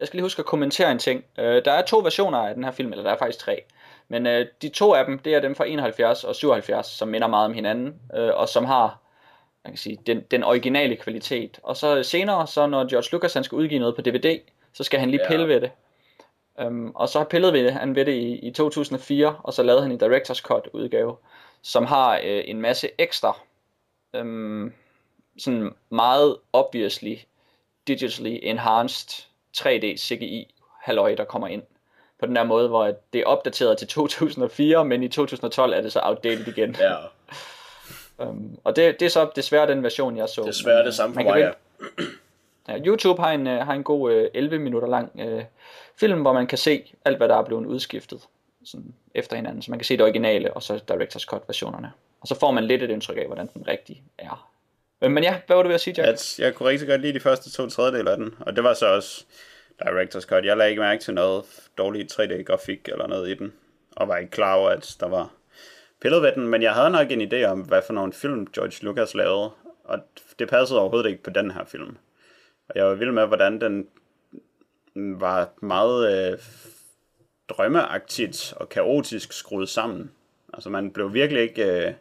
[0.00, 1.24] jeg skal lige huske at kommentere en ting.
[1.38, 3.62] Øh, der er to versioner af den her film, eller der er faktisk tre.
[4.08, 7.28] Men øh, de to af dem, det er dem fra 71 og 77, som minder
[7.28, 8.98] meget om hinanden, øh, og som har
[9.66, 11.60] man kan sige, den, den originale kvalitet.
[11.62, 14.38] Og så senere, så når George Lucas han skal udgive noget på DVD,
[14.72, 15.28] så skal han lige Ja.
[15.28, 15.70] pille ved det.
[16.66, 19.82] Um, og så pillede vi det, han ved det i, i 2004, og så lavede
[19.82, 21.16] han en Director's Cut udgave,
[21.62, 23.38] som har øh, en masse ekstra,
[24.14, 24.72] øhm,
[25.38, 27.14] sådan meget obviously
[27.88, 31.62] digitally enhanced 3D CGI halløj, der kommer ind.
[32.20, 35.92] På den der måde, hvor det er opdateret til 2004, men i 2012 er det
[35.92, 36.76] så outdated igen.
[36.80, 36.94] Ja,
[38.18, 40.42] Um, og det, det er så desværre den version, jeg så.
[40.46, 41.50] desværre det samme for mig, ja.
[42.68, 45.44] Ja, YouTube har en, øh, har en god øh, 11 minutter lang øh,
[45.96, 48.20] film, hvor man kan se alt, hvad der er blevet udskiftet
[48.64, 49.62] sådan efter hinanden.
[49.62, 51.92] Så man kan se det originale, og så Director's Cut versionerne.
[52.20, 54.50] Og så får man lidt et indtryk af, hvordan den rigtig er.
[55.02, 56.08] Øh, Men ja, hvad var du ved at sige, Jack?
[56.08, 58.74] At jeg kunne rigtig godt lide de første to tredjedele af den, og det var
[58.74, 59.24] så også
[59.82, 60.44] Director's Cut.
[60.44, 61.44] Jeg lagde ikke mærke til noget
[61.78, 63.52] dårlig 3D-grafik eller noget i den,
[63.96, 65.30] og var ikke klar over, at der var
[66.06, 68.84] pillet ved den, men jeg havde nok en idé om, hvad for nogle film George
[68.84, 69.50] Lucas lavede,
[69.84, 69.98] og
[70.38, 71.96] det passede overhovedet ikke på den her film.
[72.68, 73.86] Og jeg var vild med, hvordan den
[74.94, 76.38] var meget øh,
[77.48, 80.10] drømmeagtigt og kaotisk skruet sammen.
[80.54, 81.92] Altså man blev virkelig ikke øh,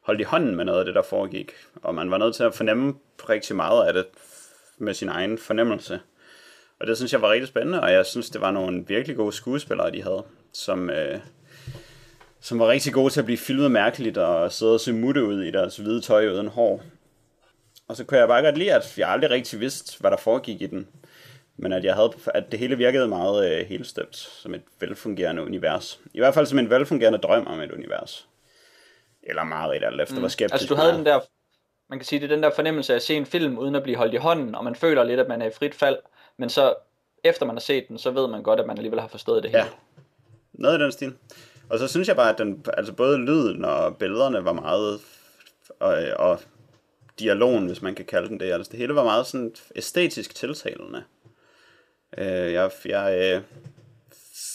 [0.00, 1.52] holdt i hånden med noget af det, der foregik,
[1.82, 2.94] og man var nødt til at fornemme
[3.28, 4.06] rigtig meget af det
[4.78, 6.00] med sin egen fornemmelse.
[6.80, 9.32] Og det synes jeg var rigtig spændende, og jeg synes, det var nogle virkelig gode
[9.32, 11.18] skuespillere, de havde, som, øh,
[12.44, 15.42] som var rigtig gode til at blive filmet mærkeligt og sidde og se mutte ud
[15.42, 16.82] i deres hvide tøj uden hår.
[17.88, 20.62] Og så kunne jeg bare godt lide, at jeg aldrig rigtig vidste, hvad der foregik
[20.62, 20.88] i den.
[21.56, 26.00] Men at, jeg havde, at det hele virkede meget øh, helstøbt som et velfungerende univers.
[26.14, 28.28] I hvert fald som en velfungerende drøm om et univers.
[29.22, 31.20] Eller meget alt efter, hvor skeptisk Altså du havde den der,
[31.90, 33.82] man kan sige, det er den der fornemmelse af at se en film, uden at
[33.82, 35.98] blive holdt i hånden, og man føler lidt, at man er i frit fald,
[36.36, 36.74] men så
[37.24, 39.50] efter man har set den, så ved man godt, at man alligevel har forstået det
[39.50, 39.64] hele.
[39.64, 39.70] Ja.
[40.52, 41.14] Noget i den stil.
[41.70, 45.00] Og så synes jeg bare, at den, altså både lyden og billederne var meget,
[45.80, 46.40] og, og
[47.18, 51.04] dialogen, hvis man kan kalde den det, altså det hele var meget sådan æstetisk tiltalende.
[52.18, 53.42] Øh, jeg jeg øh,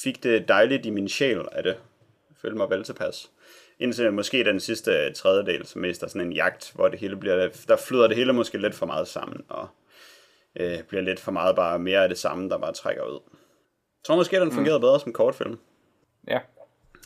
[0.04, 1.76] fik det dejligt i min sjæl af det.
[2.30, 3.32] Jeg følte mig vel tilpas.
[3.80, 7.50] Indtil måske den sidste tredjedel, som mest er sådan en jagt, hvor det hele bliver,
[7.68, 9.68] der flyder det hele måske lidt for meget sammen, og
[10.60, 13.20] øh, bliver lidt for meget bare mere af det samme, der bare trækker ud.
[13.34, 14.82] Jeg tror måske, den fungerede mm.
[14.82, 15.60] bedre som kortfilm.
[16.28, 16.40] ja.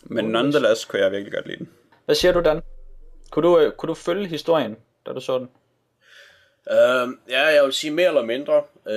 [0.03, 1.69] Men nonetheless kunne jeg virkelig godt lide den.
[2.05, 2.61] Hvad siger du, Dan?
[3.31, 5.49] Kunne du, øh, kunne du følge historien, da du så den?
[6.71, 8.63] Uh, ja, jeg vil sige mere eller mindre.
[8.85, 8.93] Uh,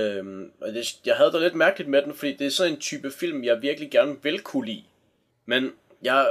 [0.75, 3.45] det, jeg havde det lidt mærkeligt med den, fordi det er sådan en type film,
[3.45, 4.85] jeg virkelig gerne vil kunne lide.
[5.47, 6.31] Men jeg,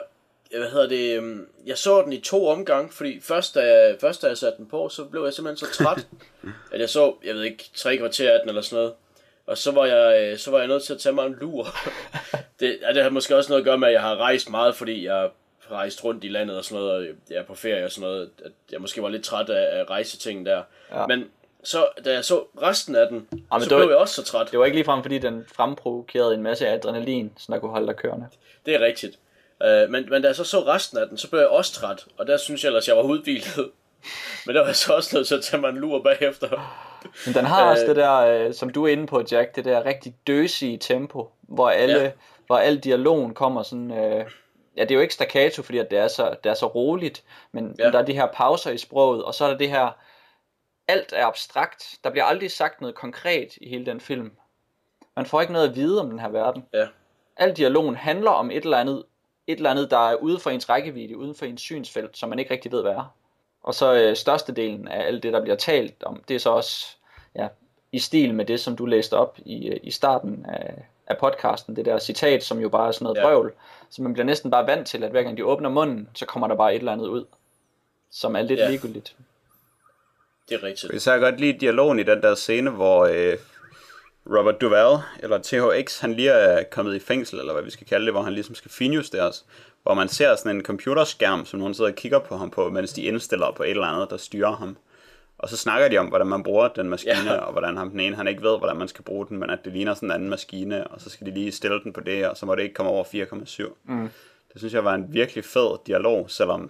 [0.51, 4.21] hvad hedder det, øhm, jeg så den i to omgange, fordi først da, jeg, først
[4.21, 6.07] da jeg satte den på, så blev jeg simpelthen så træt,
[6.73, 8.93] at jeg så, jeg ved ikke, tre kvarter af den eller sådan noget.
[9.47, 11.67] Og så var jeg, øh, så var jeg nødt til at tage mig en lur.
[12.59, 15.05] det, det har måske også noget at gøre med, at jeg har rejst meget, fordi
[15.05, 15.31] jeg har
[15.71, 18.29] rejst rundt i landet og sådan noget, og jeg er på ferie og sådan noget.
[18.45, 20.61] At jeg måske var lidt træt af, af rejsetingen der.
[20.91, 21.07] Ja.
[21.07, 21.23] Men
[21.63, 24.51] så, da jeg så resten af den, ja, så blev var, jeg også så træt.
[24.51, 27.95] Det var ikke ligefrem, fordi den fremprovokerede en masse adrenalin, så der kunne holde dig
[27.95, 28.27] kørende.
[28.65, 29.19] Det er rigtigt.
[29.65, 32.05] Uh, men, men da jeg så så resten af den, så blev jeg også træt,
[32.17, 33.71] og der synes jeg ellers, jeg var udvildet.
[34.45, 36.49] men der var jeg så også nødt til at tage mig en lur bagefter.
[37.26, 37.89] Men den har også øh.
[37.89, 41.70] det der, uh, som du er inde på, Jack, det der rigtig døsige tempo, hvor
[41.70, 42.12] alle, ja.
[42.47, 43.91] hvor al dialogen kommer sådan...
[43.91, 44.32] Uh,
[44.78, 47.24] ja, det er jo ikke staccato, fordi at det, er så, det er så roligt,
[47.51, 47.91] men ja.
[47.91, 49.97] der er de her pauser i sproget, og så er der det her,
[50.88, 51.95] alt er abstrakt.
[52.03, 54.32] Der bliver aldrig sagt noget konkret i hele den film.
[55.16, 56.66] Man får ikke noget at vide om den her verden.
[56.74, 56.88] Ja.
[57.38, 59.03] Al dialogen handler om et eller andet
[59.47, 62.39] et eller andet, der er ude for ens rækkevidde, uden for ens synsfelt, som man
[62.39, 63.16] ikke rigtig ved, hvad er.
[63.66, 66.88] Og så øh, størstedelen af alt det, der bliver talt om, det er så også
[67.36, 67.47] ja,
[67.91, 70.74] i stil med det, som du læste op i, øh, i starten af,
[71.07, 73.24] af podcasten, det der citat, som jo bare er sådan noget ja.
[73.24, 73.53] brøvl,
[73.89, 76.47] så man bliver næsten bare vant til, at hver gang de åbner munden, så kommer
[76.47, 77.26] der bare et eller andet ud,
[78.11, 78.70] som er lidt ja.
[78.70, 79.16] ligegyldigt.
[80.49, 80.93] Det er rigtigt.
[80.93, 83.38] Jeg så godt lide dialogen i den der scene, hvor øh,
[84.26, 88.05] Robert Duvall, eller THX, han lige er kommet i fængsel, eller hvad vi skal kalde
[88.05, 89.45] det, hvor han ligesom skal finjusteres,
[89.86, 92.93] hvor man ser sådan en computerskærm, som nogen sidder og kigger på ham på, mens
[92.93, 94.77] de indstiller på et eller andet, der styrer ham.
[95.38, 97.38] Og så snakker de om, hvordan man bruger den maskine, ja.
[97.38, 99.59] og hvordan ham den ene, han ikke ved, hvordan man skal bruge den, men at
[99.65, 102.29] det ligner sådan en anden maskine, og så skal de lige stille den på det,
[102.29, 103.73] og så må det ikke komme over 4,7.
[103.83, 104.09] Mm.
[104.53, 106.69] Det synes jeg var en virkelig fed dialog, selvom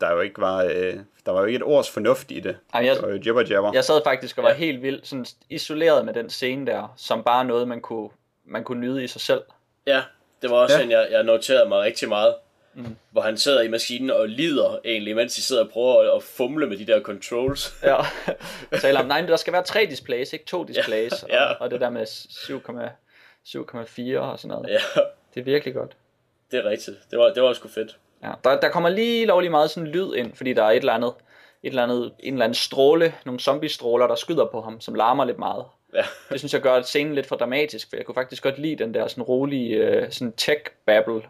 [0.00, 2.56] der jo ikke var, øh, der var jo ikke et års fornuft i det.
[2.74, 3.70] Ej, jeg, det var jo jibber jabber.
[3.74, 4.56] Jeg sad faktisk og var ja.
[4.56, 8.08] helt vildt sådan isoleret med den scene der, som bare noget, man kunne,
[8.44, 9.42] man kunne nyde i sig selv.
[9.86, 10.02] Ja,
[10.44, 10.84] det var også ja.
[10.84, 12.34] en, jeg, jeg noterede mig rigtig meget.
[12.74, 12.96] Mm.
[13.10, 16.22] Hvor han sidder i maskinen og lider egentlig, mens de sidder og prøver at, at
[16.22, 17.74] fumle med de der controls.
[17.82, 17.96] ja,
[18.78, 21.24] så om, nej, der skal være tre displays, ikke to displays.
[21.28, 21.34] Ja.
[21.34, 21.50] ja.
[21.50, 24.68] Og, og det der med 7,4 og sådan noget.
[24.68, 25.00] Ja.
[25.34, 25.96] Det er virkelig godt.
[26.50, 26.96] Det er rigtigt.
[27.10, 27.98] Det var, det var sgu fedt.
[28.22, 30.92] Ja, der, der kommer lige lovlig meget sådan lyd ind, fordi der er et eller
[30.92, 31.12] andet,
[31.62, 35.24] et eller andet, en eller anden stråle, nogle zombie-stråler, der skyder på ham, som larmer
[35.24, 35.64] lidt meget.
[35.94, 36.04] Ja.
[36.30, 38.94] det synes jeg gør scenen lidt for dramatisk, for jeg kunne faktisk godt lide den
[38.94, 41.22] der sådan rolige uh, sådan tech-babble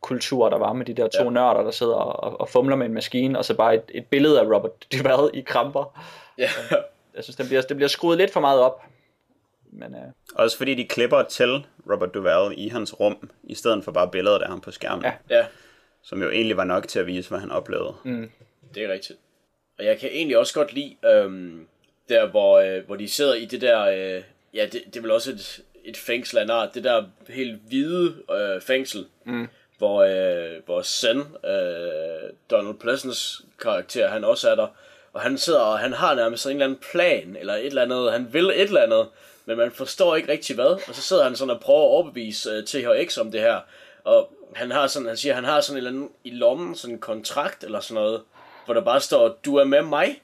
[0.00, 1.30] kultur, der var med de der to ja.
[1.30, 4.40] nørder, der sidder og, og fumler med en maskine, og så bare et, et billede
[4.40, 6.00] af Robert Duvall i kramper.
[6.38, 6.48] Ja.
[7.14, 8.82] Jeg synes, det bliver, det bliver skruet lidt for meget op.
[9.72, 10.12] Men, uh...
[10.34, 14.42] Også fordi de klipper til Robert Duvall i hans rum, i stedet for bare billedet
[14.42, 15.04] af ham på skærmen.
[15.04, 15.36] Ja.
[15.36, 15.44] ja
[16.04, 17.94] som jo egentlig var nok til at vise, hvad han oplevede.
[18.04, 18.30] Mm.
[18.74, 19.18] Det er rigtigt.
[19.78, 21.66] Og jeg kan egentlig også godt lide, øhm,
[22.08, 24.22] der hvor, øh, hvor de sidder i det der, øh,
[24.54, 28.14] ja, det, det er vel også et, et fængsel af art, det der helt hvide
[28.30, 29.48] øh, fængsel, mm.
[29.78, 34.66] hvor, øh, hvor Sen, øh, Donald Pleasants karakter, han også er der,
[35.12, 37.82] og han sidder og han har nærmest sådan en eller anden plan, eller et eller
[37.82, 39.06] andet, han vil et eller andet,
[39.46, 42.58] men man forstår ikke rigtig hvad, og så sidder han sådan og prøver at overbevise
[42.58, 43.60] uh, THX om det her,
[44.04, 46.94] og han har sådan, han siger, han har sådan en eller anden i lommen, sådan
[46.94, 48.22] en kontrakt eller sådan noget,
[48.64, 50.22] hvor der bare står, du er med mig.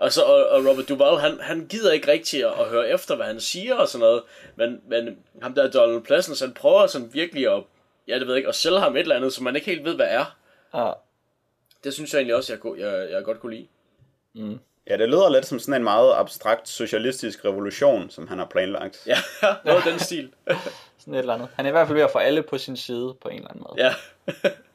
[0.00, 3.16] Og, så, og, og Robert Duvall, han, han gider ikke rigtig at, at høre efter,
[3.16, 4.22] hvad han siger og sådan noget.
[4.56, 7.62] Men, men ham der Donald Pleasence, han prøver sådan virkelig at,
[8.08, 9.94] ja, det ved ikke, at sælge ham et eller andet, som man ikke helt ved,
[9.94, 10.36] hvad er.
[10.74, 10.92] Ja.
[11.84, 13.66] Det synes jeg egentlig også, jeg, jeg, jeg godt kunne lide.
[14.34, 14.58] Mm.
[14.90, 19.06] Ja, det lyder lidt som sådan en meget abstrakt socialistisk revolution, som han har planlagt.
[19.06, 19.16] Ja,
[19.64, 20.32] noget den stil.
[20.98, 21.48] sådan et eller andet.
[21.54, 23.50] Han er i hvert fald ved at få alle på sin side på en eller
[23.50, 23.84] anden måde.
[23.84, 23.94] Ja,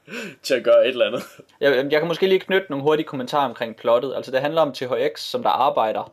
[0.44, 1.24] til at gøre et eller andet.
[1.60, 4.16] jeg, jeg kan måske lige knytte nogle hurtige kommentarer omkring plottet.
[4.16, 6.12] Altså det handler om THX, som der arbejder.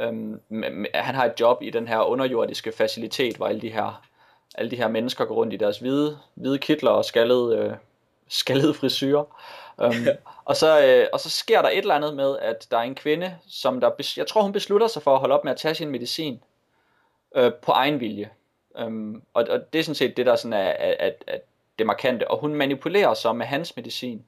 [0.00, 0.40] Øhm,
[0.94, 4.02] han har et job i den her underjordiske facilitet, hvor alle de her,
[4.54, 7.72] alle de her mennesker går rundt i deres hvide, hvide kitler og skaldede, øh,
[8.28, 9.24] skaldede frisyrer.
[9.78, 10.06] Um,
[10.44, 12.94] og, så, øh, og så sker der et eller andet med, at der er en
[12.94, 15.74] kvinde, som der, jeg tror hun beslutter sig for at holde op med at tage
[15.74, 16.40] sin medicin
[17.36, 18.30] øh, på egen vilje.
[18.84, 21.42] Um, og, og det er sådan set det, der sådan er, at, at
[21.80, 22.30] det markante.
[22.30, 24.24] Og hun manipulerer så med hans medicin,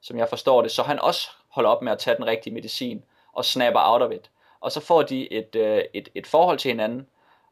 [0.00, 3.02] som jeg forstår det, så han også holder op med at tage den rigtige medicin
[3.32, 4.30] og snapper out of it.
[4.60, 7.06] Og så får de et, øh, et, et forhold til hinanden,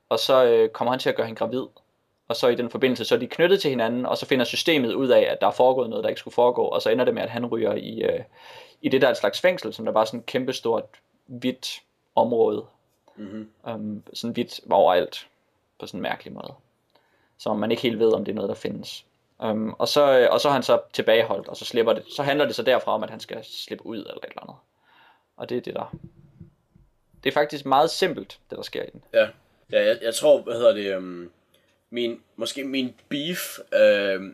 [0.08, 1.66] og så øh, kommer han til at gøre hende gravid
[2.30, 4.94] og så i den forbindelse, så er de knyttet til hinanden, og så finder systemet
[4.94, 7.14] ud af, at der er foregået noget, der ikke skulle foregå, og så ender det
[7.14, 8.20] med, at han ryger i, øh,
[8.82, 10.84] i det der er et slags fængsel, som der bare sådan et kæmpestort,
[11.26, 11.82] hvidt
[12.14, 12.64] område.
[13.16, 13.50] Mm-hmm.
[13.64, 15.28] Um, sådan hvidt overalt,
[15.78, 16.54] på sådan en mærkelig måde.
[17.38, 19.04] Så man ikke helt ved, om det er noget, der findes.
[19.42, 22.22] Um, og, så, øh, og så er han så tilbageholdt, og så, slipper det, så
[22.22, 24.56] handler det så derfra om, at han skal slippe ud eller et eller andet.
[25.36, 25.96] Og det er det der.
[27.24, 29.02] Det er faktisk meget simpelt, det der sker i den.
[29.12, 29.28] Ja,
[29.72, 31.30] ja jeg, jeg tror, hvad hedder det, um,
[31.90, 34.24] min, måske min beef uh,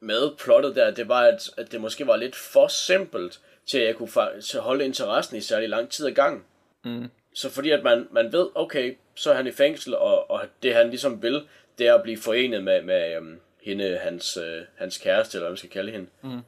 [0.00, 3.86] med plottet der, det var, at, at det måske var lidt for simpelt, til at
[3.86, 6.44] jeg kunne til at holde interessen i særlig lang tid ad gang.
[6.84, 7.10] Mm.
[7.34, 10.74] Så fordi at man, man ved, okay, så er han i fængsel, og, og det
[10.74, 11.46] han ligesom vil,
[11.78, 14.42] det er at blive forenet med, med um, hende, hans, uh,
[14.78, 16.06] hans kæreste, eller hvad man skal kalde hende.
[16.22, 16.40] Mm.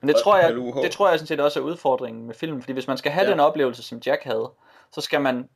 [0.00, 2.72] Men det tror, jeg, det tror jeg sådan set også er udfordringen med filmen, fordi
[2.72, 3.30] hvis man skal have Ja.
[3.30, 4.50] den oplevelse, som Jack havde,
[4.92, 5.48] så skal man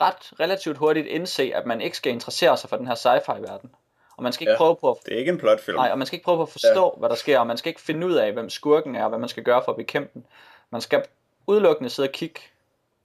[0.00, 3.70] ret relativt hurtigt indse, at man ikke skal interessere sig for den her sci-fi verden.
[4.16, 4.56] Og man skal ikke Ja.
[4.58, 5.76] prøve på at Det er ikke en plotfilm.
[5.76, 6.98] Nej, og man skal ikke prøve på at forstå, ja.
[6.98, 9.18] hvad der sker, og man skal ikke finde ud af, hvem skurken er, og hvad
[9.18, 10.26] man skal gøre for at bekæmpe den.
[10.70, 11.04] Man skal
[11.46, 12.40] udelukkende sidde og kigge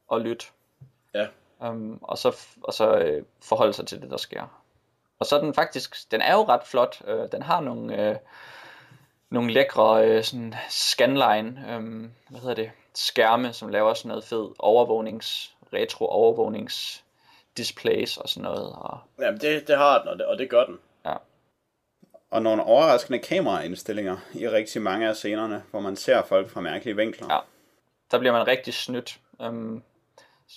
[0.08, 0.46] og lytte,
[1.16, 1.28] Ja.
[1.60, 4.61] um, og så, og så øh, forholde sig til det, der sker.
[5.22, 7.02] Og så er den faktisk, den er jo ret flot.
[7.08, 8.16] Øh, den har nogle, øh,
[9.30, 14.50] nogle lækre øh, sådan scanline, øh, hvad hedder det, skærme, som laver sådan noget fed
[14.60, 17.04] overvågnings, retro overvågnings
[17.58, 18.74] displays og sådan noget.
[18.76, 20.80] Og, Jamen, det, det har den, og det, og det gør den.
[22.32, 26.96] Og nogle overraskende kameraindstillinger i rigtig mange af scenerne, hvor man ser folk fra mærkelige
[26.96, 27.28] vinkler.
[27.34, 27.40] Ja.
[28.12, 29.20] der bliver man rigtig snydt.
[29.40, 29.84] Um,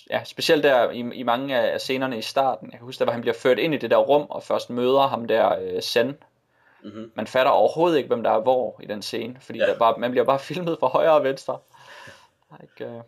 [0.09, 2.67] ja, specielt der i, i mange af scenerne i starten.
[2.71, 4.69] Jeg kan huske, der hvor han bliver ført ind i det der rum, og først
[4.69, 6.17] møder ham der øh, Sen.
[6.83, 7.11] Mhm.
[7.15, 9.65] Man fatter overhovedet ikke, hvem der er hvor i den scene, fordi Ja.
[9.65, 9.71] ja.
[9.71, 11.59] der bare, man bliver bare filmet fra højre og venstre.
[12.63, 13.01] Ikke, øh...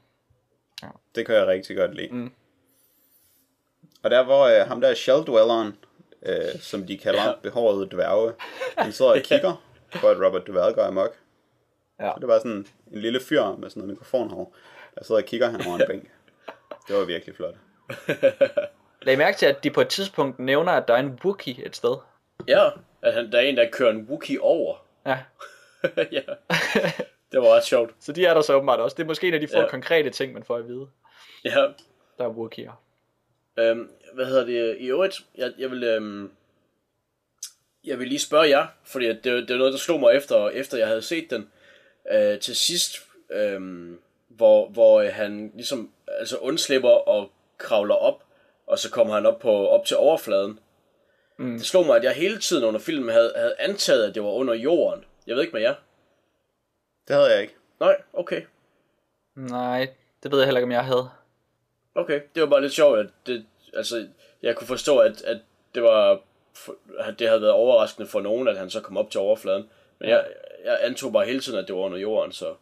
[1.15, 2.07] Det kan jeg rigtig godt lide.
[2.11, 2.31] Mm.
[4.03, 5.77] Og der hvor øh, ham der Shelldwelleren,
[6.25, 7.27] øh, som de kalder Ja.
[7.29, 7.33] ja.
[7.41, 8.33] behårede dværge,
[8.77, 9.63] han sidder og kigger
[10.01, 11.15] på, at Robert Duvall går amok.
[11.99, 12.11] Ja.
[12.13, 14.55] Så det var sådan en lille fyr med sådan noget mikrofonhår,
[14.95, 16.11] der sidder og kigger han over en bænk.
[16.87, 17.55] Det var virkelig flot.
[19.01, 21.65] Lag I mærke til, at de på et tidspunkt nævner, at der er en Wookie
[21.65, 21.95] et sted.
[22.47, 22.69] Ja,
[23.01, 24.85] at han, der er en, der kører en Wookie over.
[25.05, 25.17] Ja.
[26.11, 26.21] ja,
[27.31, 27.93] det var ret sjovt.
[27.99, 28.95] Så de er der så åbenbart også.
[28.95, 29.67] Det er måske en af de få Ja.
[29.67, 30.87] konkrete ting, man får at vide.
[31.43, 31.67] Ja,
[32.17, 32.71] Der er Wookie'er.
[33.61, 34.77] Øhm, hvad hedder det?
[34.79, 35.83] I øvrigt, jeg, jeg vil...
[35.83, 36.31] Øhm,
[37.83, 40.49] jeg vil lige spørge jer, fordi at det, det er noget, der slog mig efter,
[40.49, 41.49] efter jeg havde set den.
[42.11, 42.97] Øh, til sidst,
[43.31, 48.23] øhm, hvor, hvor øh, han ligesom altså undslipper og kravler op,
[48.67, 50.59] og så kommer han op, på, op til overfladen.
[51.37, 51.57] Mm.
[51.57, 54.29] Det slog mig, at jeg hele tiden under filmen havde, havde antaget, at det var
[54.29, 55.05] under jorden.
[55.27, 55.75] Jeg ved ikke med jer.
[57.07, 57.55] Det havde jeg ikke.
[57.79, 58.41] Nej, okay.
[59.35, 59.89] Nej,
[60.23, 61.09] det ved jeg heller ikke, om jeg havde.
[61.95, 64.07] Okay, det var bare lidt sjovt, at det, altså,
[64.41, 65.37] jeg kunne forstå, at, at
[65.75, 66.19] det var,
[66.99, 69.69] at det havde været overraskende for nogen, at han så kom op til overfladen.
[69.99, 70.25] Men jeg,
[70.65, 72.55] jeg antog bare hele tiden, at det var under jorden, så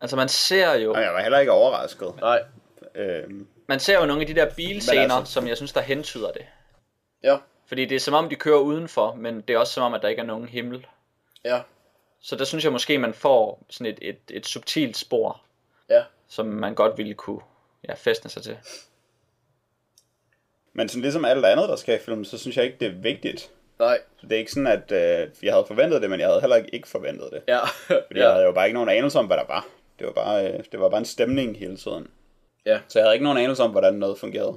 [0.00, 2.14] Altså man ser jo, Og jeg var heller ikke overrasket.
[2.20, 2.44] nej.
[2.94, 5.32] Øhm, man ser jo nogle af de der bilscener, altså- altså...
[5.32, 6.46] som jeg synes, der hentyder det.
[7.22, 7.36] Ja,
[7.66, 10.02] Fordi det er som om, de kører udenfor, men det er også som om, at
[10.02, 10.86] der ikke er nogen himmel.
[11.44, 11.60] ja,
[12.20, 15.40] Så der synes jeg måske, man får sådan et, et, et subtilt spor,
[15.90, 16.02] ja.
[16.28, 17.40] som man godt ville kunne
[17.88, 18.56] ja, fæstne sig til.
[20.72, 22.92] men sådan ligesom alt andet, der skal i filmen, så synes jeg ikke, det er
[23.02, 23.50] vigtigt.
[23.78, 26.40] Nej, Så det er ikke sådan, at øh, jeg havde forventet det, men jeg havde
[26.40, 27.42] heller ikke ikke forventet det.
[27.48, 27.64] ja.
[27.86, 28.24] Fordi ja.
[28.24, 29.66] jeg havde jo bare ikke nogen anelse om, hvad der var.
[29.98, 32.08] Det var bare, øh, det var bare en stemning hele tiden.
[32.66, 32.80] Ja.
[32.88, 34.56] Så jeg havde ikke nogen anelse om, hvordan noget fungerede.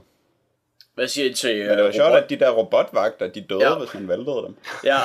[0.96, 3.64] Hvad siger I til Men det var uh, sjovt, at de der robotvagter, de døde,
[3.70, 3.78] Ja.
[3.80, 4.56] hvis man væltede dem.
[4.84, 4.98] Ja,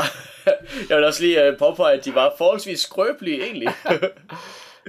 [0.88, 3.68] jeg vil også lige uh, påpege, at de var forholdsvis skrøbelige egentlig.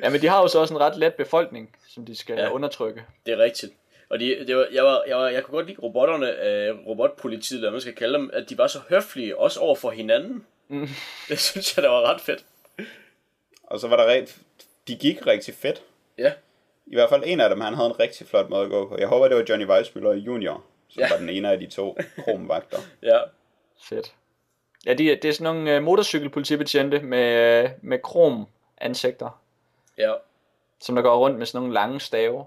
[0.03, 2.49] Ja, men de har jo så også en ret let befolkning, som de skal Ja.
[2.51, 3.03] undertrykke.
[3.25, 3.71] det er rigtigt.
[4.09, 7.57] Og de, det var, jeg, var, jeg, var, jeg kunne godt lide robotterne, øh, robotpolitiet,
[7.57, 10.45] eller hvad man skal kalde dem, at de var så høflige, også over for hinanden.
[10.67, 10.87] Mm.
[11.29, 12.45] Det synes jeg, der var ret fedt.
[13.63, 14.37] Og så var der rent,
[14.87, 15.81] de gik rigtig fedt.
[16.17, 16.31] Ja,
[16.89, 18.97] I hvert fald en af dem, han havde en rigtig flot måde at gå på.
[18.97, 21.09] Jeg håber, det var Johnny Weissmuller junior, som Ja.
[21.09, 22.77] var den ene af de to kromvagter.
[23.03, 23.19] ja,
[23.81, 24.13] Fedt.
[24.85, 28.45] Ja, de, det er sådan nogle uh, motorcykelpolitibetjente med, uh, med krom
[28.77, 29.39] ansigter,
[29.97, 30.13] ja.
[30.79, 32.45] som der går rundt med sådan nogle lange stave.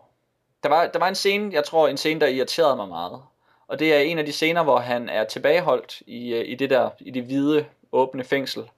[0.62, 3.22] Der var, der var en scene, jeg tror en scene, der irriterede mig meget.
[3.68, 6.70] Og det er en af de scener, hvor han er tilbageholdt i, øh, i det
[6.70, 8.70] der, i det hvide, åbne fængsel.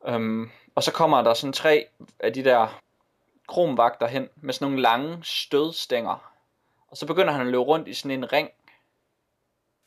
[0.00, 1.86] Um, og så kommer der sådan tre
[2.20, 2.80] af de der
[3.50, 6.32] kromvagter hen med sådan nogle lange stødstænger.
[6.90, 8.50] Og så begynder han at løbe rundt i sådan en ring.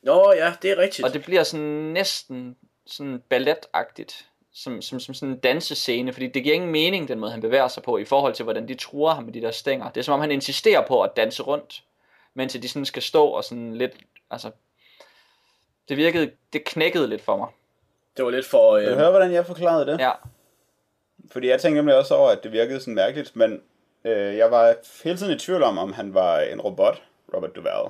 [0.02, 1.06] Nå ja, det er rigtigt.
[1.06, 2.56] Og det bliver sådan næsten
[2.86, 4.28] sådan balletagtigt.
[4.56, 7.68] Som, som, som sådan en dansescene, fordi det giver ingen mening, den måde han bevæger
[7.68, 9.90] sig på, i forhold til hvordan de truer ham med de der stænger.
[9.90, 11.84] Det er som om han insisterer på at danse rundt,
[12.34, 13.92] mens de sådan skal stå og sådan lidt,
[14.30, 14.50] altså,
[15.88, 17.48] det virkede, det knækkede lidt for mig.
[18.16, 18.74] Det var lidt for...
[18.74, 20.00] Vil du Øh, høre, hvordan jeg forklarede det?
[20.00, 20.12] Ja,
[21.30, 23.62] Fordi jeg tænkte nemlig også over, at det virkede sådan mærkeligt, men
[24.04, 27.02] øh, jeg var hele tiden i tvivl om, om han var en robot,
[27.34, 27.88] Robert Duvall.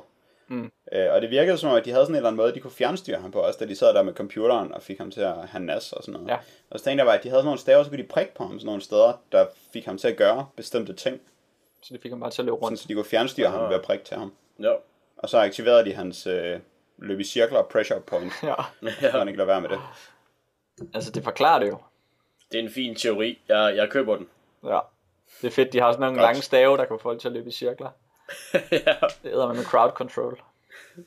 [0.49, 0.71] Mm.
[0.93, 2.61] Øh, og det virkede som om, at de havde sådan en eller anden måde, de
[2.61, 5.21] kunne fjernstyre ham på også, da de sad der med computeren og fik ham til
[5.21, 6.29] at have nas og sådan noget.
[6.29, 6.37] Ja.
[6.71, 8.35] Og så tænkte jeg bare, at de havde sådan nogle staver, så kunne de prikke
[8.35, 11.21] på ham sådan nogle steder, der fik ham til at gøre bestemte ting.
[11.83, 12.79] Så det fik ham bare til at løbe Sådan, rundt.
[12.81, 14.33] så de kunne fjernstyre ham ved at prikke til ham.
[14.61, 14.73] Ja.
[15.19, 16.59] Og så aktiverede de hans øh,
[16.99, 18.55] løb i cirkler pressure point, Ja.
[19.11, 19.79] så han ikke lade være med det.
[20.95, 21.79] Altså, det forklarer det jo.
[22.53, 23.39] Det er en fin teori.
[23.49, 24.29] Jeg, jeg køber den.
[24.65, 24.79] Ja.
[25.41, 26.27] Det er fedt, de har sådan nogle Godt.
[26.29, 27.91] lange stave, der kan få folk til at løbe i cirkler.
[28.73, 30.41] ja, Det hedder man med crowd control.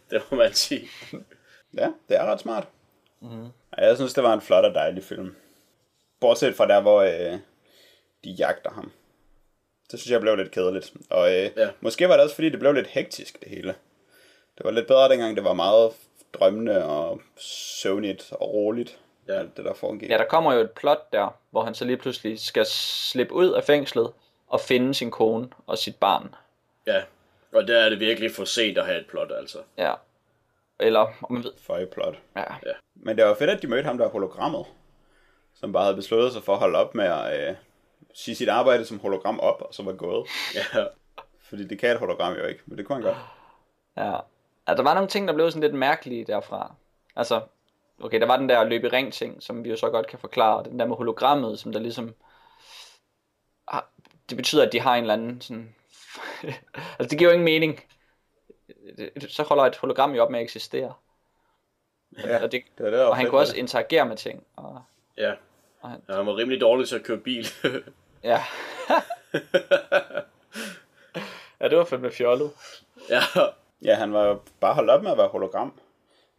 [0.10, 0.88] det må man sige.
[1.78, 2.68] Ja, det er ret smart.
[3.22, 3.48] Mm-hmm.
[3.78, 5.36] Jeg synes, det var en flot og dejlig film.
[6.20, 7.40] Bortset fra der, hvor øh,
[8.24, 8.92] de jagter ham.
[9.92, 10.94] Det synes jeg blev lidt kedeligt.
[11.10, 11.70] Og øh, Ja.
[11.82, 13.76] måske var det også, fordi det blev lidt hektisk, det hele.
[14.58, 15.92] Det var lidt bedre dengang, det var meget
[16.34, 17.22] drømmende og
[17.82, 19.00] søvnigt og roligt.
[19.28, 19.34] Ja.
[19.34, 20.10] Alt det, der foregik.
[20.10, 23.52] Ja, der kommer jo et plot der, hvor han så lige pludselig skal slippe ud
[23.52, 24.12] af fængslet
[24.48, 26.36] og finde sin kone og sit barn.
[26.88, 27.04] Ja.
[27.54, 29.58] Og der er det virkelig for sent at have et plot, altså.
[29.78, 29.94] Ja.
[30.80, 31.52] Eller, om man ved...
[31.58, 32.16] Føjeplot.
[32.36, 32.44] Ja.
[32.96, 34.66] Men det var fedt, at de mødte ham, der hologrammet.
[35.54, 37.56] Som bare havde besluttet sig for at holde op med at øh,
[38.14, 40.28] sige sit arbejde som hologram op, og så var gået.
[40.56, 40.84] Ja.
[41.50, 43.18] Fordi det kan et hologram jo ikke, men det kunne han godt.
[43.98, 44.16] Ja.
[44.68, 44.74] ja.
[44.76, 46.76] der var nogle ting, der blev sådan lidt mærkelige derfra.
[47.16, 47.42] Altså,
[48.02, 50.20] okay, der var den der løb i ring ting, som vi jo så godt kan
[50.20, 50.64] forklare.
[50.64, 52.16] Den der med hologrammet, som der ligesom...
[53.68, 53.89] har-
[54.30, 55.76] Det betyder, at de har en eller anden sådan...
[57.00, 57.84] altså, det giver jo ingen mening.
[59.30, 60.93] Så holder et hologram jo op med at eksistere.
[62.18, 63.60] Ja, Og, det, det var det, og han kunne også det.
[63.60, 64.43] interagere med ting.
[64.56, 64.82] Og,
[65.18, 65.34] Ja.
[65.82, 66.16] og han, ja.
[66.16, 67.48] Han var rimelig dårlig til at køre bil.
[68.24, 68.43] ja.
[71.60, 72.52] ja, det var fandme fjollet.
[73.10, 73.20] ja.
[73.82, 75.80] Ja, han var jo bare holdt op med at være hologram.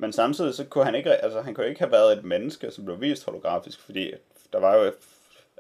[0.01, 2.85] Men samtidig så kunne han ikke, altså han kunne ikke have været et menneske, som
[2.85, 4.13] blev vist holografisk, fordi
[4.53, 4.93] der var jo,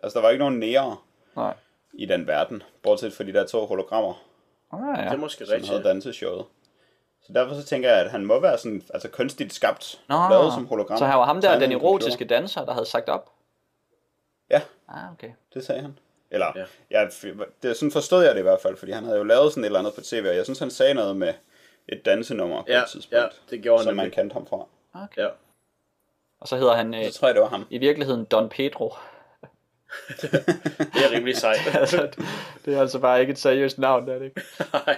[0.02, 0.96] altså der var ikke nogen nære
[1.36, 1.54] Nej.
[1.92, 4.24] i den verden, bortset fra de der to hologrammer,
[4.72, 5.12] Ah, Det ja.
[5.12, 5.70] er måske som rigtigt.
[5.72, 6.44] havde danseshowet.
[7.22, 10.52] Så derfor så tænker jeg, at han må være sådan, altså kunstigt skabt, Nå, lavet
[10.52, 10.98] som hologram.
[10.98, 11.88] så her var ham der, den en computer.
[11.88, 13.30] erotiske danser, der havde sagt op.
[14.50, 15.30] Ja, Ah, okay.
[15.54, 15.98] det sagde han.
[16.30, 16.64] Eller, Ja.
[16.90, 17.00] ja.
[17.02, 17.08] ja,
[17.62, 19.66] det, sådan forstod jeg det i hvert fald, fordi han havde jo lavet sådan et
[19.66, 21.34] eller andet på tv, og jeg synes, han sagde noget med
[21.88, 23.26] et dansenummer på Ja, et tidspunkt, ja,
[23.56, 24.66] det gjorde han som man kendte ham fra.
[25.04, 25.22] okay.
[25.22, 25.28] Ja.
[26.40, 27.66] Og så hedder han øh, Så tror jeg, det var ham.
[27.70, 28.94] i virkeligheden Don Pedro.
[30.78, 31.74] Det er rimelig sejt.
[31.80, 32.24] altså, det-
[32.64, 34.40] det er altså bare ikke et seriøst navn, det er det ikke?
[34.72, 34.96] Nej.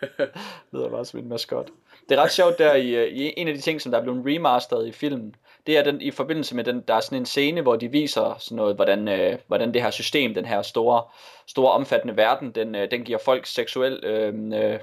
[0.00, 0.28] Det
[0.72, 1.68] lyder bare som en maskot.
[2.08, 4.02] Det er ret sjovt der i, øh, i en af de ting, som der er
[4.02, 5.34] blevet remasteret i filmen.
[5.66, 8.36] Det er den, i forbindelse med den, der er sådan en scene, hvor de viser
[8.38, 11.02] sådan noget, hvordan, øh, hvordan det her system, den her store,
[11.46, 14.34] store omfattende verden, den, øh, den giver folk seksuel øh,
[14.72, 14.78] øh,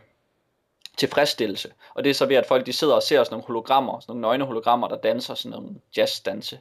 [0.98, 1.72] tilfredsstillelse.
[1.94, 4.12] Og det er så ved, at folk de sidder og ser sådan nogle hologrammer, sådan
[4.12, 6.60] nogle nøgne hologrammer, der danser sådan nogle jazzdanse.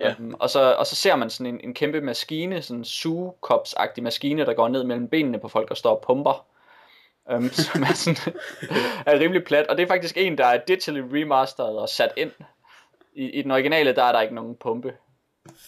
[0.00, 0.14] Ja.
[0.18, 4.02] Um, og, så, og så ser man sådan en, en kæmpe maskine, sådan en sugekops-agtig
[4.02, 6.46] maskine, der går ned mellem benene på folk og står og pumper.
[7.34, 8.34] Um, som er, sådan,
[9.06, 9.66] er rimelig plat.
[9.66, 12.32] Og det er faktisk en, der er digitally remasteret og sat ind.
[13.14, 14.92] I, I den originale, der er der ikke nogen pumpe.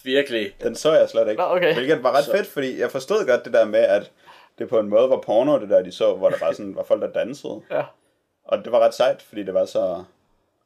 [0.03, 0.55] Virkelig.
[0.63, 1.41] Den så jeg slet ikke.
[1.41, 1.73] Nå, okay.
[1.73, 4.11] Hvilket var ret fedt, fordi jeg forstod godt det der med, at
[4.57, 6.83] det på en måde var porno, det der de så, hvor der bare sådan var
[6.83, 7.61] folk, der dansede.
[7.71, 7.83] Ja.
[8.43, 10.03] Og det var ret sejt, fordi det var så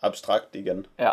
[0.02, 0.86] abstrakt igen.
[1.00, 1.12] Ja.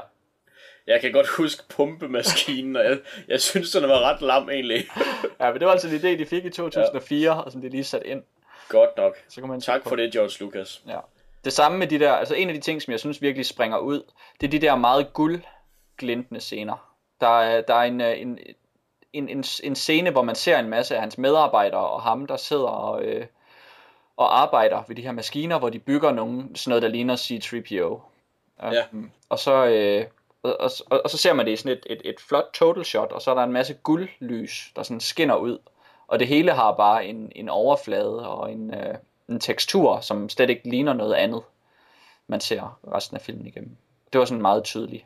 [0.87, 2.99] Jeg kan godt huske pumpemaskinen, og jeg,
[3.29, 4.85] jeg synes, den var ret lam egentlig.
[5.41, 7.41] ja, men det var altså en idé, de fik i 2004, ja.
[7.41, 8.23] og som de lige sat ind.
[8.69, 9.17] Godt nok.
[9.29, 10.83] Så kunne man Tak for det, George Lucas.
[10.89, 10.99] Ja.
[11.45, 13.79] Det samme med de der, altså en af de ting, som jeg synes virkelig springer
[13.79, 14.03] ud,
[14.41, 16.95] det er de der meget guldglintende scener.
[17.21, 18.39] Der er, der er en, øh, en,
[19.15, 22.37] en, en, en scene, hvor man ser en masse af hans medarbejdere og ham, der
[22.37, 23.27] sidder og, øh,
[24.17, 28.01] og arbejder ved de her maskiner, hvor de bygger nogen, sådan noget, der ligner C-3PO.
[28.63, 28.83] Ja.
[28.93, 29.67] Um, og så...
[29.67, 30.07] Øh,
[30.43, 32.85] og, og, og, og så ser man det i sådan et, et, et flot total
[32.85, 35.59] shot, og så er der en masse guldlys, der sådan skinner ud.
[36.07, 38.95] Og det hele har bare en, en overflade og en, øh,
[39.29, 41.43] en tekstur, som slet ikke ligner noget andet,
[42.27, 43.77] man ser resten af filmen igennem.
[44.13, 45.05] Det var sådan et meget tydeligt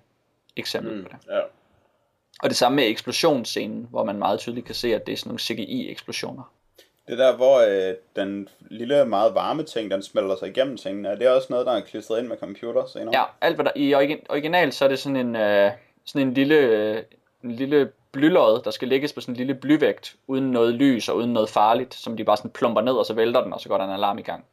[0.57, 1.03] eksempel mm.
[1.03, 1.35] på det.
[1.35, 1.41] Ja.
[2.43, 5.29] Og det samme med eksplosionsscenen, hvor man meget tydeligt kan se, at det er sådan
[5.29, 6.53] nogle CGI-eksplosioner.
[7.09, 11.15] Det der, hvor øh, den lille, meget varme ting, den smelter sig igennem tingene, er
[11.15, 13.19] det også noget, der er klistret ind med computer senere?
[13.19, 15.71] Ja, alt hvad der, i origin, original, så er det sådan en, øh,
[16.05, 17.03] sådan en lille, øh,
[17.45, 21.17] en lille blylod, der skal lægges på sådan en lille blyvægt, uden noget lys og
[21.17, 23.69] uden noget farligt, som de bare sådan plumper ned, og så vælter den, og så
[23.69, 24.45] går der en alarm i gang.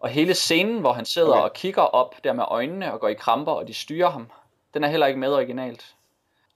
[0.00, 1.42] Og hele scenen, hvor han sidder okay.
[1.42, 4.30] Og kigger op der med øjnene og går i kramper, og de styrer ham,
[4.74, 5.94] den er heller ikke med originalt.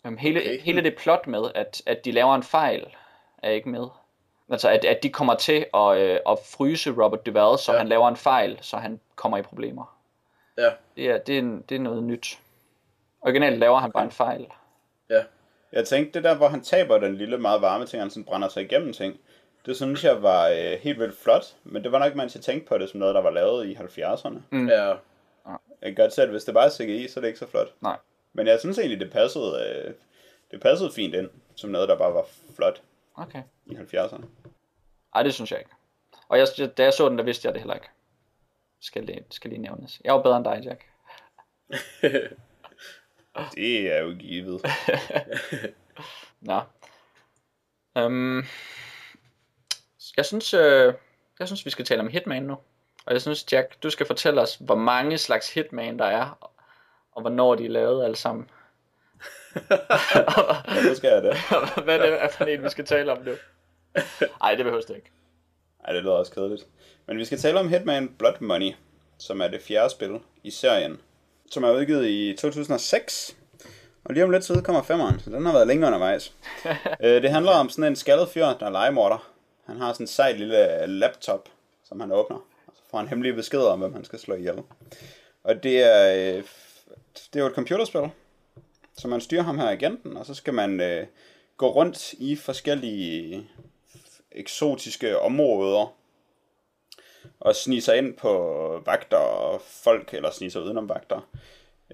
[0.04, 0.60] Um, hele, okay.
[0.60, 2.96] Hele det plot med, at, at de laver en fejl,
[3.42, 3.86] er ikke med.
[4.50, 7.78] Altså, at, at de kommer til at, øh, at fryse Robert Duvall, så ja.
[7.78, 9.98] Han laver en fejl, så han kommer i problemer.
[10.58, 10.70] Ja.
[10.96, 12.38] Det er, det er, det er noget nyt.
[13.20, 14.46] Originalt laver han bare en fejl.
[15.10, 15.22] Ja.
[15.72, 18.48] Jeg tænkte, det der, hvor han taber den lille, meget varme ting, han sådan brænder
[18.48, 19.20] sig igennem ting,
[19.66, 22.66] Det synes jeg var øh, helt vildt flot, men det var nok, man til tænke
[22.66, 24.38] på det som noget, der var lavet i 70'erne.
[24.50, 24.68] Mm.
[24.68, 24.94] Ja.
[25.46, 27.46] Jeg kan godt se, at hvis det bare er CGI, så er det ikke så
[27.46, 27.74] flot.
[27.80, 27.96] Nej.
[28.32, 29.94] Men jeg synes egentlig, det passede, øh,
[30.50, 32.26] det passede fint ind, som noget, der bare var
[32.56, 32.82] flot
[33.14, 33.42] Okay.
[33.66, 34.24] i 70'erne.
[35.14, 35.70] Ej, det synes jeg ikke.
[36.28, 37.88] Og jeg, da jeg så den, der vidste jeg det heller ikke.
[38.80, 40.00] Skal lige, skal lige nævnes.
[40.04, 40.84] Jeg var bedre end dig, Jack.
[43.54, 44.62] Det er jo givet.
[46.40, 46.60] Nå.
[47.94, 48.44] Um,
[50.16, 50.94] jeg synes, øh,
[51.38, 52.56] jeg synes, vi skal tale om Hitman nu.
[53.06, 56.51] Og jeg synes, Jack, du skal fortælle os, hvor mange slags Hitman der er,
[57.12, 58.50] og hvornår de er lavet alle sammen.
[60.88, 61.36] Så skal jeg det.
[61.84, 63.32] Hvad er det for en, vi skal tale om nu?
[64.42, 65.10] Nej, det behøver det ikke.
[65.84, 66.66] Ej, det lyder også kedeligt.
[67.06, 68.72] Men vi skal tale om Hitman Blood Money,
[69.18, 71.00] som er det fjerde spil i serien,
[71.50, 73.36] som er udgivet i 2006.
[74.04, 76.32] Og lige om lidt tid kommer femmeren, så den har været længe undervejs.
[77.04, 79.32] øh, det handler om sådan en skaldet fyr, der er legemorder.
[79.66, 81.48] Han har sådan en sejt lille laptop,
[81.84, 82.36] som han åbner.
[82.66, 84.62] Og så får han hemmelige beskeder om, hvem han skal slå ihjel.
[85.44, 86.44] Og det er, øh,
[87.14, 88.10] det er jo et computerspil,
[88.96, 91.06] så man styrer ham her agenten, og så skal man øh,
[91.56, 93.48] gå rundt i forskellige
[94.32, 95.94] eksotiske områder
[97.40, 98.32] og snige sig ind på
[98.86, 101.28] vagter og folk, eller snige sig udenom vagter.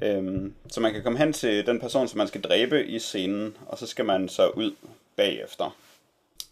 [0.02, 3.56] Øhm, så man kan komme hen til den person, som man skal dræbe i scenen,
[3.66, 4.76] og så skal man så ud
[5.16, 5.76] bagefter.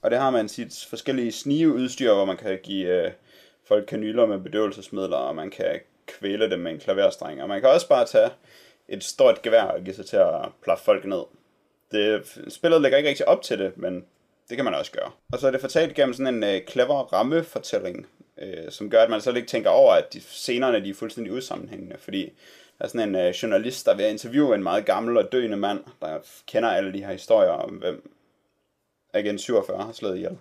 [0.03, 3.13] Og det har man sit forskellige snigeudstyr, hvor man kan give øh,
[3.65, 7.43] folk kanyler med bedøvelsesmidler, og man kan kvæle dem med en klaverstreng.
[7.43, 8.31] Og man kan også bare tage
[8.89, 11.23] et stort gevær og give sig til at plaffe folk ned.
[11.93, 14.05] Det, spillet lægger ikke rigtig op til det, men
[14.49, 15.11] det kan man også gøre.
[15.33, 18.07] Og så er det fortalt gennem sådan en øh, clever rammefortælling,
[18.39, 21.33] øh, som gør, at man så ikke tænker over, at de scenerne de er fuldstændig
[21.33, 22.33] usammenhængende, fordi
[22.79, 25.85] der er sådan en øh, journalist, der vil interviewe en meget gammel og døende mand,
[26.01, 28.13] der kender alle de her historier om, hvem
[29.13, 30.39] Agent 47 har slået ihjel.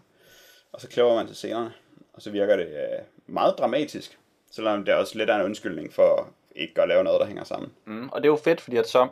[0.72, 1.74] Og så klæver man til scenerne,
[2.13, 4.20] og så virker det øh, meget dramatisk,
[4.56, 7.43] selvom det er også lidt af en undskyldning for ikke at lave noget, der hænger
[7.43, 7.74] sammen.
[7.86, 9.08] Mm, og det er jo fedt, fordi at så,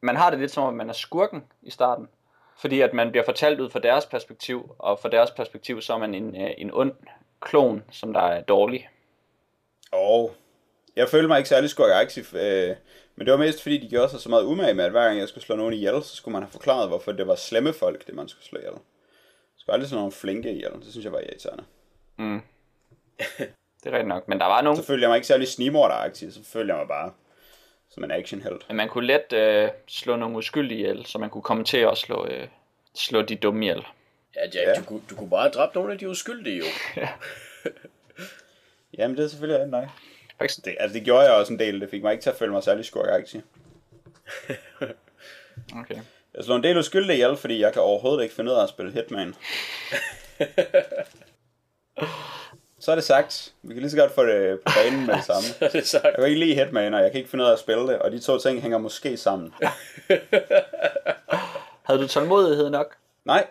[0.00, 2.08] man har det lidt som om, man er skurken i starten.
[2.60, 5.98] Fordi at man bliver fortalt ud fra deres perspektiv, og fra deres perspektiv, så er
[5.98, 6.92] man en, øh, en ond
[7.40, 8.88] klon, som der er dårlig.
[9.92, 10.34] Og
[10.96, 12.76] jeg følte mig ikke særlig skurkaktiv, øh,
[13.16, 15.18] men det var mest fordi, de gjorde sig så meget umage med, at hver gang
[15.18, 18.06] jeg skulle slå nogen ihjel, så skulle man have forklaret, hvorfor det var slemme folk,
[18.06, 18.72] det man skulle slå ihjel.
[18.72, 18.80] Det
[19.58, 21.64] skulle aldrig slå nogle flinke ihjel, det synes jeg var irriterende.
[22.18, 22.40] Mm.
[23.84, 24.76] det er rigtigt nok, men der var nogen...
[24.76, 27.12] Så følte jeg mig ikke særlig snimorderagtig, så følte jeg mig bare
[27.90, 28.60] som en actionheld.
[28.68, 31.98] Men man kunne let øh, slå nogle uskyldige ihjel, så man kunne komme til at
[31.98, 32.48] slå, øh,
[32.94, 33.86] slå de dumme ihjel.
[34.36, 34.74] Ja, Jack, ja.
[34.74, 36.64] Du, kunne, du kunne bare have dræbt nogle af de uskyldige jo.
[38.98, 39.88] Jamen, det er selvfølgelig rigtigt nok.
[40.38, 41.80] Faktisk, Det, altså, det gjorde jeg også en del.
[41.80, 43.42] Det fik mig ikke til at føle mig særlig skurkaktig.
[45.80, 45.98] okay.
[46.34, 48.68] Jeg slår en del uskyldige ihjel, fordi jeg kan overhovedet ikke finde ud af at
[48.68, 49.34] spille Hitman.
[52.82, 53.54] Så er det sagt.
[53.62, 55.42] Vi kan lige så godt få det på banen med det samme.
[55.42, 56.04] Så er det sagt.
[56.04, 57.98] Jeg kan ikke lide Hitman, og jeg kan ikke finde ud af at spille det,
[57.98, 59.54] og de to ting hænger måske sammen.
[61.86, 62.96] Havde du tålmodighed nok?
[63.24, 63.46] Nej,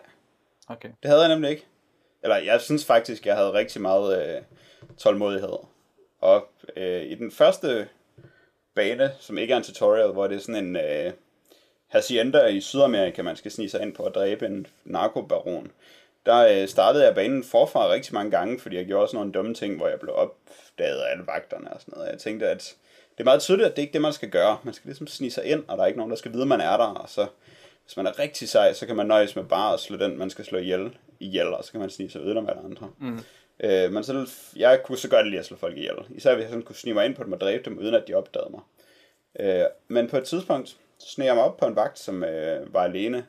[0.68, 0.88] Okay.
[1.02, 1.66] det havde jeg nemlig ikke.
[2.22, 4.42] Eller jeg synes faktisk, jeg havde rigtig meget øh,
[4.98, 5.56] tålmodighed.
[6.20, 7.88] Og øh, i den første
[8.74, 11.12] bane, som ikke er en tutorial, hvor det er sådan en øh,
[11.88, 15.70] hacienda i Sydamerika, man skal snige sig ind på at dræbe en narkobaron,
[16.26, 19.54] der øh, startede jeg banen forfra rigtig mange gange, fordi jeg gjorde sådan nogle dumme
[19.54, 22.10] ting, hvor jeg blev opdaget af alle vagterne og sådan noget.
[22.10, 22.76] Jeg tænkte, at
[23.12, 24.58] det er meget tydeligt, at det ikke er det, man skal gøre.
[24.62, 26.48] Man skal ligesom snige sig ind, og der er ikke nogen, der skal vide, at
[26.48, 26.84] man er der.
[26.84, 27.26] Og så,
[27.84, 30.30] hvis man er rigtig sej, så kan man nøjes med bare at slå den, man
[30.30, 32.90] skal slå ihjel, ihjel og så kan man snige sig udenom alle andre.
[32.98, 33.20] Mm.
[33.60, 35.96] Øh, men så, jeg kunne så godt lide at slå folk ihjel.
[36.10, 38.08] Især hvis jeg sådan kunne snige mig ind på dem og dræbe dem, uden at
[38.08, 38.60] de opdagede mig.
[39.40, 40.68] Øh, men på et tidspunkt,
[40.98, 43.26] så sneg jeg mig op på en vagt, som øh, var alene.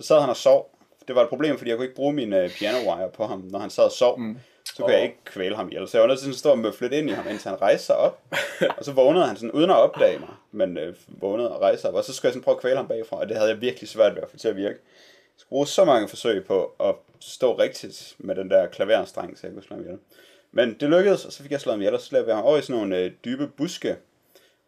[0.00, 0.75] Så sad han og sov.
[1.08, 3.44] Det var et problem, fordi jeg kunne ikke bruge min øh, piano wire på ham,
[3.50, 4.18] når han sad og sov.
[4.18, 4.36] Mm.
[4.64, 5.88] Så kunne jeg ikke kvæle ham ihjel.
[5.88, 7.86] Så jeg var nødt til at stå og møfle ind i ham, indtil han rejste
[7.86, 8.22] sig op.
[8.78, 11.90] og så vågnede han sådan, uden at opdage mig, men øh, vågnede og rejste sig
[11.90, 11.96] op.
[11.96, 13.88] Og så skulle jeg sådan prøve at kvæle ham bagfra, og det havde jeg virkelig
[13.88, 14.78] svært ved at få til at virke.
[14.78, 19.46] Jeg skulle bruge så mange forsøg på at stå rigtigt med den der klaverstreng, så
[19.46, 19.98] jeg kunne slå ham ihjel.
[20.52, 22.44] Men det lykkedes, og så fik jeg slået ham ihjel, og så slæbte jeg ham
[22.44, 23.96] over i sådan nogle øh, dybe buske,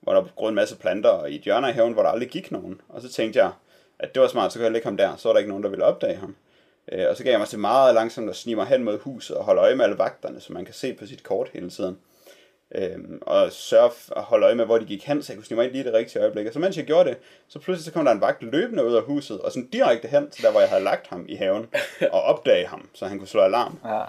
[0.00, 2.28] hvor der var en masse planter, og i et hjørne af haven, hvor der aldrig
[2.28, 2.80] gik nogen.
[2.88, 3.50] Og så tænkte jeg,
[4.00, 5.64] at det var smart, så kunne jeg lægge ham der, så var der ikke nogen,
[5.64, 6.36] der ville opdage ham.
[6.92, 9.36] Øh, og så gav jeg mig til meget langsomt at snige mig hen mod huset
[9.36, 11.98] og holde øje med alle vagterne, så man kan se på sit kort hele tiden.
[12.74, 15.56] Øhm, og sørge at holde øje med, hvor de gik hen, så jeg kunne snige
[15.56, 16.46] mig ind lige det rigtige øjeblik.
[16.46, 17.18] Og så mens jeg gjorde det,
[17.48, 20.30] så pludselig så kom der en vagt løbende ud af huset, og sådan direkte hen
[20.30, 21.66] til der, hvor jeg havde lagt ham i haven,
[22.12, 23.78] og opdage ham, så han kunne slå alarm.
[23.84, 24.04] Ja.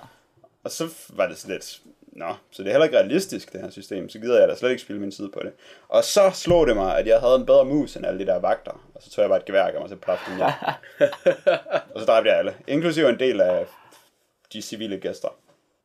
[0.64, 1.82] Og så var det sådan lidt,
[2.12, 4.70] nå, så det er heller ikke realistisk, det her system, så gider jeg da slet
[4.70, 5.52] ikke spille min tid på det.
[5.90, 8.40] Og så slog det mig, at jeg havde en bedre mus end alle de der
[8.40, 10.40] vagter, og så tog jeg bare et gevær og gav mig til hjem.
[11.94, 13.66] og så dræbte jeg alle, inklusive en del af
[14.54, 15.30] de civile gæster.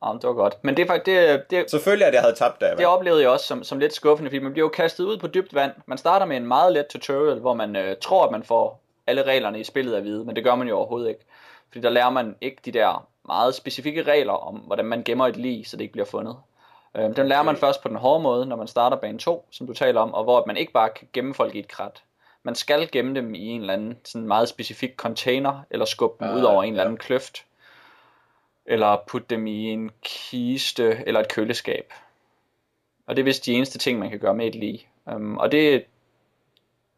[0.05, 0.57] Ja, det var godt.
[0.63, 2.77] Men det er faktisk, det, det, Selvfølgelig, at jeg havde tabt der.
[2.77, 5.27] det oplevede jeg også som, som lidt skuffende, fordi man bliver jo kastet ud på
[5.27, 5.73] dybt vand.
[5.87, 9.23] Man starter med en meget let tutorial, hvor man øh, tror, at man får alle
[9.23, 11.21] reglerne i spillet at vide, men det gør man jo overhovedet ikke.
[11.69, 15.37] Fordi der lærer man ikke de der meget specifikke regler om, hvordan man gemmer et
[15.37, 16.37] lig, så det ikke bliver fundet.
[16.97, 19.67] Øh, den lærer man først på den hårde måde, når man starter bane 2, som
[19.67, 22.03] du taler om, og hvor man ikke bare kan gemme folk i et krat.
[22.43, 26.33] Man skal gemme dem i en eller anden sådan meget specifik container, eller skubbe dem
[26.33, 27.45] Ah, ud over en eller anden kløft.
[28.67, 31.93] Eller putte dem i en kiste eller et køleskab.
[33.07, 34.89] Og det er vist de eneste ting, man kan gøre med et lig.
[35.07, 35.85] Um, og det,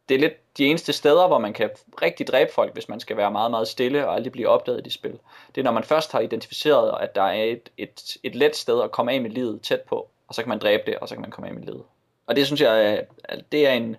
[0.09, 1.69] det er lidt de eneste steder, hvor man kan
[2.01, 4.83] rigtig dræbe folk, hvis man skal være meget, meget stille og aldrig blive opdaget i
[4.83, 5.19] de spil.
[5.55, 8.81] Det er, når man først har identificeret, at der er et, et, et let sted
[8.81, 11.15] at komme af med livet tæt på, og så kan man dræbe det, og så
[11.15, 11.83] kan man komme af med livet.
[12.27, 13.05] Og det synes jeg,
[13.51, 13.95] det er en,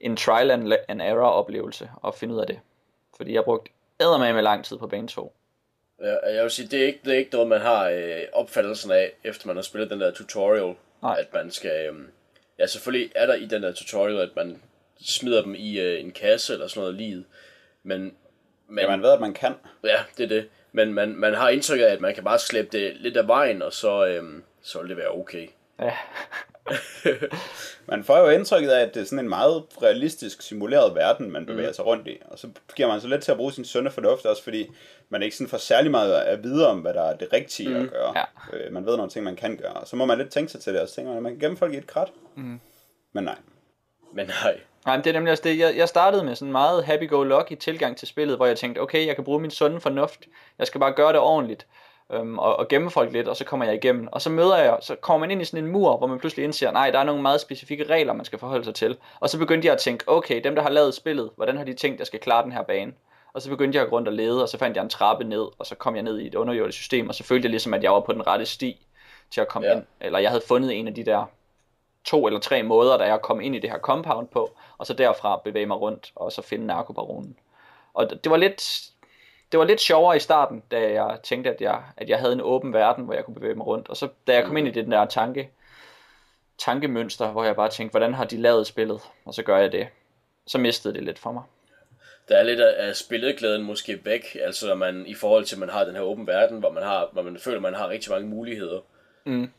[0.00, 2.60] en trial and, and error oplevelse at finde ud af det.
[3.16, 3.68] Fordi jeg har brugt
[3.98, 5.32] med lang tid på bane 2.
[6.00, 8.90] Ja, jeg vil sige, det er ikke, det er ikke noget, man har øh, opfattelsen
[8.90, 10.74] af, efter man har spillet den der tutorial.
[11.02, 11.16] Nej.
[11.18, 11.86] At man skal...
[11.86, 11.94] Øh,
[12.58, 14.62] ja, selvfølgelig er der i den der tutorial, at man
[15.04, 17.24] smider dem i øh, en kasse eller sådan noget livet.
[17.82, 18.14] Men,
[18.68, 19.54] men Ja, man ved, at man kan.
[19.84, 20.48] ja, det er det.
[20.72, 23.62] Men man, man har indtryk af, at man kan bare slæbe det lidt af vejen,
[23.62, 24.24] og så, øh,
[24.62, 25.48] så vil det være okay.
[25.80, 25.92] Ja,
[27.86, 31.46] Man får jo indtrykket af, at det er sådan en meget realistisk simuleret verden, man
[31.46, 31.74] bevæger Mm.
[31.74, 32.18] sig rundt i.
[32.24, 34.66] Og så giver man så lidt til at bruge sin sunde fornuft også, fordi
[35.08, 37.76] man ikke sådan får særlig meget at vide om, hvad der er det rigtige Mm.
[37.84, 38.14] at gøre.
[38.18, 38.24] Ja.
[38.56, 39.72] Øh, man ved nogle ting, man kan gøre.
[39.72, 41.32] Og så må man lidt tænke sig til det, og så tænker man, at man
[41.32, 42.08] kan gemme folk i et krat.
[42.36, 42.60] Mm.
[43.12, 43.36] Men nej.
[44.14, 44.60] Men nej.
[44.86, 45.58] Nej, men det er nemlig også det.
[45.58, 49.06] Jeg, jeg startede med sådan en meget happy-go-lucky tilgang til spillet, hvor jeg tænkte, okay,
[49.06, 50.24] jeg kan bruge min sunde fornuft.
[50.58, 51.66] Jeg skal bare gøre det ordentligt.
[52.12, 54.08] Øhm, og, og gemme folk lidt, og så kommer jeg igennem.
[54.12, 56.44] Og så møder jeg, så kommer man ind i sådan en mur, hvor man pludselig
[56.44, 58.96] indser, nej, der er nogle meget specifikke regler, man skal forholde sig til.
[59.20, 61.74] Og så begyndte jeg at tænke, okay, dem der har lavet spillet, hvordan har de
[61.74, 62.92] tænkt, jeg skal klare den her bane?
[63.32, 65.24] Og så begyndte jeg at gå rundt og lede, og så fandt jeg en trappe
[65.24, 67.74] ned, og så kom jeg ned i et underjordisk system, og så følte jeg ligesom,
[67.74, 68.86] at jeg var på den rette sti
[69.30, 69.74] til at komme Ja.
[69.74, 69.82] ind.
[70.00, 71.24] Eller jeg havde fundet en af de der
[72.04, 74.92] to eller tre måder, der jeg kom ind i det her compound på, og så
[74.92, 77.38] derfra bevæge mig rundt, og så finde narkobaronen.
[77.94, 78.82] Og det var lidt,
[79.52, 82.40] det var lidt sjovere i starten, da jeg tænkte, at jeg, at jeg havde en
[82.40, 83.88] åben verden, hvor jeg kunne bevæge mig rundt.
[83.88, 85.50] Og så da jeg kom ind i det der tanke,
[86.58, 89.00] tankemønster, hvor jeg bare tænkte, hvordan har de lavet spillet?
[89.24, 89.88] Og så gør jeg det.
[90.46, 91.42] Så mistede det lidt for mig.
[92.28, 95.60] Der er lidt af, af spilleglæden måske væk, altså når man i forhold til, at
[95.60, 97.88] man har den her åben verden, hvor man, har, hvor man føler, at man har
[97.88, 98.80] rigtig mange muligheder.
[99.24, 99.50] Mm.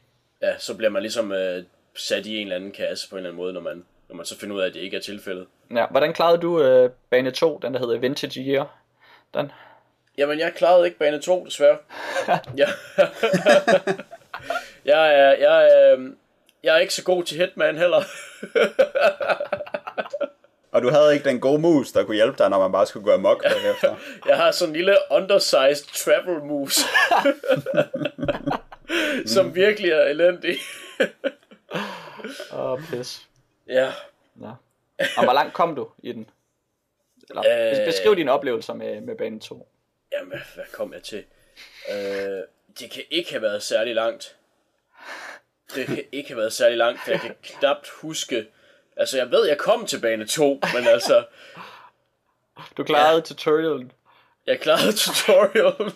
[0.41, 1.63] Ja, så bliver man ligesom øh,
[1.95, 4.25] sat i en eller anden kasse på en eller anden måde, når man, når man
[4.25, 5.47] så finder ud af, at det ikke er tilfældet.
[5.75, 8.77] Ja, hvordan klarede du øh, bane 2, den der hedder Vintage Year?
[9.33, 9.51] Den?
[10.17, 11.77] Jamen, jeg klarede ikke bane 2, desværre.
[12.61, 12.67] ja.
[14.93, 16.11] jeg, er, jeg, er,
[16.63, 18.01] jeg er ikke så god til Hitman heller.
[20.71, 23.03] Og du havde ikke den gode mus, der kunne hjælpe dig, når man bare skulle
[23.03, 23.95] gå amok bagefter.
[24.27, 26.79] Jeg har sådan en lille undersized travel moves.
[29.33, 30.57] som virkelig er elendig.
[32.53, 33.26] Åh, oh, pis.
[33.69, 33.91] Ja.
[34.41, 34.51] Ja.
[35.17, 36.29] Og hvor langt kom du i den?
[37.29, 37.43] Eller,
[37.79, 37.85] Øh.
[37.85, 39.67] beskriv dine oplevelser med, med bane 2.
[40.11, 41.23] Jamen, hvad- kom jeg til?
[41.91, 41.95] Øh,
[42.79, 44.35] det kan ikke have været særlig langt.
[45.75, 48.47] Det kan ikke have været særlig langt, for jeg kan knapt huske...
[48.97, 51.25] Altså, jeg ved, jeg kom til bane 2, men altså,
[52.77, 53.21] Du klarede ja.
[53.21, 53.91] tutorialen.
[54.45, 55.91] jeg klarede tutorial.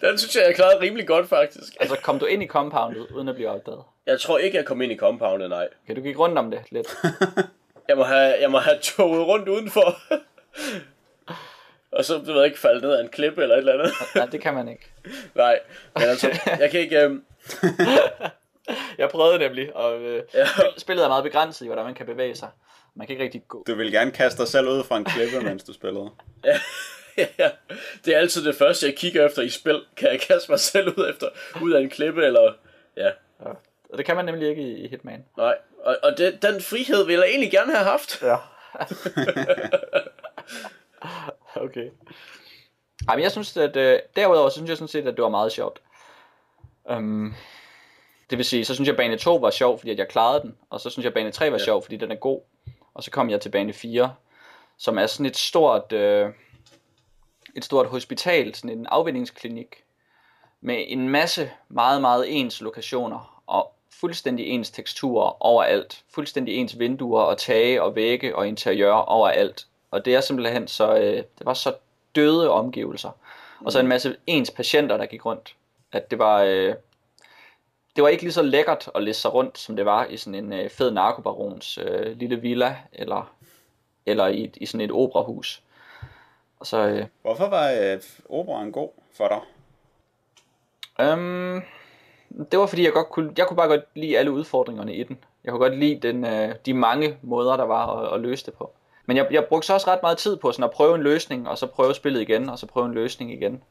[0.00, 1.72] Den synes jeg, jeg klarede rimelig godt, faktisk.
[1.80, 3.82] Altså, kom du ind i compoundet, uden at blive opdaget?
[4.08, 5.68] Jeg tror ikke, jeg kom ind i compoundet, nej.
[5.84, 6.88] Okay, du gik rundt om det lidt.
[7.88, 9.98] Jeg må have, jeg må have toget rundt udenfor.
[11.92, 13.92] Og så, du ved ikke, falde ned af en klippe eller et eller andet.
[14.14, 14.90] Nej, det kan man ikke.
[15.34, 15.60] Nej,
[15.94, 17.00] men altså, jeg kan ikke...
[17.00, 17.24] Øhm,
[18.98, 22.34] Jeg prøvede nemlig, og øh, ja, spillet er meget begrænset i, hvordan man kan bevæge
[22.34, 22.48] sig.
[22.94, 23.64] Man kan ikke rigtig gå.
[23.66, 26.10] Du ville gerne kaste dig selv ud fra en klippe, mens du spillede.
[27.38, 27.50] ja,
[28.04, 29.82] det er altid det første, jeg kigger efter i spil.
[29.96, 31.28] Kan jeg kaste mig selv ud efter
[31.62, 32.52] ud af en klippe, eller...
[32.96, 33.10] Ja,
[33.46, 33.52] Ja.
[33.92, 35.24] Og det kan man nemlig ikke i, i Hitman.
[35.36, 35.54] nej.
[35.84, 38.22] Og, og det, den frihed ville jeg egentlig gerne have haft.
[38.22, 38.36] Ja.
[41.66, 41.90] okay.
[43.08, 45.28] Ej, men jeg synes, at øh, derudover så synes jeg sådan set, at det var
[45.28, 45.80] meget sjovt.
[46.84, 47.34] Um,
[48.30, 50.42] det vil sige, så synes jeg, at bane 2 var sjov, fordi at jeg klarede
[50.42, 50.56] den.
[50.70, 51.64] Og så synes jeg, at bane 3 var ja.
[51.64, 52.40] sjov, fordi den er god.
[52.94, 54.14] Og så kom jeg til bane 4,
[54.76, 56.30] som er sådan et stort, øh,
[57.56, 59.84] et stort hospital, sådan en afvindingsklinik,
[60.60, 66.04] med en masse meget, meget ens lokationer, og fuldstændig ens teksturer overalt.
[66.14, 69.66] Fuldstændig ens vinduer og tage og vægge og interiør overalt.
[69.90, 71.74] Og det er simpelthen så, øh, det var så
[72.14, 73.10] døde omgivelser.
[73.64, 75.56] Og så en masse ens patienter, der gik rundt.
[75.92, 76.74] At det var, øh,
[77.96, 80.44] det var ikke lige så lækkert at læse sig rundt, som det var i sådan
[80.44, 83.32] en øh, fed narkobarons øh, lille villa, eller,
[84.06, 85.62] eller i, i sådan et operahus.
[86.60, 89.40] Og så, øh, Hvorfor var øh, operaen god for dig?
[91.12, 91.62] Um,
[92.50, 95.18] det var fordi, jeg, godt kunne, jeg kunne bare godt lide alle udfordringerne i den.
[95.44, 98.54] Jeg kunne godt lide den, øh, de mange måder, der var at, at løse det
[98.54, 98.72] på.
[99.06, 101.48] Men jeg, jeg brugte så også ret meget tid på sådan at prøve en løsning,
[101.48, 103.62] og så prøve spillet igen, og så prøve en løsning igen.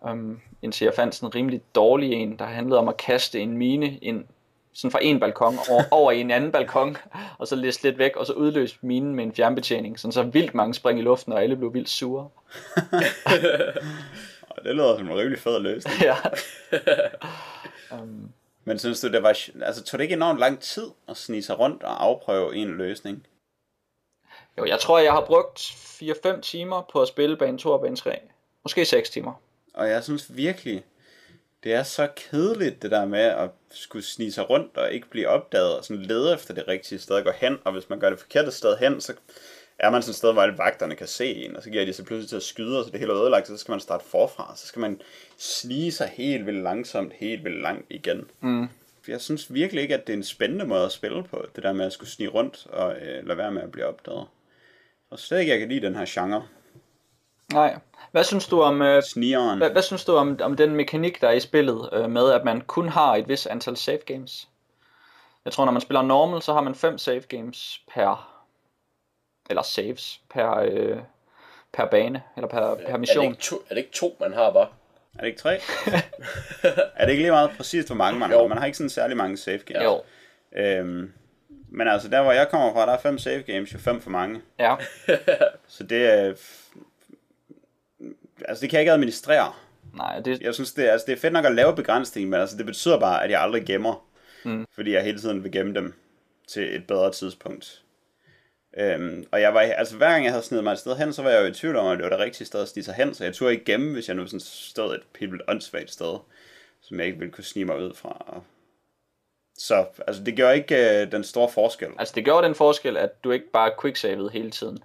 [0.00, 3.56] Um, indtil jeg fandt sådan en rimelig dårlig en, der handlede om at kaste en
[3.56, 4.24] mine ind
[4.72, 6.96] sådan fra en balkon over, over i en anden balkon,
[7.38, 10.54] og så læste lidt væk, og så udløste minen med en fjernbetjening, sådan så vildt
[10.54, 12.28] mange spring i luften, og alle blev vildt sure.
[14.64, 16.00] det lyder som en rimelig fed løsning.
[16.00, 16.16] ja.
[17.92, 18.32] um.
[18.64, 21.58] Men synes du, det var, altså tog det ikke enormt lang tid at snige sig
[21.58, 23.26] rundt og afprøve en løsning?
[24.58, 27.96] Jo, jeg tror, jeg har brugt 4-5 timer på at spille bane 2 og bane
[27.96, 28.20] 3.
[28.62, 29.32] Måske 6 timer.
[29.74, 30.84] Og jeg synes virkelig,
[31.64, 35.28] det er så kedeligt det der med at skulle snige sig rundt og ikke blive
[35.28, 37.58] opdaget og sådan lede efter det rigtige sted at gå hen.
[37.64, 39.14] Og hvis man gør det forkerte sted hen, så
[39.82, 41.92] er man sådan et sted, hvor alle vagterne kan se en, og så giver de
[41.92, 44.04] sig pludselig til at skyde, og så det hele er ødelagt, så skal man starte
[44.04, 45.00] forfra, så skal man
[45.38, 48.24] snige sig helt vildt langsomt, helt vildt langt igen.
[48.40, 48.68] Mm.
[49.08, 51.72] Jeg synes virkelig ikke, at det er en spændende måde at spille på, det der
[51.72, 54.26] med at skulle snige rundt og øh, lade være med at blive opdaget.
[55.10, 56.42] Og slet ikke, jeg kan lide den her genre.
[57.52, 57.78] Nej.
[58.10, 59.58] Hvad synes du om øh, Snigeren.
[59.58, 62.44] Hvad, hvad synes du om, om den mekanik der er i spillet øh, med at
[62.44, 64.48] man kun har et vis antal save games?
[65.44, 68.31] Jeg tror når man spiller normal, så har man fem save games per
[69.50, 70.98] eller saves per øh,
[71.72, 73.24] per bane eller per, per mission.
[73.24, 74.68] Er det, ikke to, er det ikke to man har bare?
[75.14, 75.54] Er det ikke tre?
[76.96, 78.38] er det ikke lige meget præcist, hvor mange man jo.
[78.38, 78.46] har?
[78.46, 79.84] Man har ikke sådan særlig mange save games.
[79.84, 80.02] Jo.
[80.56, 81.12] Øhm,
[81.68, 84.10] men altså, der hvor jeg kommer fra, der er fem save games, jo fem for
[84.10, 84.40] mange.
[84.58, 84.76] Ja.
[85.66, 86.34] så det er...
[88.48, 89.52] Altså, det kan jeg ikke administrere.
[89.94, 90.40] Nej, det...
[90.40, 92.66] Jeg synes, det er, altså, det er fedt nok at lave begrænsning, men altså, det
[92.66, 94.06] betyder bare, at jeg aldrig gemmer.
[94.44, 94.66] Mm.
[94.74, 95.94] Fordi jeg hele tiden vil gemme dem
[96.48, 97.81] til et bedre tidspunkt.
[98.76, 101.22] Øhm, og jeg var, altså hver gang jeg havde snedet mig et sted hen, så
[101.22, 102.94] var jeg jo i tvivl om, at det var det rigtige sted at snige sig
[102.94, 105.90] hen, så jeg turde ikke gemme, hvis jeg nu sådan stod et helt vildt åndssvagt
[105.90, 106.18] sted,
[106.80, 108.42] som jeg ikke ville kunne snige mig ud fra.
[109.56, 111.88] Så altså, det gør ikke øh, den store forskel.
[111.98, 114.84] Altså det gjorde den forskel, at du ikke bare quicksavede hele tiden,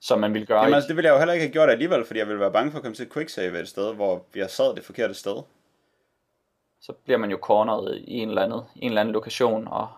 [0.00, 0.60] som man ville gøre.
[0.62, 2.52] Jamen altså, det ville jeg jo heller ikke have gjort alligevel, fordi jeg ville være
[2.52, 5.42] bange for at komme til at quicksave et sted, hvor jeg sad det forkerte sted.
[6.80, 9.88] Så bliver man jo corneret i en eller anden, en eller anden lokation, og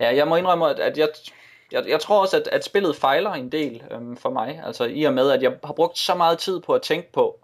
[0.00, 1.08] ja, jeg må indrømme, at, at jeg,
[1.72, 4.62] jeg, jeg tror også, at, at spillet fejler en del øhm, for mig.
[4.66, 7.40] Altså i og med, at jeg har brugt så meget tid på at tænke på,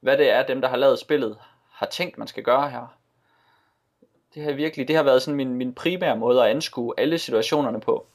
[0.00, 1.36] hvad det er, dem der har lavet spillet,
[1.70, 2.94] har tænkt, man skal gøre her.
[4.34, 7.80] Det har virkelig, det har været sådan min, min primære måde at anskue alle situationerne
[7.80, 8.06] på.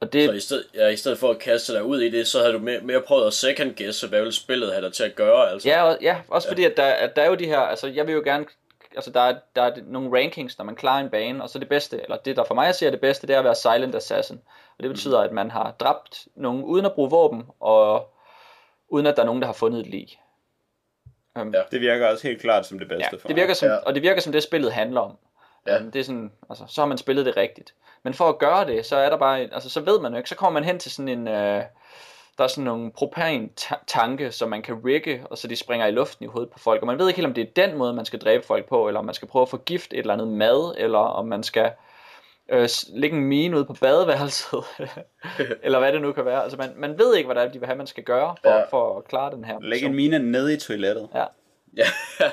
[0.00, 0.28] Og det...
[0.28, 2.52] Så i stedet, ja, i stedet for at kaste dig ud i det, så har
[2.52, 5.50] du mere, mere prøvet at second guess, hvad vil spillet have dig til at gøre?
[5.50, 5.68] Altså.
[5.68, 6.52] Ja, og, ja, også ja.
[6.52, 8.46] fordi, at der, at der er jo de her, altså jeg vil jo gerne
[8.98, 11.68] altså der er, der er nogle rankings, når man klarer en bane, og så det
[11.68, 13.54] bedste, eller det der for mig at sige er det bedste, det er at være
[13.54, 14.40] Silent Assassin.
[14.78, 18.14] Og det betyder, at man har dræbt nogen uden at bruge våben, og
[18.88, 20.20] uden at der er nogen, der har fundet et lig.
[21.40, 21.62] Um, ja.
[21.70, 23.76] Det virker også helt klart som det bedste ja, for det virker som, ja.
[23.76, 25.16] Og det virker som det, spillet handler om.
[25.66, 25.80] Ja.
[25.80, 27.74] Um, det er sådan, altså, så har man spillet det rigtigt.
[28.02, 30.28] Men for at gøre det, så er der bare, altså så ved man jo ikke,
[30.28, 31.62] så kommer man hen til sådan en, øh,
[32.38, 36.24] der er sådan nogle propan-tanke, som man kan rigge, og så de springer i luften
[36.24, 36.80] i hovedet på folk.
[36.80, 38.88] Og man ved ikke helt, om det er den måde, man skal dræbe folk på,
[38.88, 41.70] eller om man skal prøve at forgifte et eller andet mad, eller om man skal
[42.52, 44.64] øh, lægge en mine ud på badeværelset,
[45.64, 46.42] eller hvad det nu kan være.
[46.42, 48.50] Altså man, man ved ikke, hvad det er, de vil have, man skal gøre, for,
[48.50, 48.64] ja.
[48.64, 49.60] for at klare den her.
[49.60, 51.08] Lægge en mine ned i toilettet.
[51.14, 51.24] Ja.
[51.76, 51.86] ja.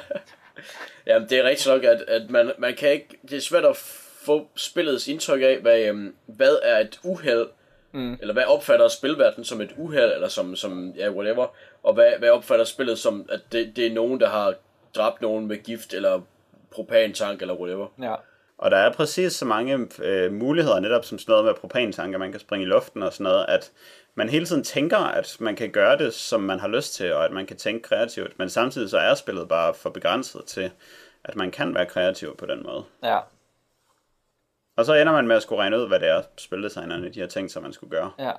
[1.07, 3.76] Jamen, det er rigtigt nok, at, at man, man kan ikke, det er svært at
[4.26, 7.48] få spillets indtryk af, hvad, øhm, hvad er et uheld,
[7.95, 8.17] Mm.
[8.22, 11.47] Eller hvad opfatter spilverdenen som et uheld, eller som, som ja, whatever.
[11.84, 14.53] Og hvad, hvad opfatter spillet som, at det, det er nogen, der har
[14.95, 16.22] dræbt nogen med gift, eller
[16.72, 17.88] propantank, eller whatever.
[18.01, 18.15] Ja.
[18.57, 22.31] Og der er præcis så mange øh, muligheder, netop som sådan noget med propantanker, man
[22.31, 23.72] kan springe i luften og sådan noget, at
[24.15, 27.26] man hele tiden tænker, at man kan gøre det, som man har lyst til, og
[27.26, 30.72] at man kan tænke kreativt, men samtidig så er spillet bare for begrænset til,
[31.23, 32.84] at man kan være kreativ på den måde.
[33.03, 33.19] Ja,
[34.76, 37.27] og så ender man med at skulle regne ud, hvad det er, spildesignerne de har
[37.27, 38.11] tænkt sig, man skulle gøre.
[38.19, 38.31] Ja.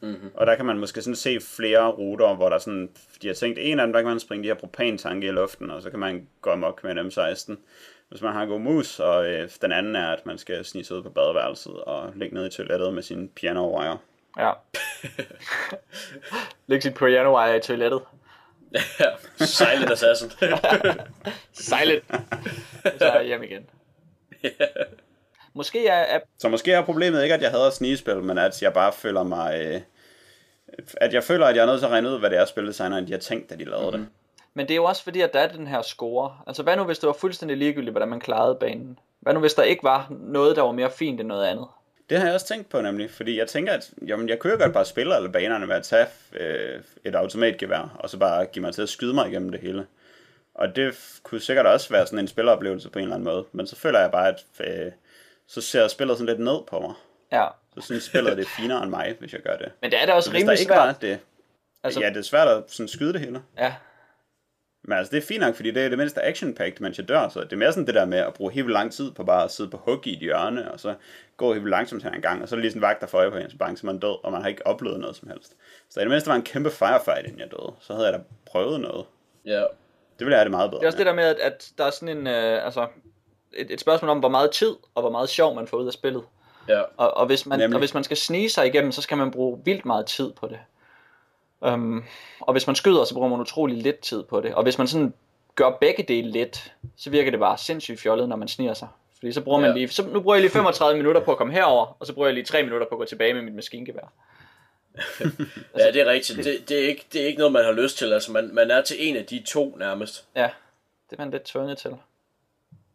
[0.00, 0.30] Mm-hmm.
[0.34, 2.90] Og der kan man måske sådan se flere ruter, hvor der sådan,
[3.22, 5.70] de har tænkt, en af dem, der kan man springe de her propantanke i luften,
[5.70, 7.56] og så kan man gå amok med en M16,
[8.08, 10.84] hvis man har en god mus, og øh, den anden er, at man skal snige
[10.84, 13.98] sig ud på badeværelset og ligge ned i toilettet med sin piano wire.
[14.38, 14.52] Ja.
[16.66, 18.00] Læg sin piano wire i toilettet.
[19.00, 20.30] ja, silent assassin.
[21.52, 22.04] silent.
[22.98, 23.66] Så er jeg hjem igen.
[25.54, 26.20] Måske er, er...
[26.38, 29.60] Så måske er problemet ikke, at jeg hader snigespil, men at jeg bare føler mig...
[29.60, 29.80] Øh,
[30.96, 33.06] at jeg føler, at jeg er nødt til at regne ud, hvad det er, spildesigneren
[33.06, 34.02] de har tænkt, da de lavede mm.
[34.02, 34.08] det.
[34.54, 36.36] Men det er jo også fordi, at der er den her score.
[36.46, 38.98] Altså hvad nu, hvis det var fuldstændig ligegyldigt, hvordan man klarede banen?
[39.20, 41.66] Hvad nu, hvis der ikke var noget, der var mere fint end noget andet?
[42.10, 44.72] Det har jeg også tænkt på nemlig, fordi jeg tænker, at jamen, jeg jo godt
[44.72, 48.74] bare spille alle banerne med at tage øh, et automatgevær, og så bare give mig
[48.74, 49.86] til at skyde mig igennem det hele.
[50.54, 53.44] Og det kunne sikkert også være sådan en spilleroplevelse på en eller anden måde.
[53.52, 54.92] Men så føler jeg bare, at øh,
[55.50, 56.94] så ser spillet sådan lidt ned på mig.
[57.32, 57.46] Ja.
[57.74, 59.72] Så synes spillet, det er finere end mig, hvis jeg gør det.
[59.82, 61.02] Men det er da også rimelig ikke var svært.
[61.02, 61.18] det,
[61.82, 63.42] Altså, ja, det er svært at sådan skyde det hele.
[63.58, 63.74] ja.
[64.82, 67.28] Men altså, det er fint nok, fordi det er det mindste action mens jeg dør,
[67.28, 69.44] så det er mere sådan det der med at bruge helt lang tid på bare
[69.44, 70.94] at sidde på hug i et hjørne, og så
[71.36, 73.18] gå helt langsomt her en gang, og så er det lige sådan vagt, der får
[73.18, 75.28] øje på en, så bange, så man død, og man har ikke oplevet noget som
[75.28, 75.56] helst.
[75.90, 78.24] Så i det mindste var en kæmpe firefight, inden jeg døde, så havde jeg da
[78.46, 79.06] prøvet noget.
[79.44, 79.60] Ja.
[80.18, 81.12] Det ville jeg have det meget bedre Det er også det med.
[81.12, 82.86] der med, at, at der er sådan en, øh, altså,
[83.56, 85.92] et, et spørgsmål om, hvor meget tid og hvor meget sjov man får ud af
[85.92, 86.22] spillet.
[86.68, 86.80] Ja.
[86.96, 87.74] Og, og, hvis man, Nemlig.
[87.76, 90.46] og hvis man skal snige sig igennem, så skal man bruge vildt meget tid på
[90.48, 90.58] det.
[91.60, 92.04] Um,
[92.40, 94.54] og hvis man skyder, så bruger man utrolig lidt tid på det.
[94.54, 95.14] Og hvis man sådan
[95.54, 98.88] gør begge dele lidt, så virker det bare sindssygt fjollet, når man sniger sig.
[99.18, 99.76] Fordi så bruger man Ja.
[99.76, 102.28] lige, så nu bruger jeg lige 35 minutter på at komme herover, og så bruger
[102.28, 104.12] jeg lige 3 minutter på at gå tilbage med mit maskingevær.
[105.78, 106.44] Ja, det er rigtigt.
[106.44, 108.12] Det, det, er ikke, det er ikke noget, man har lyst til.
[108.12, 110.24] Altså, man, man er til en af de to nærmest.
[110.36, 110.48] Ja,
[111.10, 111.90] det er man lidt tvunget til.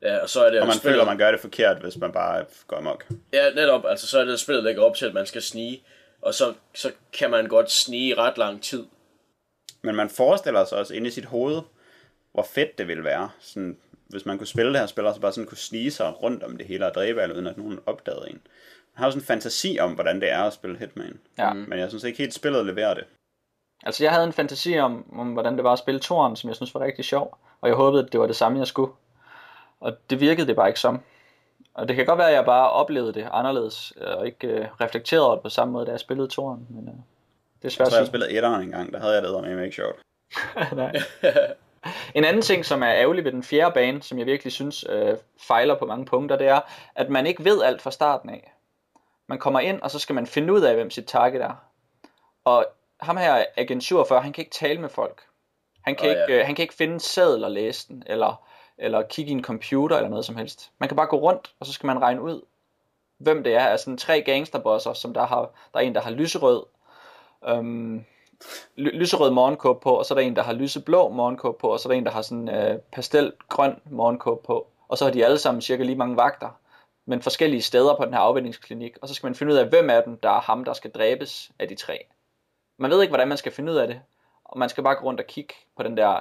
[0.06, 2.12] Ja, og så er det Og man spillet- føler, man gør det forkert, hvis man
[2.12, 3.06] bare går amok.
[3.34, 3.86] Ja, netop.
[3.86, 5.84] Altså, så er det spillet lægger op til, at man skal snige.
[6.22, 8.86] Og så, så kan man godt snige i ret lang tid.
[9.82, 11.62] Men man forestiller sig også inde i sit hoved,
[12.34, 13.78] hvor fedt det ville være, sådan,
[14.10, 16.44] hvis man kunne spille det her spil, og så bare sådan kunne snige sig rundt
[16.44, 18.42] om det hele og dræbe alle, uden at nogen opdagede en.
[18.96, 21.20] Man har jo sådan en fantasi om, hvordan det er at spille Hitman.
[21.38, 21.54] Ja.
[21.54, 23.04] Men jeg synes ikke helt, spillet leverer det.
[23.84, 26.56] Altså, jeg havde en fantasi om, om hvordan det var at spille toren, som jeg
[26.56, 27.38] synes var rigtig sjov.
[27.62, 28.92] Og jeg håbede, at det var det samme, jeg skulle.
[29.80, 31.02] Og det virkede det bare ikke som.
[31.74, 34.68] Og det kan godt være, at jeg bare oplevede det anderledes, øh, og ikke øh,
[34.82, 36.68] reflekterede over det på samme måde, da jeg spillede toren.
[36.70, 37.02] Men øh, det er
[37.64, 38.12] Jeg svært tror, jeg at sige.
[38.12, 39.96] spillede etteren en gang, der havde jeg det med ikke sjovt.
[40.76, 40.94] Nej.
[42.16, 45.18] En anden ting, som er ærgerlig ved den fjerde bane, som jeg virkelig synes øh,
[45.48, 46.60] fejler på mange punkter, det er,
[46.96, 48.54] at man ikke ved alt fra starten af.
[49.28, 51.64] Man kommer ind, og så skal man finde ud af, hvem sit target er.
[52.46, 52.66] Og
[53.02, 55.22] ham her, Agent 47, han kan ikke tale med folk.
[55.82, 56.40] Han kan, ikke, ja.
[56.40, 58.48] øh, han kan ikke finde en seddel og læse den, eller,
[58.78, 60.72] eller kigge i en computer eller noget som helst.
[60.80, 62.42] Man kan bare gå rundt, og så skal man regne ud,
[63.18, 63.66] hvem det er.
[63.66, 65.40] Altså sådan tre gangsterbosser, som der har,
[65.74, 66.64] der er en, der har lyserød,
[67.48, 68.06] øhm,
[68.76, 71.80] ly- lyserød morgenkåb på, og så er der en, der har lyseblå morgenkåb på, og
[71.80, 74.68] så er der en, der har sådan øh, pastelgrøn morgenkåb på.
[74.88, 76.60] Og så har de alle sammen cirka lige mange vagter,
[77.06, 78.98] men forskellige steder på den her afvendingsklinik.
[79.02, 80.92] Og så skal man finde ud af, hvem af dem, der er ham, der skal
[80.92, 82.06] dræbes af de tre.
[82.78, 84.02] Man ved ikke, hvordan man skal finde ud af det,
[84.46, 86.20] og man skal bare gå rundt og kigge på den der,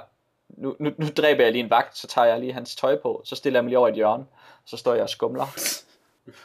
[0.49, 3.21] nu, nu, nu dræber jeg lige en vagt, så tager jeg lige hans tøj på,
[3.25, 4.25] så stiller jeg mig lige over i et hjørne,
[4.65, 5.45] så står jeg og skumler.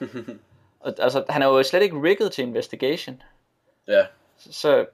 [0.80, 3.22] og, altså, han er jo slet ikke rigget til investigation.
[3.88, 4.06] Ja.
[4.38, 4.86] Så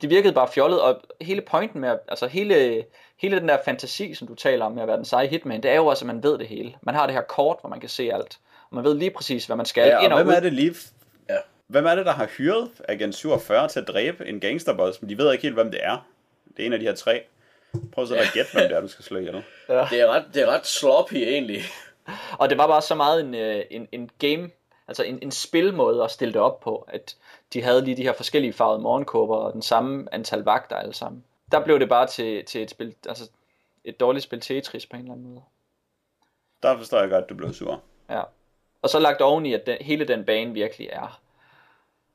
[0.00, 2.84] det virkede bare fjollet, og hele pointen med, altså hele,
[3.16, 5.70] hele den der fantasi, som du taler om med at være den seje hitman, det
[5.70, 6.74] er jo også, at man ved det hele.
[6.82, 8.38] Man har det her kort, hvor man kan se alt.
[8.70, 10.36] Og man ved lige præcis, hvad man skal Ja, ind og og hvem ud.
[10.36, 10.74] er det lige...
[11.28, 11.36] Ja.
[11.66, 15.18] Hvem er det, der har hyret Agent 47 til at dræbe en gangsterboss, men de
[15.18, 16.06] ved ikke helt, hvem det er?
[16.56, 17.22] Det er en af de her tre.
[17.92, 19.34] Prøv så at gætte, hvem det er, du skal slå ihjel.
[19.68, 21.62] Det er ret, det er ret sloppy egentlig.
[22.38, 24.50] Og det var bare så meget en, øh, en, en game,
[24.88, 27.16] altså en, en spilmåde at stille det op på, at
[27.52, 31.24] de havde lige de her forskellige farvede morgenkåber og den samme antal vagter alle sammen.
[31.52, 33.30] Der blev det bare til, til et spil, altså
[33.84, 35.42] et dårligt spil Tetris på en eller anden måde.
[36.62, 37.82] Der forstår jeg godt, at du blev sur.
[38.10, 38.22] Ja.
[38.82, 41.20] Og så lagt oveni, at den, hele den bane virkelig er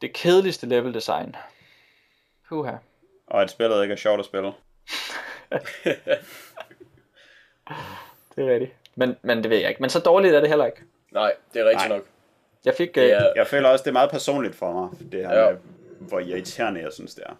[0.01, 1.35] det kedeligste level design.
[2.49, 2.75] Puha.
[3.27, 4.53] Og at spillet ikke er sjovt at spille.
[8.35, 8.71] Det er rigtigt.
[8.95, 9.81] Men, men det ved jeg ikke.
[9.81, 10.81] Men så dårligt er det heller ikke.
[11.11, 11.97] Nej, det er rigtigt Nej.
[11.97, 12.05] nok.
[12.65, 12.97] Jeg fik...
[12.97, 15.49] Øh, er, Jeg føler også, det er meget personligt for mig, det her Ja.
[15.51, 15.57] med,
[15.99, 17.34] hvor irriterende jeg synes, det er.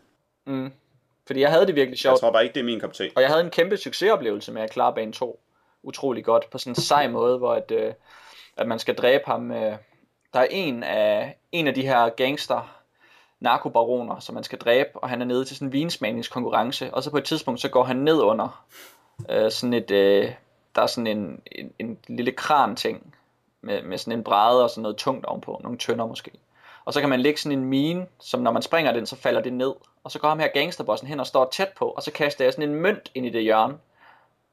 [0.46, 0.74] mm,
[1.28, 2.20] fordi jeg havde det virkelig Jeg sjovt.
[2.20, 3.12] tror bare ikke, det er min kop te.
[3.16, 5.40] Og jeg havde en kæmpe succesoplevelse med at klare bane 2
[5.84, 7.94] utrolig godt, på sådan en sej måde, hvor at, øh,
[8.58, 9.52] at man skal dræbe ham.
[9.52, 9.76] Øh,
[10.34, 12.83] der er en af, en af de her gangster
[13.44, 17.12] narkobaroner, som man skal dræbe, og han er nede til sådan en vinsmagningskonkurrence, og så
[17.12, 18.64] på et tidspunkt, så går han ned under
[19.30, 20.32] øh, sådan et, øh,
[20.76, 23.14] der er sådan en, en, en lille kran ting,
[23.62, 26.32] med, med sådan en bræde og sådan noget tungt ovenpå, nogle tønder måske.
[26.86, 29.42] Og så kan man lægge sådan en mine, som når man springer den, så falder
[29.42, 29.74] det ned.
[30.04, 32.54] Og så går ham her gangsterbossen hen og står tæt på, og så kaster jeg
[32.54, 33.78] sådan en mønt ind i det hjørne,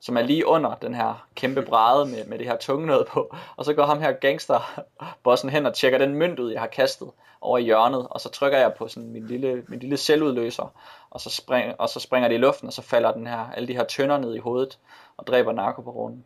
[0.01, 3.36] som er lige under den her kæmpe bræde med, med det her tunge noget på.
[3.56, 7.10] Og så går ham her gangsterbossen hen og tjekker den mønt ud, jeg har kastet
[7.40, 10.74] over i hjørnet, og så trykker jeg på sådan min lille, min lille selvudløser,
[11.10, 13.68] og så, spring, og så springer det i luften, og så falder den her, alle
[13.68, 14.78] de her tønder ned i hovedet,
[15.16, 16.24] og dræber narkobaronen.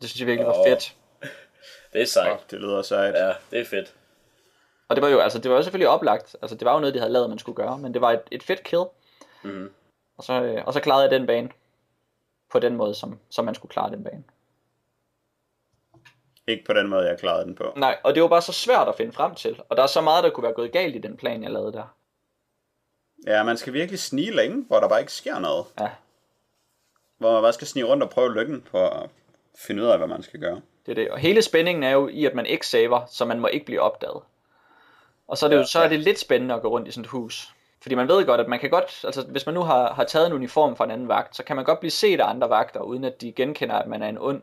[0.00, 0.94] Det synes jeg virkelig var fedt.
[1.92, 2.38] det er sejt.
[2.38, 3.14] Fuck, det lyder sejt.
[3.14, 3.94] Ja, det er fedt.
[4.88, 6.36] Og det var jo, altså, det var jo selvfølgelig oplagt.
[6.42, 7.78] Altså, det var jo noget, de havde lavet, man skulle gøre.
[7.78, 8.84] Men det var et, et fedt kill.
[9.42, 9.70] Mhm.
[10.18, 11.48] Og, så, øh, og så klarede jeg den bane.
[12.52, 14.24] På den måde, som, som man skulle klare den bane.
[16.46, 17.72] Ikke på den måde, jeg klarede den på.
[17.76, 19.60] Nej, og det var bare så svært at finde frem til.
[19.68, 21.72] Og der er så meget, der kunne være gået galt i den plan, jeg lavede
[21.72, 21.94] der.
[23.26, 25.66] Ja, man skal virkelig snige længe, hvor der bare ikke sker noget.
[25.80, 25.90] Ja.
[27.18, 29.10] hvor man bare skal snige rundt og prøve lykken på at
[29.58, 30.60] finde ud af, hvad man skal gøre.
[30.86, 31.10] Det er det.
[31.10, 33.80] Og hele spændingen er jo i, at man ikke saver, så man må ikke blive
[33.80, 34.22] opdaget.
[35.28, 37.04] Og så er det, jo, så er det lidt spændende at gå rundt i sådan
[37.04, 37.54] et hus.
[37.82, 40.26] Fordi man ved godt, at man kan godt, altså hvis man nu har, har taget
[40.26, 42.80] en uniform fra en anden vagt, så kan man godt blive set af andre vagter,
[42.80, 44.42] uden at de genkender, at man er en ond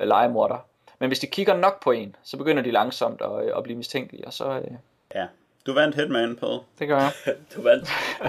[0.00, 0.58] øh, legemorder.
[0.98, 3.76] Men hvis de kigger nok på en, så begynder de langsomt at, øh, at blive
[3.76, 4.44] mistænkelige, og så...
[4.50, 4.70] Øh,
[5.14, 5.26] Ja.
[5.66, 6.64] Du vandt Hitman på.
[6.78, 7.12] det gør jeg.
[7.56, 7.88] Du vandt.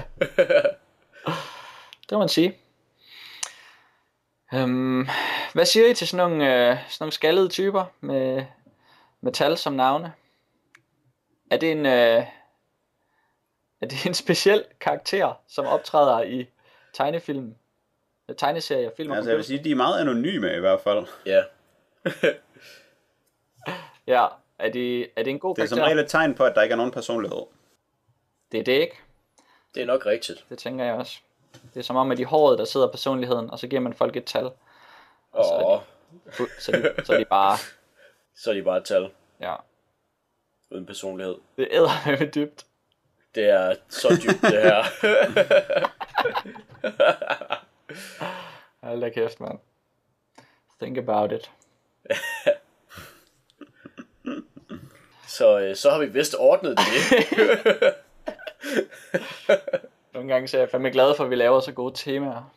[2.10, 2.58] Det må man sige.
[4.54, 5.08] Øhm,
[5.54, 8.46] hvad siger I til sådan nogle, øh, sådan nogle skaldede typer med,
[9.22, 10.14] med tal som navne?
[11.52, 12.24] Er det en, øh,
[13.86, 16.46] er det en speciel karakter, som optræder i
[16.94, 17.56] tegnefilm,
[18.30, 21.06] øh, tegneserier, film og Altså jeg vil sige, de er meget anonyme i hvert fald.
[21.26, 21.44] ja.
[24.08, 24.28] Ja,
[24.60, 25.92] er det, er det en god Det er som karakter?
[25.94, 27.42] regel et tegn på, at der ikke er nogen personlighed.
[28.52, 28.96] Det er det ikke.
[29.76, 30.46] Det er nok rigtigt.
[30.50, 31.20] Det tænker jeg også.
[31.74, 34.16] Det er som om, at i håret, der sidder personligheden, og så giver man folk
[34.16, 34.46] et tal.
[35.32, 35.84] Og så er Og
[36.38, 37.58] de, så er de, så er de bare,
[38.44, 39.56] så er de bare et tal ja,
[40.72, 41.36] uden personlighed.
[41.58, 42.66] det æder med dybt.
[43.36, 44.84] Det er så dybt, det her.
[48.86, 49.60] Hold da kæft, mand.
[50.82, 51.52] Think about it.
[55.28, 56.86] Så, øh, så har vi vist ordnet det.
[60.14, 62.54] Nogle gange så er jeg fandme glad for, at vi laver så gode temaer.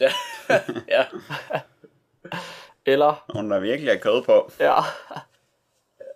[0.00, 0.12] ja.
[0.96, 1.04] ja.
[2.86, 4.50] Eller, Nogen, der virkelig er kød på.
[4.60, 4.74] ja.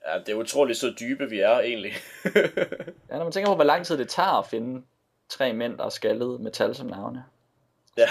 [0.07, 1.93] Ja, det er utroligt så dybe, vi er egentlig.
[3.11, 4.83] ja, når man tænker på, hvor lang tid det tager at finde
[5.29, 7.25] tre mænd, der er skaldet med tal som navne,
[7.97, 8.09] ja.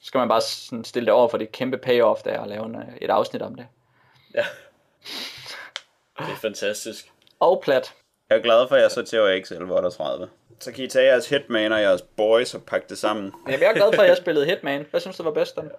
[0.00, 2.48] så skal man bare sådan stille det over for det kæmpe payoff, der er at
[2.48, 3.66] lave en, øh, et afsnit om det.
[4.34, 4.44] ja.
[6.18, 7.12] Det er fantastisk.
[7.40, 7.94] Og plat.
[8.30, 10.28] Jeg er glad for, at jeg så til Excel 38.
[10.60, 13.32] Så kan I tage jeres Hitman og jeres Boys og pakke det sammen.
[13.46, 14.86] Jamen, jeg er glad for, at jeg spillede Hitman.
[14.90, 15.70] Hvad synes du var bedst den?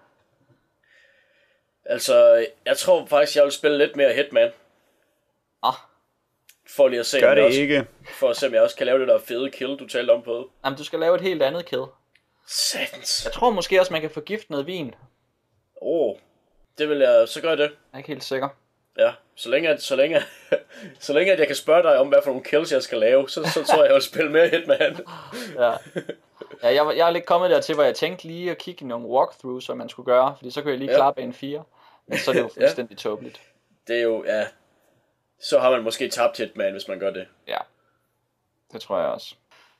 [1.85, 4.51] Altså, jeg tror faktisk, jeg vil spille lidt mere Hitman.
[5.67, 5.73] Ah,
[6.75, 7.85] For lige at se, Gør om jeg det også, ikke.
[8.19, 10.21] for at se, om jeg også kan lave det der fede kill, du talte om
[10.21, 10.49] på.
[10.65, 11.87] jamen, du skal lave et helt andet kæde.
[12.47, 13.25] Satans.
[13.25, 14.85] Jeg tror måske også, man kan forgifte noget vin.
[14.85, 14.93] Jeg
[15.81, 16.15] Åh, oh,
[16.77, 17.71] det vil jeg, så gør jeg det.
[17.93, 18.49] er ikke helt sikker.
[18.97, 20.21] Ja, så længe, at, så længe,
[20.99, 23.29] så længe at jeg kan spørge dig om, hvad for nogle kills jeg skal lave,
[23.29, 24.97] så, så tror jeg, jeg vil spille mere Hitman.
[25.63, 25.71] Ja.
[26.63, 28.87] Ja, jeg, var- jeg er lidt kommet dertil, hvor jeg tænkte lige at kigge i
[28.87, 30.97] nogle walkthroughs, som man skulle gøre, fordi så kunne jeg lige Ja.
[30.97, 31.63] klare bane 4.
[32.07, 32.61] Men så er det jo Ja.
[32.63, 33.41] fuldstændig tåbeligt.
[33.87, 34.45] Det er jo, ja,
[35.49, 37.27] så har man måske tabt Hitman, hvis man gør det.
[37.47, 37.57] Ja,
[38.73, 39.35] det tror jeg også.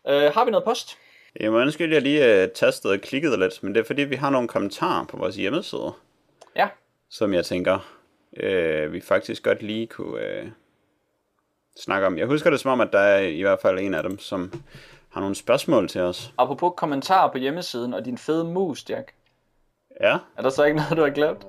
[0.08, 0.98] Øh, har vi noget post?
[1.40, 4.02] Jeg må ønske, at jeg lige uh, tastede og klikkede lidt, men det er fordi,
[4.02, 5.94] vi har nogle kommentarer på vores hjemmeside,
[6.56, 6.70] Ja.
[7.10, 7.80] som jeg tænker,
[8.44, 10.50] uh, vi faktisk godt lige kunne uh,
[11.80, 12.18] snakke om.
[12.18, 14.64] Jeg husker det som om, at der er i hvert fald en af dem, som
[15.12, 16.34] har nogle spørgsmål til os.
[16.38, 19.14] Apropos kommentarer på hjemmesiden og din fede mus, Jack.
[20.02, 21.44] Ja, Er der så ikke noget, du har glemt?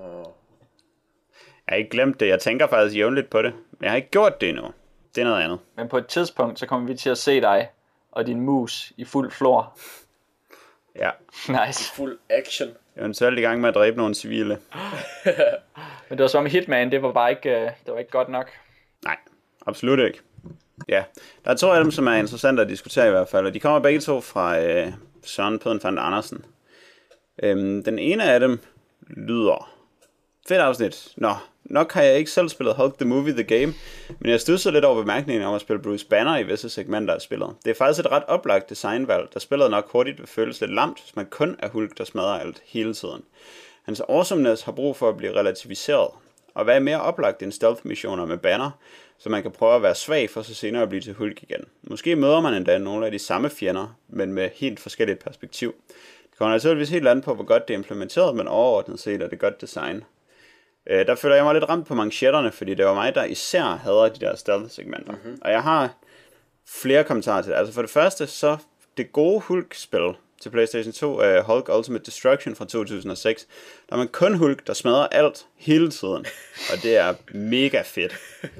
[1.67, 2.29] Jeg har ikke glemt det.
[2.29, 4.65] Jeg tænker faktisk jævnligt på det, men jeg har ikke gjort det endnu.
[5.15, 5.59] Det er noget andet.
[5.77, 7.69] Men på et tidspunkt, så kommer vi til at se dig
[8.13, 9.73] og din mus i fuld flor.
[10.99, 11.11] Ja,
[11.49, 11.93] Nice.
[11.95, 12.69] Fuld action.
[12.97, 14.59] eventuelt i gang med at dræbe nogle civile.
[16.09, 18.29] Men det var som om Hitman, det var bare ikke, øh, det var ikke godt
[18.29, 18.51] nok.
[19.05, 19.17] Nej,
[19.67, 20.21] absolut ikke.
[20.89, 21.05] Ja,
[21.45, 23.61] der er to af dem, som er interessante at diskutere i hvert fald, og de
[23.61, 24.93] kommer begge to fra øh,
[25.25, 26.45] Søren Pøden van Andersen.
[27.43, 28.59] Øhm, den ene af dem
[29.01, 29.73] lyder...
[30.49, 31.13] Fedt afsnit.
[31.17, 33.75] Nå, nok har jeg ikke selv spillet Hulk the Movie The Game,
[34.19, 37.21] men jeg studsede lidt over bemærkningen om at spille Bruce Banner i visse segmenter af
[37.21, 37.55] spillet.
[37.65, 41.01] Det er faktisk et ret oplagt designvalg, der spillet nok hurtigt vil føles lidt lamt,
[41.01, 43.23] hvis man kun er Hulk, der smadrer alt hele tiden.
[43.83, 46.11] Hans awesomeness har brug for at blive relativiseret,
[46.55, 48.71] og hvad er mere oplagt end stealth-missioner med banner,
[49.19, 51.65] så man kan prøve at være svag for så senere at blive til Hulk igen.
[51.83, 55.75] Måske møder man endda nogle af de samme fjender, men med helt forskelligt perspektiv.
[56.31, 59.29] Det kommer naturligvis helt an på, hvor godt det er implementeret, men overordnet set er
[59.29, 60.05] det godt design.
[60.87, 63.65] Øh, der føler jeg mig lidt ramt på manchetterne, fordi det var mig, der især
[63.65, 65.13] hader de der stealth-segmenter.
[65.13, 65.39] Mm-hmm.
[65.43, 65.95] Og jeg har
[66.67, 67.59] flere kommentarer til det.
[67.59, 68.57] Altså for det første, så
[68.97, 73.47] det gode Hulk-spil til PlayStation 2, uh, Hulk Ultimate Destruction fra 2006,
[73.89, 76.27] der er man kun Hulk, der smadrer alt hele tiden.
[76.73, 78.17] Og det er mega fedt.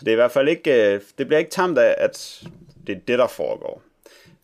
[0.00, 2.42] Det er i hvert fald ikke, øh, det bliver ikke tamt af, at
[2.86, 3.82] det er det, der foregår.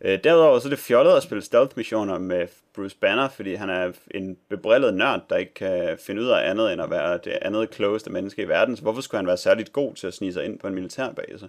[0.01, 3.93] Øh, derudover så er det fjollet at spille stealth-missioner med Bruce Banner, fordi han er
[4.11, 7.71] en bebrillet nørd, der ikke kan finde ud af andet end at være det andet
[7.71, 8.77] klogeste menneske i verden.
[8.77, 11.49] Så hvorfor skulle han være særligt god til at snige sig ind på en militærbase?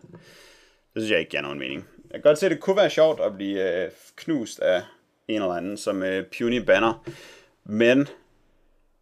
[0.94, 1.88] Det synes jeg ikke giver nogen mening.
[2.04, 4.82] Jeg kan godt se, at det kunne være sjovt at blive øh, knust af
[5.28, 7.04] en eller anden som øh, Puny Banner.
[7.66, 8.08] Men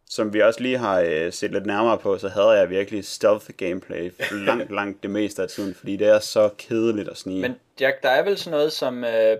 [0.08, 3.50] som vi også lige har øh, set lidt nærmere på, så havde jeg virkelig stealth
[3.56, 4.12] gameplay
[4.46, 7.40] langt, langt det meste af tiden, fordi det er så kedeligt at snige.
[7.40, 9.36] Men Jack, der er vel sådan noget som øh,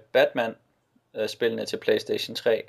[1.13, 2.63] Batman-spillene til PlayStation 3,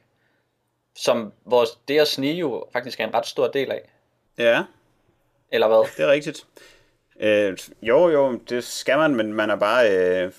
[0.95, 3.89] som hvor det at snige jo faktisk er en ret stor del af.
[4.37, 4.63] Ja,
[5.51, 5.89] Eller hvad?
[5.97, 6.47] det er rigtigt.
[7.19, 9.91] Øh, jo, jo, det skal man, men man er bare...
[9.91, 10.31] Øh,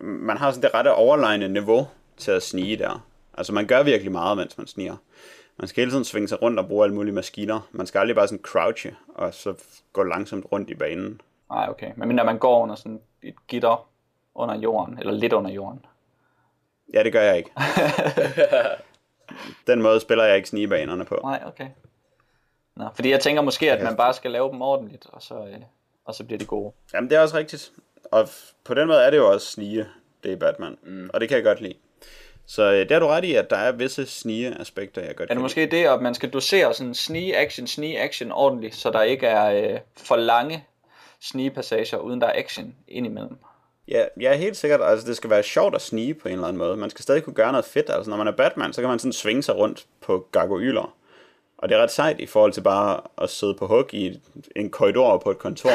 [0.00, 3.06] man har sådan det rette overlegne niveau til at snige der.
[3.34, 4.96] Altså, man gør virkelig meget, mens man sniger.
[5.56, 7.68] Man skal hele tiden svinge sig rundt og bruge alle mulige maskiner.
[7.72, 9.54] Man skal aldrig bare sådan crouche, og så
[9.92, 11.20] gå langsomt rundt i banen.
[11.50, 11.92] Nej, okay.
[11.96, 13.88] Men når man går under sådan et gitter
[14.34, 15.84] under jorden, eller lidt under jorden.
[16.94, 17.50] Ja, det gør jeg ikke.
[19.66, 21.20] Den måde spiller jeg ikke snigebanerne på.
[21.22, 21.68] Nej, okay.
[22.76, 25.60] Nå, fordi jeg tænker måske, at man bare skal lave dem ordentligt, og så, øh,
[26.04, 26.72] og så bliver de gode.
[26.94, 27.72] Jamen, det er også rigtigt.
[28.12, 28.28] Og
[28.64, 29.86] på den måde er det jo også snige,
[30.24, 30.78] det er Batman.
[30.82, 31.10] Mm.
[31.14, 31.74] Og det kan jeg godt lide.
[32.46, 35.34] Så øh, det har du ret i, at der er visse snige-aspekter, jeg godt Er
[35.34, 39.02] det måske det, at man skal dosere sådan snige action, snige action ordentligt, så der
[39.02, 40.64] ikke er øh, for lange
[41.20, 43.38] snigepassager, uden der er action indimellem?
[43.88, 44.80] Ja, ja, helt sikkert.
[44.82, 46.76] Altså, det skal være sjovt at snige på en eller anden måde.
[46.76, 47.90] Man skal stadig kunne gøre noget fedt.
[47.90, 50.94] Altså, når man er Batman, så kan man sådan svinge sig rundt på gargoyler.
[51.58, 54.20] Og det er ret sejt i forhold til bare at sidde på hug i
[54.56, 55.70] en korridor på et kontor,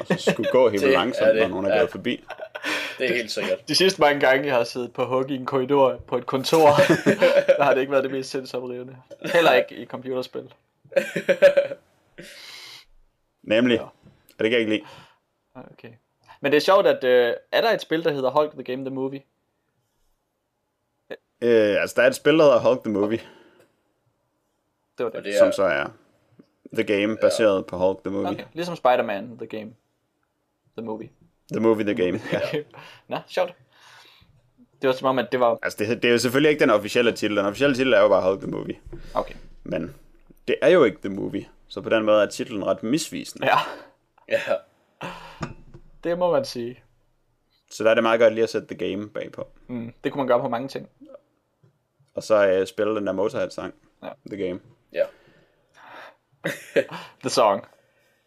[0.00, 1.36] og så skulle gå helt Det langsomt, det.
[1.42, 1.78] når nogen er Ja.
[1.80, 2.24] gået forbi.
[2.98, 3.68] Det er helt sikkert.
[3.68, 6.68] De sidste mange gange, jeg har siddet på hug i en korridor på et kontor,
[7.58, 8.96] der har det ikke været det mest sindsoprivende.
[9.32, 10.52] Heller ikke i computerspil.
[13.42, 13.80] Nemlig.
[13.80, 13.88] Og
[14.38, 14.84] det kan jeg ikke lide.
[15.54, 15.88] Okay.
[16.40, 18.84] Men det er sjovt, at øh, er der et spil, der hedder Hulk the Game
[18.84, 19.22] the Movie?
[21.40, 23.20] Øh, altså, der er et spil, der hedder Hulk the Movie,
[24.98, 25.24] Det var det.
[25.24, 25.86] Det som er, så er
[26.74, 28.30] The Game, baseret på Hulk the Movie.
[28.30, 28.44] Okay.
[28.52, 29.70] Ligesom Spider-Man the Game.
[30.78, 31.10] The Movie.
[31.52, 32.20] The Movie, The Game.
[32.32, 32.40] Ja.
[33.16, 33.54] Nå, sjovt.
[34.82, 35.58] Det var som om, at det var...
[35.62, 37.36] Altså, det, det er jo selvfølgelig ikke den officielle titel.
[37.36, 38.80] Den officielle titel er jo bare Hulk the Movie.
[39.14, 39.34] Okay.
[39.64, 39.94] Men
[40.48, 41.48] det er jo ikke The Movie.
[41.68, 43.46] Så på den måde er titlen ret misvisende.
[43.46, 43.58] Ja,
[44.28, 44.38] ja.
[46.04, 46.82] Det må man sige.
[47.70, 49.46] Så der er det meget godt lige at sætte The Game bagpå.
[49.66, 50.88] Mm, det kunne man gøre på mange ting.
[52.14, 53.74] Og så øh, spille den der Motorhead-sang.
[54.02, 54.08] Ja.
[54.30, 54.60] The Game.
[54.92, 55.04] ja.
[57.22, 57.64] The Song.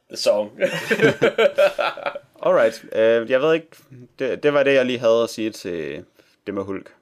[0.09, 0.51] The song.
[2.45, 2.85] Alright.
[2.95, 3.67] Øh, jeg ved ikke,
[4.19, 6.05] det, det var det, jeg lige havde at sige til
[6.45, 6.95] det med Hulk.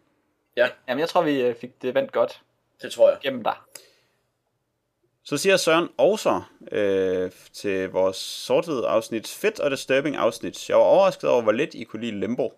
[0.57, 2.41] ja, Jamen, jeg tror, vi øh, fik det vendt godt
[2.81, 3.17] det tror jeg.
[3.21, 3.55] gennem dig.
[5.29, 6.41] Så siger Søren også
[6.71, 10.69] øh, til vores sort afsnit, fedt og disturbing afsnit.
[10.69, 12.53] Jeg var overrasket over, hvor lidt I kunne lide Limbo.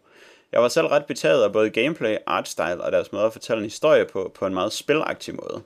[0.51, 3.65] Jeg var selv ret betaget af både gameplay, artstyle og deres måde at fortælle en
[3.65, 5.61] historie på, på en meget spilagtig måde.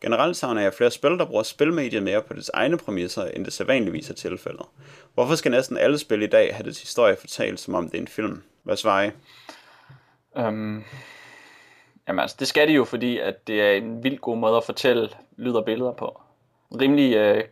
[0.00, 3.52] Generelt savner jeg flere spil, der bruger spilmediet mere på dets egne præmisser, end det
[3.52, 4.66] sædvanligvis er tilfældet.
[5.14, 8.02] Hvorfor skal næsten alle spil i dag have dets historie fortalt, som om det er
[8.02, 8.42] en film?
[8.62, 9.10] Hvad svarer I?
[10.36, 10.84] Øhm,
[12.08, 14.64] jamen altså, det skal de jo, fordi at det er en vild god måde at
[14.64, 16.20] fortælle lyd og billeder på.
[16.80, 17.44] Rimelig øh,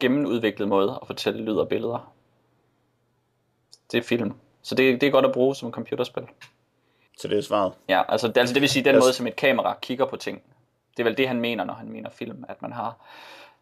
[0.00, 2.12] gennemudviklet måde at fortælle lyd og billeder.
[3.92, 4.32] Det er film.
[4.62, 6.22] Så det, det er godt at bruge som computerspil.
[7.18, 7.72] Så det er svaret.
[7.88, 10.16] Ja, altså, det- altså det vil sige den Jeg- måde, som et kamera kigger på
[10.16, 10.42] ting.
[10.96, 12.96] Det er vel det, han mener, når han mener film, at man har,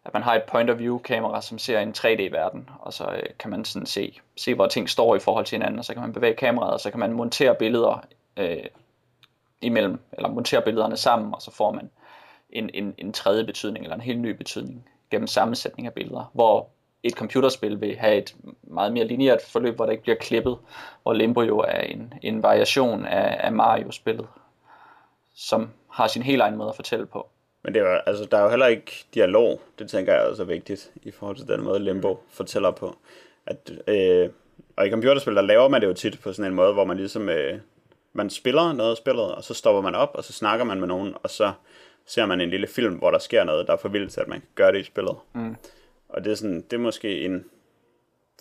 [0.05, 3.23] at man har et point of view kamera, som ser en 3D-verden, og så øh,
[3.39, 6.01] kan man sådan se, se, hvor ting står i forhold til hinanden, og så kan
[6.01, 8.05] man bevæge kameraet, og så kan man montere billeder
[8.37, 8.63] øh,
[9.61, 11.89] imellem, eller montere billederne sammen, og så får man
[12.49, 16.69] en, en, en tredje betydning, eller en helt ny betydning, gennem sammensætning af billeder, hvor
[17.03, 20.57] et computerspil vil have et meget mere lineært forløb, hvor der ikke bliver klippet,
[21.03, 24.27] hvor Limbo jo er en, en variation af, af Mario-spillet,
[25.35, 27.29] som har sin helt egen måde at fortælle på.
[27.63, 29.61] Men det er jo, altså, der er jo heller ikke dialog.
[29.79, 32.95] Det tænker jeg også er vigtigt i forhold til den måde, Limbo fortæller på.
[33.45, 34.29] At, øh,
[34.77, 36.97] og i computerspil, der laver man det jo tit på sådan en måde, hvor man
[36.97, 37.59] ligesom, øh,
[38.13, 40.87] man spiller noget af spillet, og så stopper man op, og så snakker man med
[40.87, 41.51] nogen, og så
[42.05, 44.27] ser man en lille film, hvor der sker noget, der er for vildt til, at
[44.27, 45.15] man kan gøre det i spillet.
[45.33, 45.55] Mm.
[46.09, 47.45] Og det er, sådan, det er måske en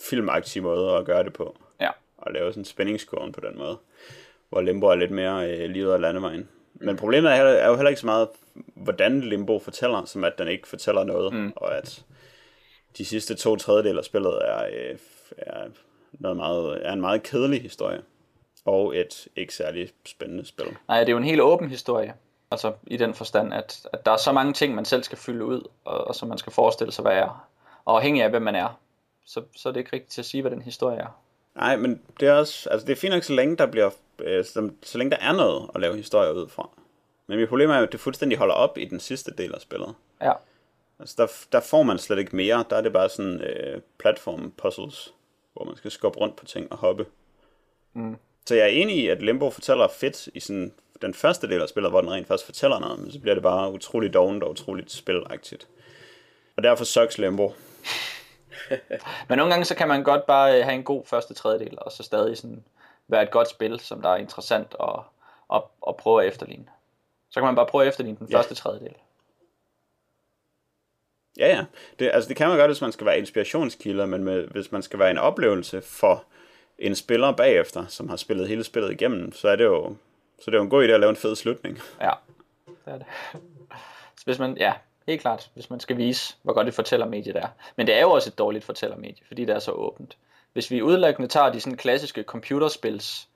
[0.09, 1.57] filmaktiv måde at gøre det på.
[1.81, 1.91] Ja.
[2.17, 3.79] Og lave sådan spændingskurven på den måde.
[4.49, 6.49] Hvor Limbo er lidt mere øh, livet af landevejen.
[6.75, 8.29] Men problemet er, er jo heller ikke så meget,
[8.75, 11.33] hvordan Limbo fortæller, som at den ikke fortæller noget.
[11.33, 11.53] Mm.
[11.57, 12.05] Og at
[12.99, 14.99] de sidste to tredjedel af spillet er, øh,
[15.37, 15.69] er,
[16.13, 18.03] noget meget, er en meget kedelig historie.
[18.65, 20.67] Og et ikke særlig spændende spil.
[20.89, 22.15] Nej, det er jo en helt åben historie.
[22.53, 25.45] Altså i den forstand, at, at der er så mange ting, man selv skal fylde
[25.45, 27.49] ud, og, og som man skal forestille sig, hvad er.
[27.85, 28.79] Og afhængig af, hvem man er,
[29.27, 31.19] så, så er det ikke rigtigt til at sige, hvad den historie er.
[31.55, 34.45] Nej, men det er også, altså det er fint nok, så længe der bliver, øh,
[34.45, 36.69] så, så længe der er noget at lave historier ud fra.
[37.27, 39.61] Men mit problem er jo, at det fuldstændig holder op i den sidste del af
[39.61, 39.95] spillet.
[40.23, 40.33] Ja.
[40.99, 42.65] Altså der, der får man slet ikke mere.
[42.71, 45.15] Der er det bare sådan øh, platform puzzles,
[45.53, 47.07] hvor man skal skubbe rundt på ting og hoppe.
[47.93, 48.17] Mm.
[48.47, 51.69] Så jeg er enig i, at Limbo fortæller fedt i sådan den første del af
[51.69, 54.51] spillet, hvor den rent faktisk fortæller noget, men så bliver det bare utroligt dovent og
[54.51, 55.69] utroligt spilagtigt.
[56.57, 57.53] Og derfor sucks Limbo.
[59.29, 61.93] Men nogle gange så kan man godt bare øh, have en god første tredjedel, og
[61.93, 62.65] så stadig sådan
[63.09, 65.01] være et godt spil, som der er interessant at,
[65.55, 66.65] at, at prøve at efterligne.
[67.31, 68.39] Så kan man bare prøve at efterligne den Ja.
[68.39, 68.95] første tredjedel.
[71.39, 71.65] Ja, ja.
[71.99, 74.83] Det, altså, det kan man godt, hvis man skal være inspirationskilder, men med, hvis man
[74.83, 76.25] skal være en oplevelse for
[76.79, 79.97] en spiller bagefter, som har spillet hele spillet igennem, så er det jo,
[80.45, 81.79] så det er en god idé at lave en fed slutning.
[82.01, 82.11] Ja,
[82.67, 83.07] det er det.
[84.17, 84.73] Så hvis man, ja,
[85.07, 87.49] helt klart, hvis man skal vise, hvor godt et fortællermedie det er.
[87.77, 90.17] Men det er jo også et dårligt fortællermedie, fordi det er så åbent.
[90.53, 93.29] Hvis vi udelukkende tager de sådan klassiske computerspils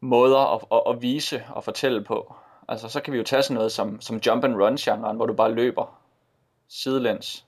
[0.00, 2.34] måder at, at, at vise og fortælle på,
[2.68, 5.26] altså så kan vi jo tage sådan noget som, som jump and run genren, hvor
[5.26, 6.00] du bare løber
[6.68, 7.44] sidelæns.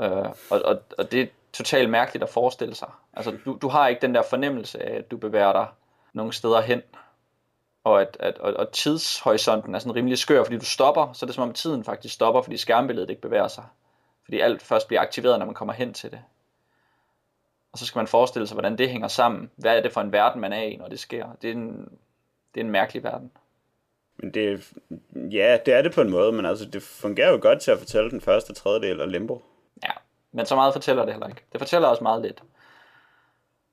[0.00, 0.10] Øh,
[0.50, 2.90] og, og, og det er totalt mærkeligt at forestille sig.
[3.12, 5.66] Altså du, du har ikke den der fornemmelse af, at du bevæger dig
[6.12, 6.82] nogle steder hen,
[7.88, 11.26] og at, at og, og tidshorisonten er sådan rimelig skør, fordi du stopper, så er
[11.26, 13.64] det som om tiden faktisk stopper, fordi skærmbilledet ikke bevæger sig.
[14.24, 16.20] Fordi alt først bliver aktiveret, når man kommer hen til det.
[17.72, 19.50] Og så skal man forestille sig, hvordan det hænger sammen.
[19.56, 21.26] Hvad er det for en verden, man er i, når det sker?
[21.42, 21.98] Det er en,
[22.54, 23.30] det er en mærkelig verden.
[24.16, 24.72] Men det,
[25.14, 27.78] ja, det er det på en måde, men altså, det fungerer jo godt til at
[27.78, 29.42] fortælle den første tredjedel af Limbo.
[29.82, 29.90] Ja,
[30.32, 31.42] men så meget fortæller det heller ikke.
[31.52, 32.42] Det fortæller også meget lidt.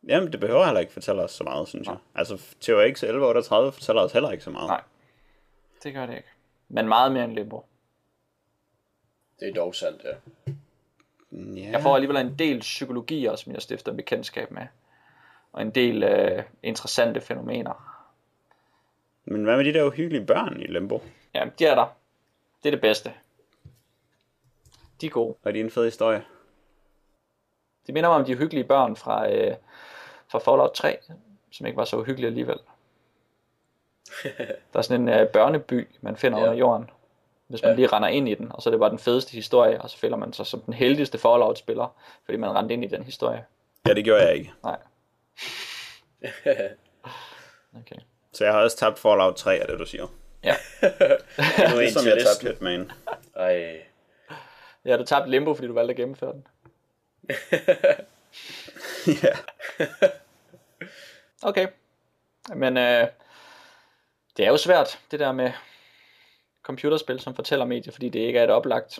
[0.08, 1.98] Jamen, det behøver heller ikke fortælle os så meget, synes jeg.
[2.16, 4.68] Altså, THX 1138 fortæller os heller ikke så meget.
[4.68, 4.82] Nej,
[5.84, 6.30] det gør det ikke.
[6.70, 7.66] Men meget mere end Limbo.
[9.40, 10.52] Det er dog sandt, ja.
[11.32, 11.72] Ja.
[11.72, 14.68] Jeg får alligevel en del psykologier, som jeg stifter bekendtskab med.
[15.52, 18.02] Og en del øh, interessante fænomener.
[19.26, 21.02] Men hvad med de der uhyggelige børn i Limbo?
[21.34, 21.96] Ja, de er der.
[22.64, 23.14] Det er det bedste.
[25.02, 25.36] De er gode.
[25.44, 26.26] Og de er en fed historie.
[27.88, 29.56] De minder mig om de hyggelige børn fra, øh,
[30.32, 30.98] fra Fallout 3,
[31.52, 32.58] som ikke var så uhyggelige alligevel.
[34.74, 36.44] Der er sådan en øh, børneby, man finder ja.
[36.44, 36.90] Under jorden,
[37.48, 37.76] hvis man Ja.
[37.76, 39.98] lige render ind i den, og så er det bare den fedeste historie, og så
[39.98, 41.96] føler man sig som den heldigste Fallout-spiller,
[42.26, 43.46] fordi man rendte ind i den historie.
[43.88, 44.54] Ja, det gjorde jeg ikke.
[44.64, 44.78] Nej.
[47.80, 47.96] Okay.
[48.34, 50.08] Så jeg har også tabt Fallout 3 af det, du siger.
[50.44, 50.56] Ja.
[51.74, 52.92] Nu en Som jeg tabte Hitman.
[53.36, 53.82] Ej,
[54.86, 56.48] Ja, du tabte Limbo, fordi du valgte at gennemføre den.
[59.24, 59.38] ja.
[61.44, 61.68] Okay.
[62.56, 63.08] Men øh,
[64.38, 65.52] det er jo svært, det der med
[66.64, 69.00] computerspil som fortæller medie, fordi det ikke er et oplagt,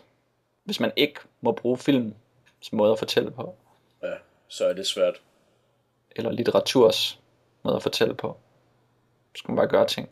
[0.64, 2.16] hvis man ikke må bruge film
[2.62, 3.56] som måde at fortælle på,
[4.04, 4.14] ja,
[4.48, 5.22] så er det svært.
[6.16, 7.20] eller litteraturs
[7.64, 8.38] måde at fortælle på.
[9.36, 10.10] Så skal man bare gøre ting.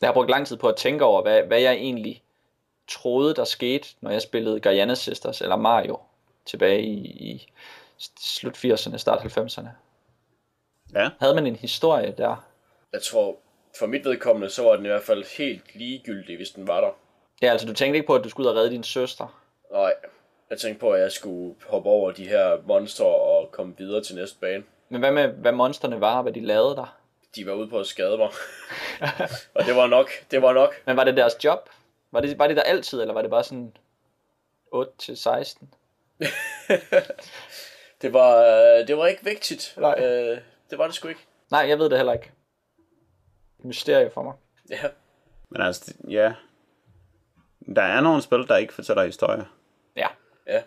[0.00, 2.22] Jeg har brugt lang tid på at tænke over, hvad, hvad jeg egentlig
[2.88, 5.98] troede, der skete, når jeg spillede Guyana Sisters eller Mario
[6.46, 7.52] tilbage i, i
[8.20, 9.68] slut 80'erne, start 90'erne.
[10.94, 11.10] Ja.
[11.20, 12.46] Havde man en historie der?
[12.92, 13.36] Jeg tror,
[13.78, 16.90] for mit vedkommende, så var den i hvert fald helt ligegyldig, hvis den var der.
[17.42, 19.40] Ja, altså du tænkte ikke på, at du skulle ud og redde din søster?
[19.72, 19.94] Nej,
[20.50, 24.14] jeg tænkte på, at jeg skulle hoppe over de her monstre og komme videre til
[24.14, 24.64] næste bane.
[24.88, 26.96] Men hvad med, hvad monsterne var, og hvad de lavede der?
[27.36, 28.28] De var ude på at skade mig.
[29.54, 30.74] og det var nok, det var nok.
[30.86, 31.68] Men var det deres job?
[32.10, 33.76] Var det, var det der altid, eller var det bare sådan
[34.74, 35.66] 8-16?
[38.02, 39.74] Det var, øh, det var ikke vigtigt.
[39.76, 39.94] Nej.
[39.98, 40.38] Øh,
[40.70, 41.26] det var det sgu ikke.
[41.50, 42.32] Nej, jeg ved det heller ikke.
[43.58, 44.34] Mysterie for mig.
[44.70, 44.88] Ja,
[45.48, 46.34] Men altså, ja.
[47.76, 49.46] Der er nogle spil, der ikke fortæller historie.
[49.96, 50.08] Ja.
[50.46, 50.62] ja.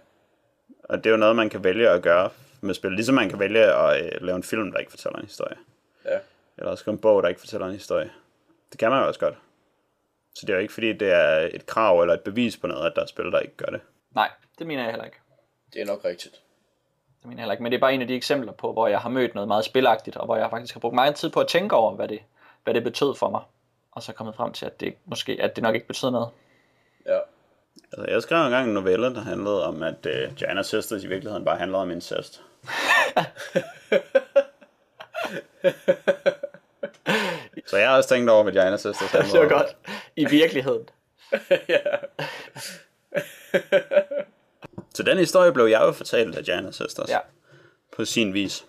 [0.83, 2.29] Og det er jo noget, man kan vælge at gøre
[2.61, 2.91] med spil.
[2.91, 5.57] Ligesom man kan vælge at øh, lave en film, der ikke fortæller en historie.
[6.05, 6.19] Ja.
[6.57, 8.11] Eller skrive en bog, der ikke fortæller en historie.
[8.71, 9.35] Det kan man jo også godt.
[10.35, 12.89] Så det er jo ikke fordi, det er et krav eller et bevis på noget,
[12.89, 13.81] at der er spil, der ikke gør det.
[14.15, 14.29] Nej,
[14.59, 15.17] det mener jeg heller ikke.
[15.73, 16.41] Det er nok rigtigt.
[17.21, 17.63] Det mener jeg heller ikke.
[17.63, 19.65] Men det er bare en af de eksempler på, hvor jeg har mødt noget meget
[19.65, 22.19] spilagtigt, og hvor jeg faktisk har brugt meget tid på at tænke over, hvad det,
[22.63, 23.41] hvad det betød for mig.
[23.91, 26.29] Og så kommet frem til, at det, måske, at det nok ikke betød noget.
[27.05, 27.17] Ja.
[27.93, 31.45] Altså, jeg skrev engang en novelle, der handlede om, at uh, Gianna Sisters i virkeligheden
[31.45, 32.41] bare handlede om incest.
[37.67, 39.61] Så jeg har også tænkt over, hvad Gianna Sisters handlede Det var om.
[39.61, 39.75] godt.
[40.15, 40.89] I virkeligheden.
[44.93, 47.09] Så den historie blev jeg jo fortalt af Gianna Sisters.
[47.09, 47.19] Ja.
[47.95, 48.65] På sin vis.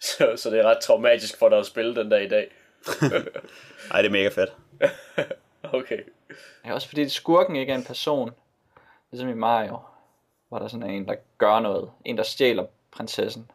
[0.00, 2.50] Så, så det er ret traumatisk for dig at spille den der i dag.
[3.92, 4.52] Ej, det er mega fedt.
[5.72, 5.98] Okay.
[6.64, 8.30] Ja, også fordi skurken ikke er en person.
[9.10, 9.78] Ligesom i Mario,
[10.48, 11.90] hvor der sådan er en, der gør noget.
[12.04, 13.50] En, der stjæler prinsessen.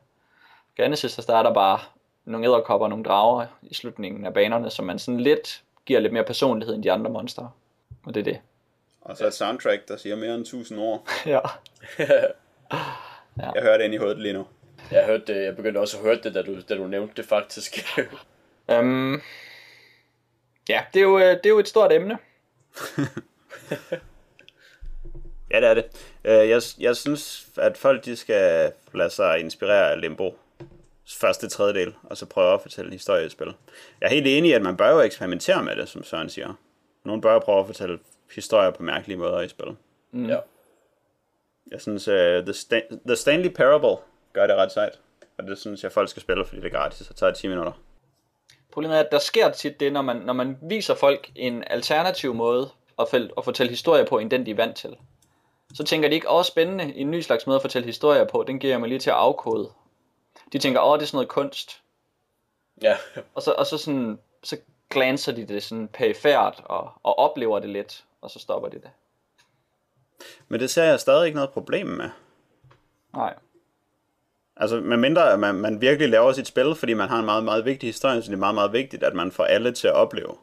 [0.77, 1.80] Genesis, der er der bare
[2.26, 6.14] nogle æderkopper og nogle drager i slutningen af banerne, som man sådan lidt giver lidt
[6.14, 7.52] mere personlighed end de andre monstre.
[8.06, 8.39] Og det er det.
[9.06, 11.07] Og så et soundtrack, der siger mere end 1000 ord.
[11.26, 11.40] Ja.
[13.53, 14.48] Jeg hører det ind i hovedet lige nu.
[14.91, 17.26] Jeg hørte det, jeg begyndte også at høre det, da du, da du nævnte det
[17.26, 17.98] faktisk.
[18.68, 19.14] Um,
[20.69, 22.18] ja, det er, jo, øh, det er jo et stort emne.
[25.52, 25.86] Ja, det er det.
[26.23, 30.38] Øh, Jeg, jeg synes, at folk de skal lade sig inspirere af Limbo
[31.19, 33.53] første tredjedel, og så prøve at fortælle historie i spil.
[34.02, 36.53] Jeg er helt enig i, at man bør jo eksperimentere med det, som Søren siger.
[37.03, 37.99] Nogen bør prøve at fortælle
[38.35, 39.76] historier på mærkelige måder i spil.
[40.14, 40.39] ja.
[41.72, 43.97] Jeg synes, uh, The, Stan- The Stanley Parable
[44.34, 44.99] gør det ret sejt.
[45.38, 47.72] Og det synes jeg, folk skal spille, fordi det er gratis og tager 10 minutter.
[48.72, 52.34] Problemet er, at der sker tit det, når man, når man viser folk en alternativ
[52.34, 52.69] måde
[52.99, 54.97] at, fæl- at fortælle historier på, end den de er vant til.
[55.73, 58.60] Så tænker de ikke, åh spændende, en ny slags måde at fortælle historier på, den
[58.60, 59.69] giver jeg mig lige til at afkode.
[60.53, 61.81] De tænker, åh det er sådan noget kunst.
[62.81, 62.97] Ja,
[63.35, 64.57] Og så, og så, sådan, så
[64.89, 68.90] glanser de det sådan perifært og, og oplever det lidt, og så stopper de det.
[70.48, 72.10] Men det ser jeg stadig ikke noget problem med.
[73.14, 73.34] Nej.
[74.58, 77.66] Altså, med mindre man, man virkelig laver sit spil, fordi man har en meget, meget
[77.66, 80.38] vigtig historie, så det er meget, meget vigtigt, at man får alle til at opleve.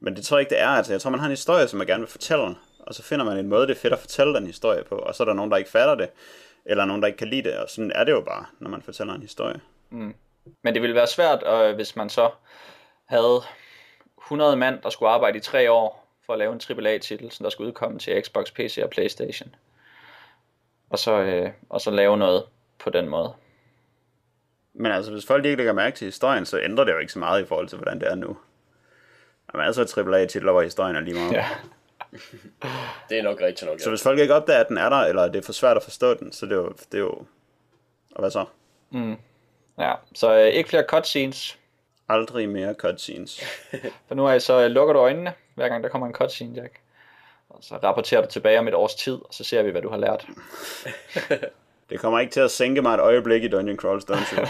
[0.00, 0.68] Men det tror jeg ikke, det er.
[0.68, 3.24] Altså, jeg tror, man har en historie, som man gerne vil fortælle, og så finder
[3.24, 5.34] man en måde, det er fedt at fortælle den historie på, og så er der
[5.34, 6.10] nogen, der ikke fatter det,
[6.64, 8.82] eller nogen, der ikke kan lide det, og sådan er det jo bare, når man
[8.82, 9.60] fortæller en historie.
[10.62, 12.30] Men det ville være svært, øh, hvis man så
[13.04, 13.40] havde
[14.18, 16.01] 100 mand, der skulle arbejde i tre år
[16.32, 19.54] for at lave en AAA-titel, som der skulle udkomme til Xbox, PC og Playstation.
[20.90, 22.44] Og så, øh, og så lave noget
[22.78, 23.32] på den måde.
[24.74, 27.18] Men altså, hvis folk ikke lægger mærke til historien, så ændrer det jo ikke så
[27.18, 28.36] meget i forhold til, hvordan det er nu.
[29.46, 31.32] Der er masser af AAA-titler, hvor historien er lige meget.
[31.32, 31.48] Ja.
[33.08, 33.80] det er nok rigtigt nok.
[33.80, 33.90] Så Ja.
[33.90, 36.14] hvis folk ikke opdager, at den er der, eller det er for svært at forstå
[36.14, 36.68] den, så det er jo...
[36.68, 37.26] Det er jo
[38.10, 38.44] og hvad så?
[39.78, 39.94] ja.
[40.14, 41.58] Så øh, ikke flere cutscenes.
[42.08, 43.40] Aldrig mere cutscenes.
[44.08, 46.62] For nu er jeg så øh, lukker du øjnene, hver gang der kommer en cutscene,
[46.62, 46.80] Jack.
[47.48, 49.88] Og så rapporterer du tilbage om et års tid, og så ser vi, hvad du
[49.88, 50.26] har lært.
[51.90, 54.46] Det kommer ikke til at sænke mig et øjeblik i Dungeon Crawls Dungeon.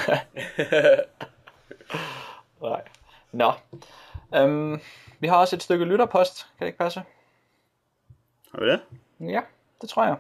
[2.63, 2.83] Nej.
[3.33, 3.53] Nå.
[4.35, 4.81] Øhm,
[5.21, 6.47] vi har også et stykke lytterpost.
[6.59, 7.03] Kan det ikke passe?
[8.53, 8.81] Har vi det?
[9.21, 9.41] Ja,
[9.81, 10.17] det tror jeg.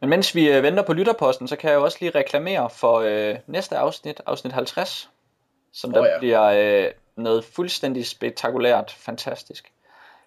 [0.00, 2.98] Men mens vi øh, venter på lytterposten, så kan jeg jo også lige reklamere for
[2.98, 5.10] øh, næste afsnit, afsnit 50,
[5.72, 6.18] som der Åh, ja.
[6.18, 9.72] bliver øh, noget fuldstændig spektakulært fantastisk.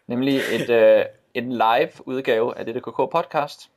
[0.07, 3.69] Nemlig et, øh, en live udgave af DDKK podcast,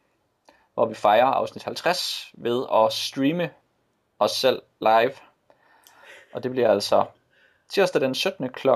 [0.74, 3.50] hvor vi fejrer afsnit 50 ved at streame
[4.18, 5.12] os selv live.
[6.32, 7.04] Og det bliver altså
[7.68, 8.48] tirsdag den 17.
[8.48, 8.68] kl.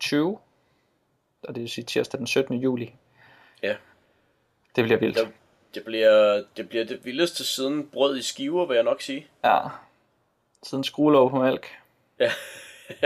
[0.00, 0.38] 20,
[1.42, 2.54] og det vil sige tirsdag den 17.
[2.56, 2.94] juli.
[3.62, 3.76] Ja.
[4.76, 5.16] Det bliver vildt.
[5.16, 5.32] Det,
[5.74, 9.26] det, bliver, det bliver det vildeste siden brød i skiver, vil jeg nok sige.
[9.44, 9.60] Ja.
[10.62, 11.66] Siden skruelåg på mælk.
[12.18, 12.30] Ja.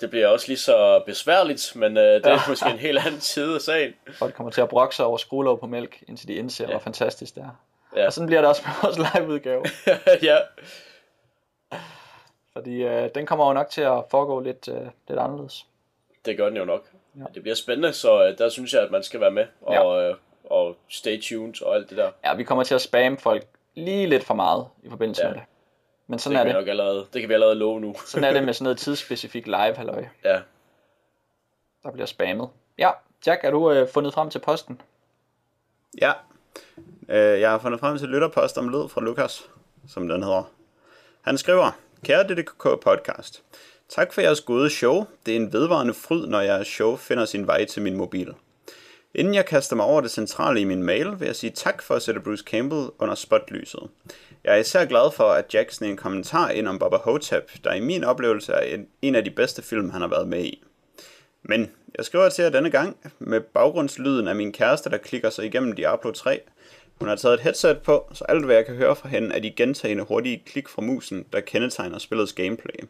[0.00, 3.54] det bliver også lige så besværligt, men øh, det er måske en helt anden side
[3.54, 3.94] af sagen.
[4.12, 6.70] Folk kommer til at brokke sig over skruelåg på mælk, indtil de indser, ja.
[6.70, 7.62] hvor fantastisk det er.
[7.96, 8.06] Ja.
[8.06, 9.62] Og sådan bliver det også med vores live-udgave.
[10.30, 10.38] ja.
[12.52, 15.66] Fordi øh, den kommer jo nok til at foregå lidt, øh, lidt anderledes.
[16.24, 16.84] Det gør den jo nok.
[17.16, 17.20] Ja.
[17.20, 17.26] Ja.
[17.34, 20.14] Det bliver spændende, så øh, der synes jeg, at man skal være med og, øh,
[20.44, 22.10] og stay tuned og alt det der.
[22.24, 25.28] Ja, vi kommer til at spamme folk lige lidt for meget i forbindelse Ja.
[25.28, 25.42] med det.
[26.06, 26.60] Men Det sådan kan, er det.
[26.60, 27.94] nok allerede, det kan vi allerede love nu.
[28.06, 30.40] Sådan er det med sådan noget tidsspecifik live halløj, ja.
[31.82, 32.48] der bliver spammet.
[32.78, 32.90] Ja,
[33.26, 34.80] Jack, er du øh, fundet frem til posten?
[36.00, 36.12] Ja.
[37.08, 39.48] Øh, jeg har fundet frem til lytterpost om lyd fra Lukas,
[39.88, 40.50] som den hedder.
[41.22, 41.70] Han skriver,
[42.04, 43.42] Kære DDKK podcast,
[43.88, 45.04] tak for jeres gode show.
[45.26, 48.34] Det er en vedvarende fryd, når jeres show finder sin vej til min mobil.
[49.14, 51.94] Inden jeg kaster mig over det centrale i min mail, vil jeg sige tak for
[51.94, 53.88] at sætte Bruce Campbell under spotlyset.
[54.46, 57.72] Jeg er især glad for, at Jack sned en kommentar ind om Baba Hotep, der
[57.72, 60.64] i min oplevelse er en, en af de bedste film, han har været med i.
[61.42, 65.44] Men jeg skriver til jer denne gang med baggrundslyden af min kæreste, der klikker sig
[65.44, 66.40] igennem Diablo 3.
[66.98, 69.40] Hun har taget et headset på, så alt hvad jeg kan høre fra hende er
[69.40, 72.88] de gentagende hurtige klik fra musen, der kendetegner spillets gameplay.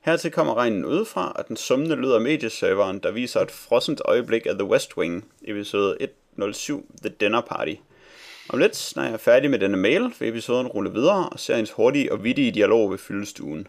[0.00, 4.46] Hertil kommer regnen udefra, og den summende lyd af medieserveren, der viser et frossent øjeblik
[4.46, 7.74] af The West Wing, episode 107, The Dinner Party.
[8.48, 11.70] Om lidt, når jeg er færdig med denne mail, vil episoden rulle videre og seriens
[11.70, 13.66] hurtige og vittige dialog vil fylde stuen.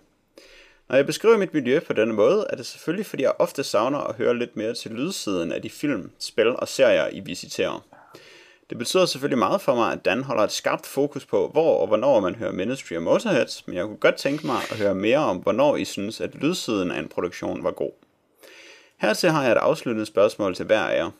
[0.89, 3.99] Når jeg beskriver mit miljø på denne måde, er det selvfølgelig, fordi jeg ofte savner
[3.99, 7.85] at høre lidt mere til lydsiden af de film, spil og serier, I visiterer.
[8.69, 11.87] Det betyder selvfølgelig meget for mig, at Dan holder et skarpt fokus på, hvor og
[11.87, 15.17] hvornår man hører Ministry og Motorhead, men jeg kunne godt tænke mig at høre mere
[15.17, 17.91] om, hvornår I synes, at lydsiden af en produktion var god.
[18.97, 21.11] Hertil har jeg et afsluttende spørgsmål til hver af jer.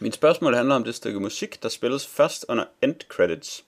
[0.00, 3.64] Mit spørgsmål handler om det stykke musik, der spilles først under end credits.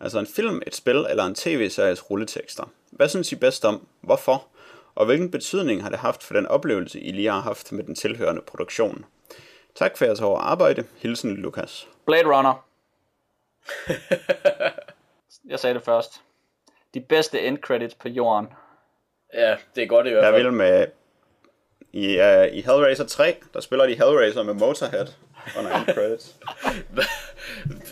[0.00, 2.64] Altså en film, et spil eller en tv-series rulletekster.
[2.90, 3.86] Hvad synes I bedst om?
[4.00, 4.46] Hvorfor?
[4.94, 7.94] Og hvilken betydning har det haft for den oplevelse, I lige har haft med den
[7.94, 9.04] tilhørende produktion?
[9.74, 10.84] Tak for jeres hårde arbejde.
[10.96, 11.88] Hilsen Lukas.
[12.06, 12.64] Blade Runner.
[15.50, 16.20] jeg sagde det først.
[16.94, 18.48] De bedste end credits på jorden.
[19.34, 20.42] Ja, det er godt i hvert Jeg fald.
[20.42, 20.86] vil med...
[21.92, 25.06] I, uh, I Hellraiser 3, der spiller de Hellraiser med Motorhead
[25.58, 26.34] under end credits.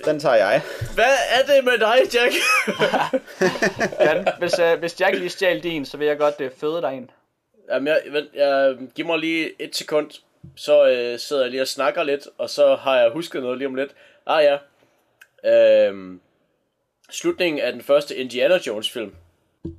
[0.05, 0.63] Den tager jeg.
[0.95, 2.35] Hvad er det med dig, Jack?
[4.01, 6.95] Jan, hvis, uh, hvis Jack lige stjal din, så vil jeg godt uh, føde dig
[6.95, 7.09] ind.
[7.71, 10.11] Jamen, jeg, vent, jeg, giv mig lige et sekund,
[10.57, 13.69] så øh, sidder jeg lige og snakker lidt, og så har jeg husket noget lige
[13.69, 13.91] om lidt.
[14.27, 14.59] Ah ja.
[15.45, 16.21] Øhm,
[17.11, 19.15] slutningen af den første Indiana Jones film.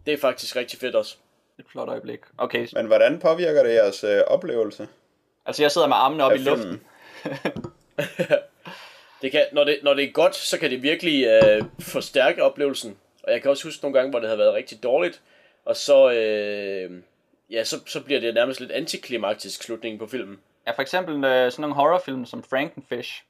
[0.05, 1.15] Det er faktisk rigtig fedt også.
[1.59, 2.19] Et flot øjeblik.
[2.37, 4.87] Okay, Men hvordan påvirker det jeres øh, oplevelse
[5.49, 6.61] altså jeg sidder med armene op af i luften.
[6.61, 6.81] filmen?
[9.21, 12.97] Det kan, når, det, når det er godt, så kan det virkelig øh, forstærke oplevelsen.
[13.23, 15.21] Og jeg kan også huske nogle gange, hvor det har været rigtig dårligt.
[15.65, 17.01] Og så, øh,
[17.49, 20.39] ja, så, så bliver det nærmest lidt antiklimaktisk slutning på filmen.
[20.67, 23.23] Ja, for eksempel øh, sådan nogle horrorfilm som Frankenfish.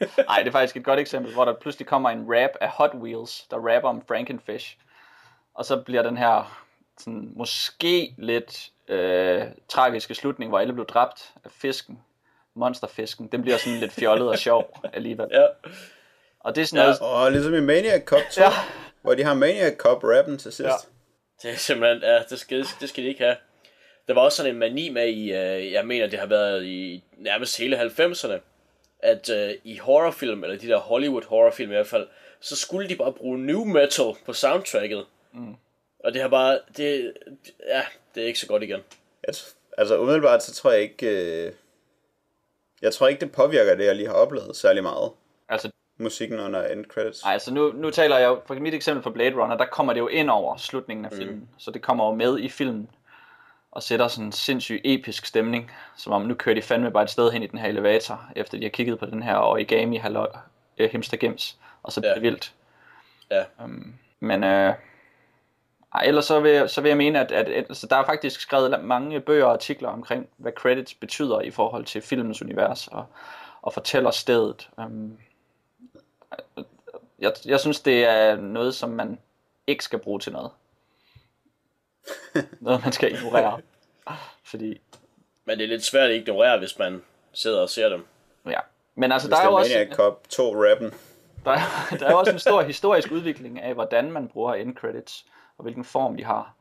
[0.28, 2.94] Nej, det er faktisk et godt eksempel, hvor der pludselig kommer en rap af Hot
[2.94, 4.76] Wheels, der rapper om Frankenfish.
[5.54, 6.64] Og så bliver den her
[6.98, 11.98] sådan, måske lidt øh, tragiske slutning, hvor alle blev dræbt af fisken,
[12.56, 15.26] monsterfisken, den bliver sådan lidt fjollet og sjov alligevel.
[15.30, 15.46] Ja,
[16.40, 18.50] Og det er sådan noget, Og ligesom i Maniac Cop 2, Ja.
[19.02, 20.68] hvor de har Maniac Cop rappen til sidst.
[20.68, 20.74] Ja.
[21.42, 23.36] det er simpelthen, ja, det skal, det skal de ikke have.
[24.08, 27.04] Der var også sådan en mani med i, øh, jeg mener, det har været i
[27.18, 28.38] nærmest hele 90'erne,
[29.02, 32.06] at øh, i horrorfilm, eller de der Hollywood horrorfilm i hvert fald,
[32.40, 35.06] så skulle de bare bruge new metal på soundtracket.
[35.32, 35.54] Mm.
[36.04, 37.12] Og det har bare, det,
[37.68, 37.82] ja,
[38.14, 38.80] det er ikke så godt igen.
[39.30, 41.06] T- altså umiddelbart, så tror jeg ikke...
[41.46, 41.52] Øh...
[42.82, 45.10] Jeg tror ikke, det påvirker det, jeg lige har oplevet særlig meget.
[45.48, 47.24] altså Musikken under end credits.
[47.24, 49.92] Nej, altså nu, nu taler jeg jo, for mit eksempel på Blade Runner, der kommer
[49.92, 51.34] det jo ind over slutningen af filmen.
[51.36, 51.46] Mm.
[51.58, 52.90] Så det kommer jo med i filmen
[53.70, 57.10] og sætter sådan en sindssyg episk stemning, som om nu kører de fandme bare et
[57.10, 60.28] sted hen i den her elevator, efter de har kigget på den her origami halløj,
[60.78, 62.14] øh, himster gems, og så bliver Ja.
[62.14, 62.52] det vildt.
[63.30, 63.44] Ja.
[64.20, 64.74] Men øh,
[65.98, 68.40] ellers så vil, jeg, så vil jeg mene, at, at, at altså, der er faktisk
[68.40, 73.06] skrevet mange bøger og artikler omkring, hvad credits betyder i forhold til filmens univers og,
[73.62, 74.70] og fortæller stedet.
[74.76, 75.18] Um,
[77.18, 79.18] jeg, jeg synes, det er noget, som man
[79.66, 80.50] ikke skal bruge til noget.
[82.60, 83.60] noget, man skal ignorere.
[84.44, 84.80] Fordi,
[85.44, 87.02] Men det er lidt svært at ignorere, hvis man
[87.32, 88.06] sidder og ser dem.
[88.46, 88.60] ja.
[88.94, 89.72] Men altså, Hvis der er jo også...
[89.74, 90.94] Maniac Cop 2 rappen.
[91.44, 95.26] Der er, der er også en stor historisk udvikling af, hvordan man bruger end credits,
[95.60, 96.54] og hvilken form de har.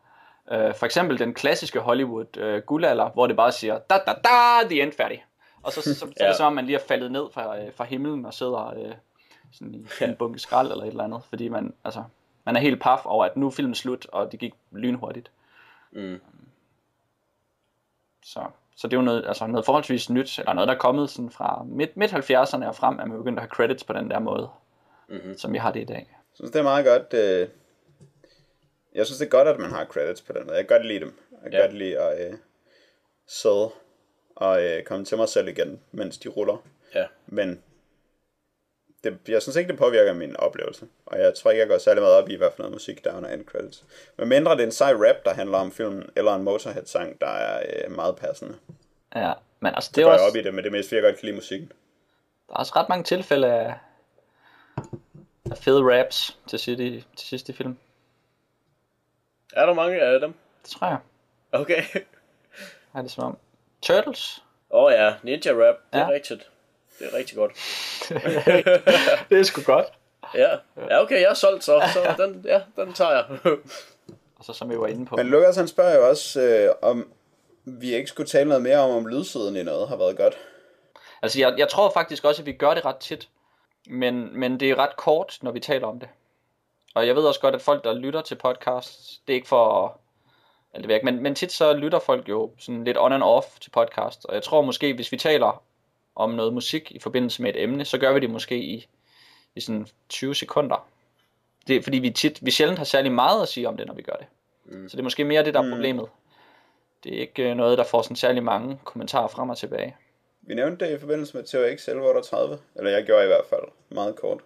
[0.51, 4.67] Uh, for eksempel den klassiske Hollywood uh, guldalder, hvor det bare siger, da da da,
[4.69, 5.25] the end færdig.
[5.63, 6.27] Og så, så, så, så er Ja.
[6.27, 8.91] det som om, man lige er faldet ned fra, uh, fra himlen og sidder uh,
[9.51, 12.03] sådan i en bunke skrald eller et eller andet, fordi man, altså,
[12.45, 15.31] man er helt paf over, at nu er filmen slut, og det gik lynhurtigt.
[15.91, 16.21] Mm.
[18.23, 18.41] Så,
[18.75, 21.29] så det er jo noget, altså noget forholdsvis nyt, eller noget, der er kommet sådan
[21.29, 24.19] fra midt, midt 70'erne og frem, at man begyndte at have credits på den der
[24.19, 24.49] måde,
[25.09, 25.37] mm-hmm.
[25.37, 26.07] som vi har det i dag.
[26.09, 27.13] Jeg synes, det er meget godt.
[27.13, 27.47] Øh...
[28.95, 30.55] Jeg synes, det er godt, at man har credits på den måde.
[30.57, 31.13] Jeg kan godt lide dem.
[31.31, 31.65] Jeg kan Ja.
[31.65, 32.37] godt lide at øh,
[33.27, 33.69] sidde
[34.35, 36.57] og øh, komme til mig selv igen, mens de ruller.
[36.95, 37.05] Ja.
[37.27, 37.63] Men
[39.03, 40.87] det, jeg synes ikke, det påvirker min oplevelse.
[41.05, 43.11] Og jeg tror ikke, jeg går særlig meget op i, hvad for noget musik, der
[43.11, 43.85] er under end credits.
[44.17, 47.27] Men mindre det er en sej rap, der handler om filmen, eller en Motorhead-sang, der
[47.27, 48.55] er øh, meget passende.
[49.15, 50.25] Ja, men altså det Det er også...
[50.25, 51.71] op i det, men det er mest, fordi jeg godt kan lide musikken.
[52.47, 53.73] Der er også ret mange tilfælde af,
[55.51, 57.77] af fede raps til, sidst i, til sidst i film.
[59.53, 60.33] Er der mange af dem?
[60.63, 60.97] Det tror jeg.
[61.51, 61.83] Okay.
[62.95, 63.37] Er det som om.
[63.81, 64.43] Turtles?
[64.71, 66.09] Åh oh, ja, Ninja Rap, det er Ja.
[66.09, 66.49] rigtigt.
[66.99, 67.51] Det er rigtig godt.
[69.29, 69.85] det er sgu godt.
[70.35, 70.49] Ja,
[70.89, 71.81] ja okay, jeg er solgt så.
[71.93, 73.25] så den, ja, den tager jeg.
[74.39, 75.15] Og så som vi var inde på.
[75.15, 77.11] Men Lukas, han spørger jo også, øh, om
[77.65, 80.37] vi ikke skulle tale noget mere om, om lydsiden i noget har været godt.
[81.21, 83.29] Altså jeg, jeg tror faktisk også, at vi gør det ret tit.
[83.87, 86.09] Men, men det er ret kort, når vi taler om det.
[86.95, 89.85] Og jeg ved også godt, at folk, der lytter til podcasts, det er ikke for...
[89.85, 89.91] at-
[90.73, 93.59] Eller det ikke, men, men tit så lytter folk jo sådan lidt on and off
[93.59, 94.25] til podcast.
[94.25, 95.63] Og jeg tror måske, hvis vi taler
[96.15, 98.87] om noget musik i forbindelse med et emne, så gør vi det måske i,
[99.55, 100.87] i sådan 20 sekunder.
[101.67, 103.93] Det er fordi vi tit, vi sjældent har særlig meget at sige om det, når
[103.93, 104.25] vi gør det.
[104.65, 104.89] Mm.
[104.89, 106.07] Så det er måske mere det, der er problemet.
[107.03, 109.95] Det er ikke øh, noget, der får sådan særlig mange kommentarer frem og tilbage.
[110.41, 111.55] Vi nævnte det i forbindelse med THX
[111.87, 114.39] 1138, eller jeg gjorde i hvert fald, meget kort.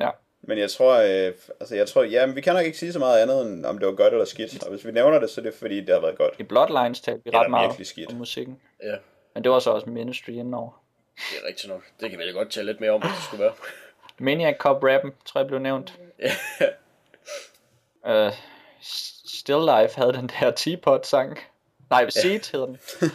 [0.00, 0.10] Ja.
[0.42, 2.98] Men jeg tror, øh, altså jeg tror, ja, men vi kan nok ikke sige så
[2.98, 4.62] meget andet, end om det var godt eller skidt.
[4.62, 6.34] Og hvis vi nævner det, så er det fordi, det har været godt.
[6.38, 8.10] I Bloodlines talte vi ret meget virkelig skidt.
[8.10, 8.60] om musikken.
[8.82, 8.96] ja,
[9.34, 10.82] Men det var så også Ministry indenover.
[11.16, 11.82] det er rigtigt nok.
[12.00, 13.52] Det kan vi da godt tale lidt mere om, hvis det skulle være.
[14.18, 15.98] Maniac Cop rappen, tror jeg blev nævnt.
[18.06, 18.32] uh,
[19.38, 21.38] Still Life havde den der Teapot sang.
[21.90, 22.78] Nej, Seat hed den.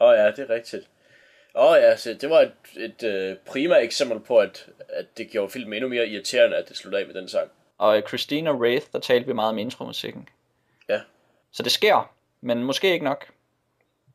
[0.00, 0.88] Åh oh, ja, det er rigtigt.
[1.54, 5.30] Åh oh, ja, så det var et, et øh, prima eksempel på, at, at det
[5.30, 7.50] gjorde filmen endnu mere irriterende, at det sluttede af med den sang.
[7.78, 10.28] Og Christina Wraith, der talte vi meget om intromusikken.
[10.88, 11.00] Ja,
[11.52, 13.28] Så det sker, men måske ikke nok.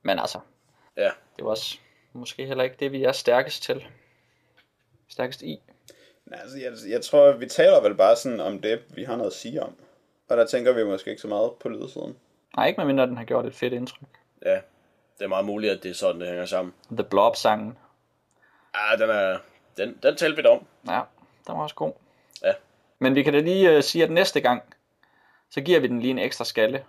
[0.01, 0.39] Men altså,
[0.97, 1.09] ja.
[1.37, 1.77] det var også
[2.13, 3.85] måske heller ikke det, vi er stærkest til.
[5.09, 5.61] Stærkest i.
[6.25, 9.31] Nej, altså, jeg, jeg tror, vi taler vel bare sådan om det, vi har noget
[9.31, 9.75] at sige om.
[10.29, 12.17] Og der tænker vi måske ikke så meget på lydsiden.
[12.55, 14.07] Nej, ikke medmindre den har gjort et fedt indtryk.
[14.45, 14.59] Ja,
[15.17, 16.73] det er meget muligt, at det er sådan, det hænger sammen.
[16.91, 17.77] The Blob-sangen.
[18.73, 19.37] Ah, den er,
[19.77, 20.65] den, den talte vi da om.
[20.87, 21.01] Ja,
[21.47, 21.93] den var også god.
[22.43, 22.53] Ja.
[22.99, 24.63] Men vi kan da lige uh, sige, at næste gang,
[25.49, 26.85] så giver vi den lige en ekstra skalle.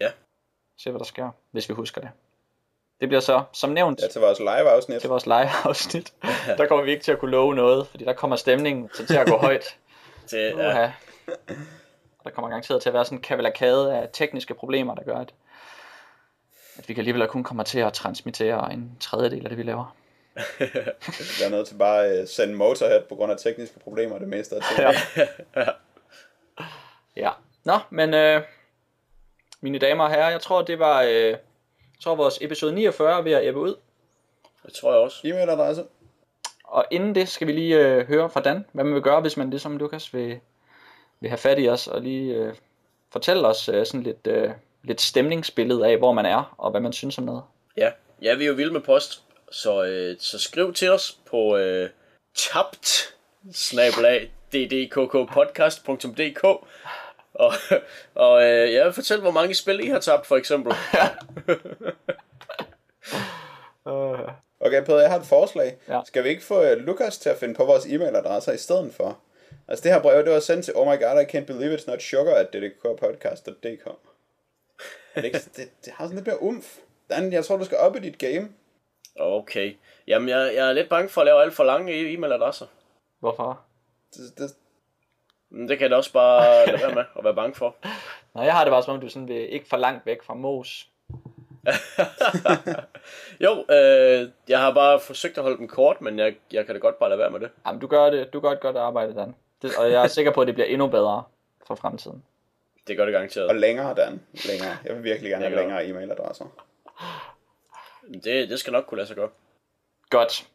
[0.00, 0.10] Ja.
[0.76, 2.10] Se hvad der sker, hvis vi husker det.
[3.00, 5.00] Det bliver så, som nævnt, Ja, til vores live-afsnit.
[5.00, 6.12] til vores live-afsnit.
[6.58, 9.16] Der kommer vi ikke til at kunne love noget, fordi der kommer stemningen til, til
[9.16, 9.78] at gå højt.
[10.26, 10.80] Til, ja.
[10.80, 10.92] Ja.
[12.18, 15.16] Og der kommer garanteret til at være sådan en kavalakade af tekniske problemer, der gør,
[15.16, 15.34] at,
[16.82, 19.96] at vi kan alligevel kun kommer til at transmittere en tredjedel af det, vi laver.
[21.40, 24.56] Jeg er nødt til bare at sende Motorhead på grund af tekniske problemer det meste
[24.56, 24.94] af tiden.
[25.56, 25.66] Ja.
[27.16, 27.30] Ja.
[27.64, 28.42] Nå, men øh,
[29.60, 31.38] mine damer og herrer, jeg tror, det var øh, jeg
[32.00, 33.74] tror, vores episode 49 er ved at ebbe ud.
[34.66, 35.26] Det tror jeg også.
[35.26, 35.82] E-mailadresse.
[36.64, 39.36] Og inden det skal vi lige øh, høre fra Dan, hvad man vil gøre, hvis
[39.36, 40.40] man ligesom Lukas vil,
[41.20, 42.54] vil have fat i os, og lige øh,
[43.10, 44.50] fortælle os øh, sådan lidt, øh,
[44.84, 47.42] lidt stemningsbillede af, hvor man er, og hvad man synes om noget.
[47.76, 47.90] Ja,
[48.22, 51.90] ja vi er jo vilde med post, så, øh, så skriv til os på øh,
[52.34, 53.14] tabt
[54.52, 56.44] ddkkpodcast.dk
[57.34, 57.52] og,
[58.14, 60.72] og øh, ja, fortæl, hvor mange spil I har tabt, for eksempel.
[64.64, 65.76] Okay, Peder, jeg har et forslag.
[65.88, 66.00] Ja.
[66.06, 69.18] Skal vi ikke få uh, Lukas til at finde på vores e-mailadresser i stedet for?
[69.68, 71.90] Altså det her brev, det var sendt til Oh my god, I can't believe it's
[71.90, 73.88] not sugar at ddkpodcast.dk.
[75.14, 76.78] Er det, det, har sådan lidt mere umf.
[77.10, 78.48] Dan, jeg tror, du skal op i dit game.
[79.16, 79.76] Okay.
[80.06, 82.66] Jamen, jeg, jeg er lidt bange for at lave alt for lange e-mailadresser.
[83.20, 83.60] Hvorfor?
[84.14, 84.56] Det, det,
[85.50, 87.76] Men det kan jeg da også bare lade være med at være bange for.
[88.34, 90.34] Nå, jeg har det bare som om, du sådan vil ikke for langt væk fra
[90.34, 90.88] Mos.
[93.40, 96.78] Jo, øh, jeg har bare forsøgt at holde dem kort, men jeg, jeg kan da
[96.78, 97.50] godt bare lade være med det.
[97.66, 99.34] Jamen, du gør det, du gør et godt arbejde, Dan.
[99.62, 101.22] Det, og jeg er sikker på, at det bliver endnu bedre
[101.66, 102.22] for fremtiden.
[102.86, 103.56] Det gør det og garanteret.
[103.60, 104.20] længere, Dan.
[104.48, 104.76] Længere.
[104.84, 105.84] Jeg vil virkelig gerne have Længere.
[105.86, 106.44] længere e-mailadresser.
[108.24, 109.28] Det, det skal nok kunne lade sig gøre.
[110.10, 110.46] Godt.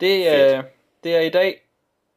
[0.00, 0.56] Det, Fedt.
[0.58, 0.64] øh,
[1.04, 1.62] det er i dag,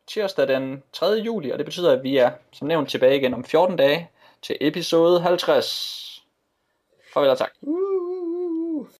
[0.08, 1.06] tirsdag den 3.
[1.06, 4.10] juli, og det betyder, at vi er, som nævnt, tilbage igen om 14 dage
[4.42, 6.24] til episode 50.
[7.14, 7.52] Farvel og tak.
[7.62, 7.89] Uh.